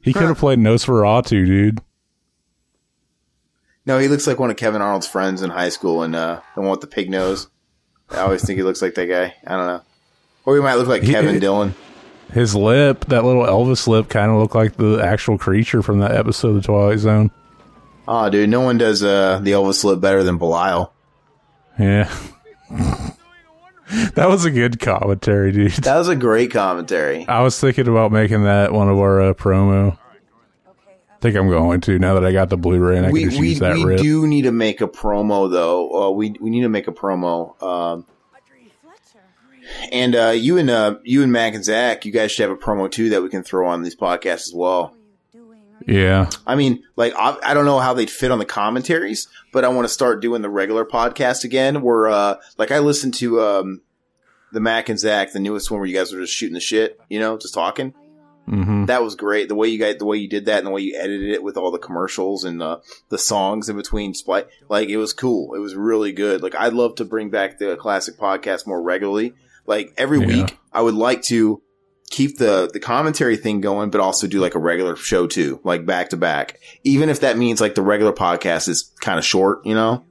[0.00, 1.80] he could have played Nosferatu, dude.
[3.86, 6.60] No, he looks like one of Kevin Arnold's friends in high school, and uh, the
[6.62, 7.48] one with the pig nose.
[8.10, 9.34] I always think he looks like that guy.
[9.46, 9.82] I don't know,
[10.44, 11.74] or he might look like He- Kevin Dillon.
[12.32, 16.12] His lip, that little Elvis lip, kind of looked like the actual creature from that
[16.12, 17.30] episode of the Twilight Zone.
[18.06, 20.92] Oh, dude, no one does uh, the Elvis lip better than Belial.
[21.78, 22.12] Yeah.
[24.14, 25.72] that was a good commentary, dude.
[25.72, 27.26] That was a great commentary.
[27.28, 29.98] I was thinking about making that one of our uh, promo.
[30.66, 33.30] I think I'm going to now that I got the Blu-ray and I we can
[33.30, 34.00] just we, use that we rip.
[34.00, 36.08] do need to make a promo though.
[36.08, 37.60] Uh, we we need to make a promo.
[37.62, 38.06] Um,
[39.92, 42.60] and uh, you and uh, you and Mac and Zach, you guys should have a
[42.60, 44.96] promo too that we can throw on these podcasts as well.
[45.86, 46.30] Yeah.
[46.46, 49.68] I mean, like I, I don't know how they'd fit on the commentaries, but I
[49.68, 51.82] want to start doing the regular podcast again.
[51.82, 53.80] Where uh, like I listened to um,
[54.52, 57.00] the Mac and Zach, the newest one where you guys were just shooting the shit,
[57.08, 57.94] you know, just talking.
[58.48, 58.86] Mm-hmm.
[58.86, 59.48] That was great.
[59.48, 61.42] The way you guys, the way you did that, and the way you edited it
[61.42, 64.12] with all the commercials and the the songs in between.
[64.26, 65.54] Like it was cool.
[65.54, 66.42] It was really good.
[66.42, 69.34] Like I'd love to bring back the classic podcast more regularly.
[69.66, 70.26] Like every Yeah.
[70.26, 71.60] week, I would like to
[72.10, 75.86] keep the the commentary thing going, but also do like a regular show too, like
[75.86, 76.60] back to back.
[76.84, 80.04] Even if that means like the regular podcast is kind of short, you know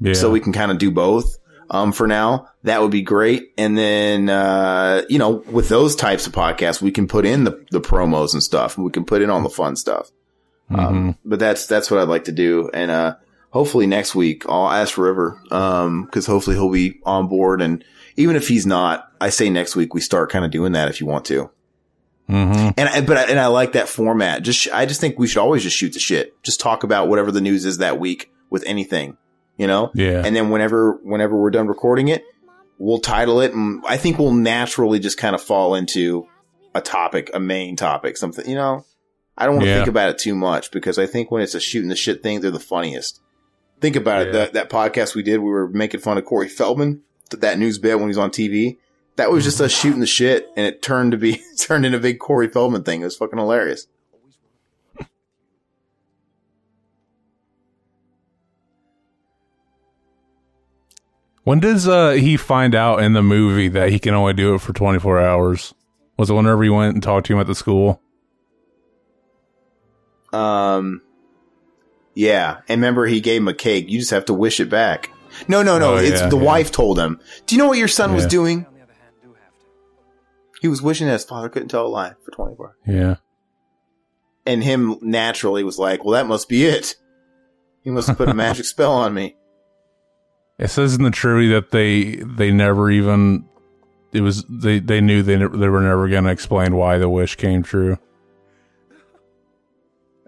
[0.00, 0.14] Yeah.
[0.14, 1.38] so we can kind of do both
[1.70, 2.48] um, for now.
[2.64, 3.52] That would be great.
[3.56, 7.64] And then, uh, you know, with those types of podcasts, we can put in the,
[7.70, 8.76] the promos and stuff.
[8.76, 10.10] And We can put in all the fun stuff.
[10.70, 10.80] Mm-hmm.
[10.80, 12.68] Um, but that's, that's what I'd like to do.
[12.74, 13.14] And, uh,
[13.50, 17.62] hopefully next week I'll ask River, um, cause hopefully he'll be on board.
[17.62, 17.82] And
[18.18, 21.00] even if he's not, I say next week we start kind of doing that if
[21.00, 21.50] you want to.
[22.28, 22.70] Mm-hmm.
[22.76, 24.42] And I, but I, and I like that format.
[24.42, 26.34] Just I just think we should always just shoot the shit.
[26.42, 29.16] Just talk about whatever the news is that week with anything,
[29.56, 29.90] you know.
[29.94, 30.22] Yeah.
[30.26, 32.24] And then whenever whenever we're done recording it,
[32.76, 36.26] we'll title it, and I think we'll naturally just kind of fall into
[36.74, 38.46] a topic, a main topic, something.
[38.46, 38.84] You know,
[39.38, 39.76] I don't want to Yeah.
[39.76, 42.40] think about it too much because I think when it's a shooting the shit thing,
[42.40, 43.20] they're the funniest.
[43.80, 44.32] Think about it.
[44.32, 47.00] That that podcast we did, we were making fun of Corey Feldman,
[47.30, 48.78] that news bit when he was on TV.
[49.16, 52.00] That was just us shooting the shit, and it turned to be turned into a
[52.00, 53.00] big Corey Feldman thing.
[53.00, 53.86] It was fucking hilarious.
[61.48, 64.60] When does uh, he find out in the movie that he can only do it
[64.60, 65.72] for 24 hours?
[66.18, 68.02] Was it whenever he went and talked to him at the school?
[70.30, 71.00] Um,
[72.14, 73.88] yeah, and remember he gave him a cake.
[73.88, 75.10] You just have to wish it back.
[75.46, 75.94] No, no, no.
[75.94, 76.42] Oh, it's yeah, the yeah.
[76.42, 77.20] wife told him.
[77.46, 78.66] Do you know what your son was doing?
[80.60, 82.76] He was wishing that his father couldn't tell a lie for 24.
[82.86, 83.16] Yeah.
[84.44, 86.96] And him naturally was like, "Well, that must be it.
[87.82, 89.36] He must have put a magic spell on me."
[90.58, 93.48] It says in the trivia that they they never even
[94.12, 97.08] it was they they knew they ne- they were never going to explain why the
[97.08, 97.98] wish came true.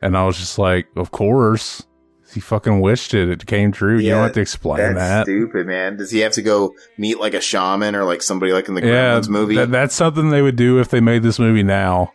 [0.03, 1.87] And I was just like, of course.
[2.33, 3.29] He fucking wished it.
[3.29, 3.99] It came true.
[3.99, 5.25] you don't have to explain That's that.
[5.27, 5.97] stupid, man.
[5.97, 8.83] Does he have to go meet like a shaman or like somebody like in the
[8.87, 9.57] yeah, Gremlins movie?
[9.57, 12.13] that- that's something they would do if they made this movie now.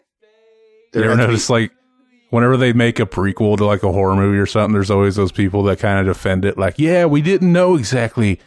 [0.94, 1.72] There you ever to be- notice like
[2.30, 5.32] whenever they make a prequel to like a horror movie or something, there's always those
[5.32, 8.40] people that kind of defend it, like, yeah, we didn't know exactly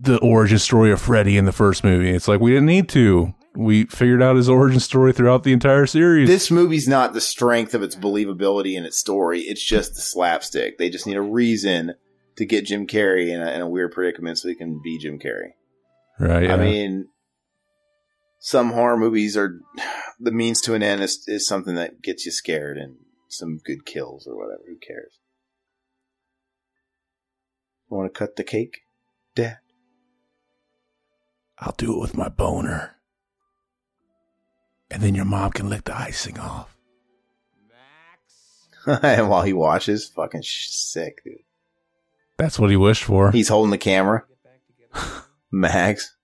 [0.00, 2.10] the origin story of Freddy in the first movie.
[2.10, 3.34] It's like we didn't need to.
[3.54, 6.28] We figured out his origin story throughout the entire series.
[6.28, 9.40] this movie's not the strength of its believability in its story.
[9.42, 10.78] It's just the slapstick.
[10.78, 11.94] They just need a reason
[12.36, 15.18] to get Jim Carrey in a, in a weird predicament so he can be Jim
[15.18, 15.50] Carrey.
[16.18, 16.44] right?
[16.44, 16.54] Yeah.
[16.54, 17.08] I mean,
[18.40, 19.60] some horror movies are
[20.18, 22.96] the means to an end is, is something that gets you scared and
[23.28, 24.62] some good kills or whatever.
[24.66, 25.18] Who cares?
[27.88, 28.80] Want to cut the cake,
[29.34, 29.58] Dad?
[31.58, 32.96] I'll do it with my boner,
[34.92, 36.76] and then your mom can lick the icing off.
[38.86, 41.38] and while he watches, fucking sh- sick, dude.
[42.36, 43.30] That's what he wished for.
[43.30, 44.24] He's holding the camera.
[45.52, 46.16] Max.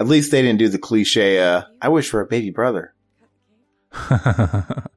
[0.00, 2.94] At least they didn't do the cliche, uh, I wish for a baby brother.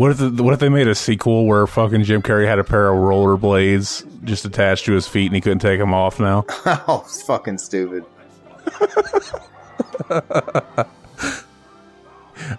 [0.00, 2.64] What if the, what if they made a sequel where fucking Jim Carrey had a
[2.64, 6.46] pair of rollerblades just attached to his feet and he couldn't take them off now?
[6.88, 8.06] oh, it's fucking stupid.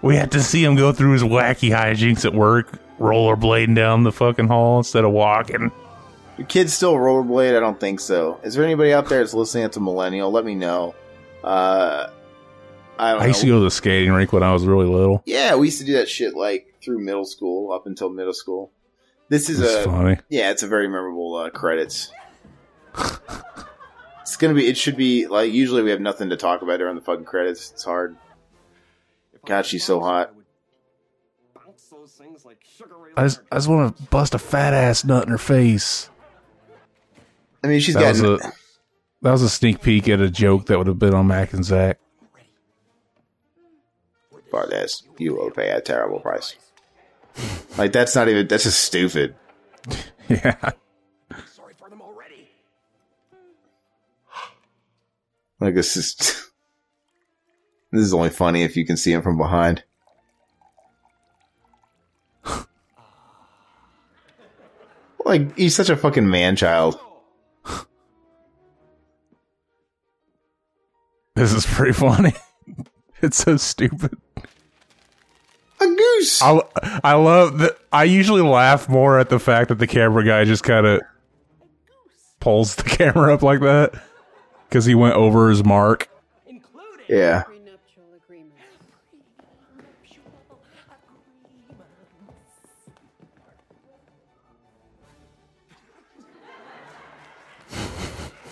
[0.03, 4.11] we had to see him go through his wacky hijinks at work, rollerblading down the
[4.11, 5.71] fucking hall instead of walking.
[6.37, 7.57] Your kids still rollerblade?
[7.57, 8.39] I don't think so.
[8.43, 10.29] Is there anybody out there that's listening that's a millennial?
[10.29, 10.93] Let me know.
[11.43, 12.11] Uh,
[13.01, 13.47] I I used know.
[13.47, 15.23] to go to the skating rink when I was really little.
[15.25, 18.71] Yeah, we used to do that shit like through middle school up until middle school.
[19.29, 20.17] This is It's a funny.
[20.29, 22.11] yeah, it's a very memorable uh, credits.
[24.21, 24.67] it's gonna be.
[24.67, 27.71] It should be like usually we have nothing to talk about during the fucking credits.
[27.71, 28.17] It's hard.
[29.45, 30.33] God, she's so hot.
[33.17, 36.09] I just, I just want to bust a fat ass nut in her face.
[37.63, 38.53] I mean, she's that was got a
[39.21, 41.63] that was a sneak peek at a joke that would have been on Mac and
[41.65, 41.99] Zach.
[44.51, 45.03] Bardes.
[45.17, 46.55] You will pay a terrible price.
[47.77, 48.47] like that's not even.
[48.47, 49.35] That's just stupid.
[50.29, 50.71] Yeah.
[55.61, 56.15] Like this is.
[57.91, 59.83] this is only funny if you can see him from behind.
[65.25, 66.99] like he's such a fucking man child.
[71.35, 72.33] This is pretty funny.
[73.23, 74.17] it's so stupid.
[75.79, 76.41] A goose.
[76.41, 76.61] I,
[77.03, 77.77] I love that.
[77.91, 81.01] I usually laugh more at the fact that the camera guy just kind of
[82.39, 83.93] pulls the camera up like that
[84.67, 86.09] because he went over his mark.
[87.07, 87.43] Yeah.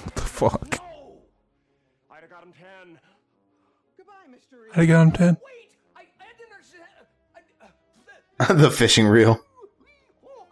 [0.02, 0.89] What the fuck?
[4.76, 5.38] I got him ten.
[8.58, 9.44] the fishing reel.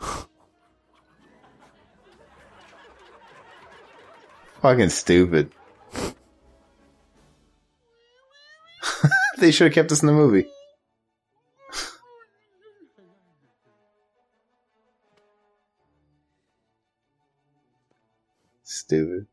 [4.62, 5.52] Fucking stupid.
[9.38, 10.48] they should have kept us in the movie.
[18.64, 19.28] Stupid.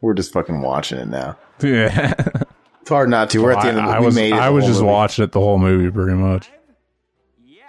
[0.00, 1.36] We're just fucking watching it now.
[1.62, 2.14] Yeah.
[2.80, 3.42] It's hard not to.
[3.42, 4.80] We're at the end of the I, I we was made it I was just
[4.80, 4.90] movie.
[4.90, 6.48] watching it the whole movie pretty much.
[7.44, 7.60] Yeah.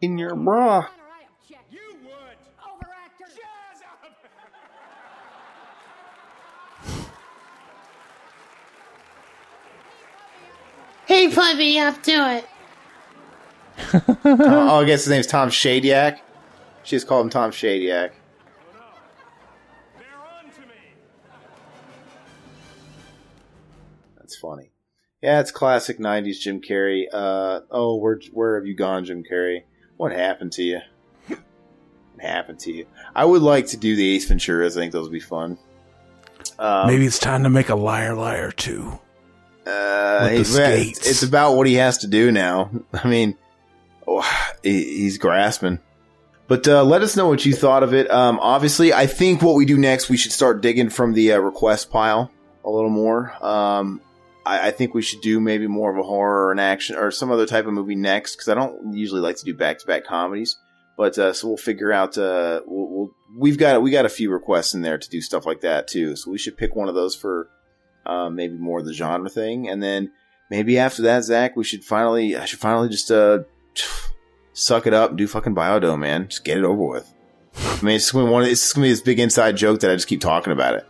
[0.00, 0.86] In your bra.
[11.06, 12.48] Hey, puppy, up to it.
[14.24, 16.18] Uh, oh, I guess his name's Tom Shadyac.
[16.82, 18.10] She just called him Tom Shadyac.
[24.46, 24.70] Funny.
[25.22, 27.04] Yeah, it's classic '90s Jim Carrey.
[27.12, 29.62] Uh, oh, where where have you gone, Jim Carrey?
[29.96, 30.80] What happened to you?
[31.26, 31.38] What
[32.20, 32.86] happened to you?
[33.14, 34.72] I would like to do the Ace Venturas.
[34.76, 35.58] I think those would be fun.
[36.58, 38.98] Um, Maybe it's time to make a liar liar too.
[39.66, 42.70] Uh, With the he's- it's, it's about what he has to do now.
[42.92, 43.36] I mean,
[44.06, 44.22] oh,
[44.62, 45.80] he- he's grasping.
[46.48, 48.08] But uh, let us know what you thought of it.
[48.10, 51.38] Um, obviously, I think what we do next, we should start digging from the uh,
[51.38, 52.30] request pile
[52.64, 53.32] a little more.
[53.44, 54.00] Um,
[54.46, 57.10] I, I think we should do maybe more of a horror or an action or
[57.10, 59.86] some other type of movie next because I don't usually like to do back to
[59.86, 60.56] back comedies.
[60.96, 62.16] But uh, so we'll figure out.
[62.16, 65.44] Uh, we'll, we'll we've got we got a few requests in there to do stuff
[65.44, 66.16] like that too.
[66.16, 67.50] So we should pick one of those for
[68.06, 70.12] um, maybe more of the genre thing, and then
[70.50, 73.40] maybe after that, Zach, we should finally I should finally just uh
[74.54, 76.28] suck it up and do fucking Biodome, man.
[76.28, 77.12] Just get it over with.
[77.58, 78.44] I mean, it's gonna one.
[78.44, 80.86] It's gonna be this big inside joke that I just keep talking about it.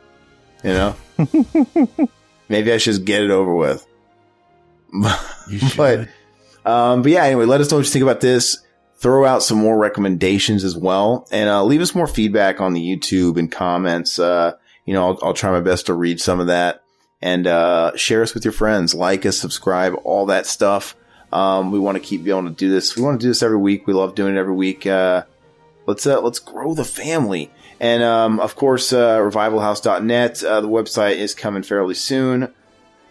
[0.62, 0.96] You know,
[2.48, 3.86] maybe I should just get it over with.
[5.76, 6.08] but,
[6.64, 7.24] um, but yeah.
[7.24, 8.62] Anyway, let us know what you think about this.
[8.98, 12.80] Throw out some more recommendations as well, and uh, leave us more feedback on the
[12.80, 14.18] YouTube and comments.
[14.18, 14.52] Uh,
[14.86, 16.82] you know, I'll, I'll try my best to read some of that
[17.20, 18.94] and uh, share us with your friends.
[18.94, 20.96] Like us, subscribe, all that stuff.
[21.32, 22.96] Um, we want to keep being able to do this.
[22.96, 23.86] We want to do this every week.
[23.86, 24.86] We love doing it every week.
[24.86, 25.24] Uh,
[25.86, 27.50] let's uh, let's grow the family.
[27.80, 30.42] And um, of course, uh, revivalhouse.net.
[30.42, 32.52] Uh, the website is coming fairly soon.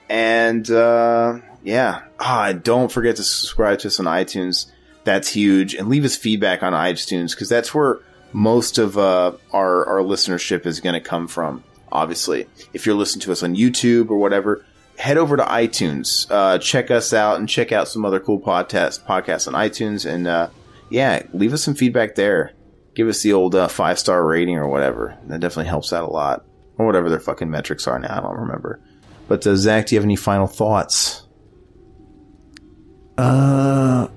[0.09, 4.67] And uh, yeah, ah, don't forget to subscribe to us on iTunes.
[5.03, 5.75] That's huge.
[5.75, 7.99] And leave us feedback on iTunes because that's where
[8.33, 11.63] most of uh, our our listenership is going to come from.
[11.91, 14.65] Obviously, if you're listening to us on YouTube or whatever,
[14.97, 19.05] head over to iTunes, uh, check us out, and check out some other cool podcast
[19.05, 20.05] podcasts on iTunes.
[20.11, 20.49] And uh,
[20.89, 22.54] yeah, leave us some feedback there.
[22.95, 25.17] Give us the old uh, five star rating or whatever.
[25.27, 26.45] That definitely helps out a lot,
[26.77, 28.17] or whatever their fucking metrics are now.
[28.17, 28.81] I don't remember.
[29.27, 31.23] But uh, Zach, do you have any final thoughts?
[33.17, 34.07] Uh,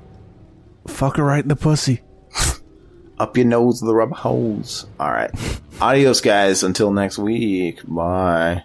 [0.87, 2.03] fuck her right in the pussy.
[3.19, 4.87] Up your nose with the rubber hose.
[5.01, 5.31] All right.
[5.81, 6.63] Adios, guys.
[6.63, 7.81] Until next week.
[7.87, 8.65] Bye.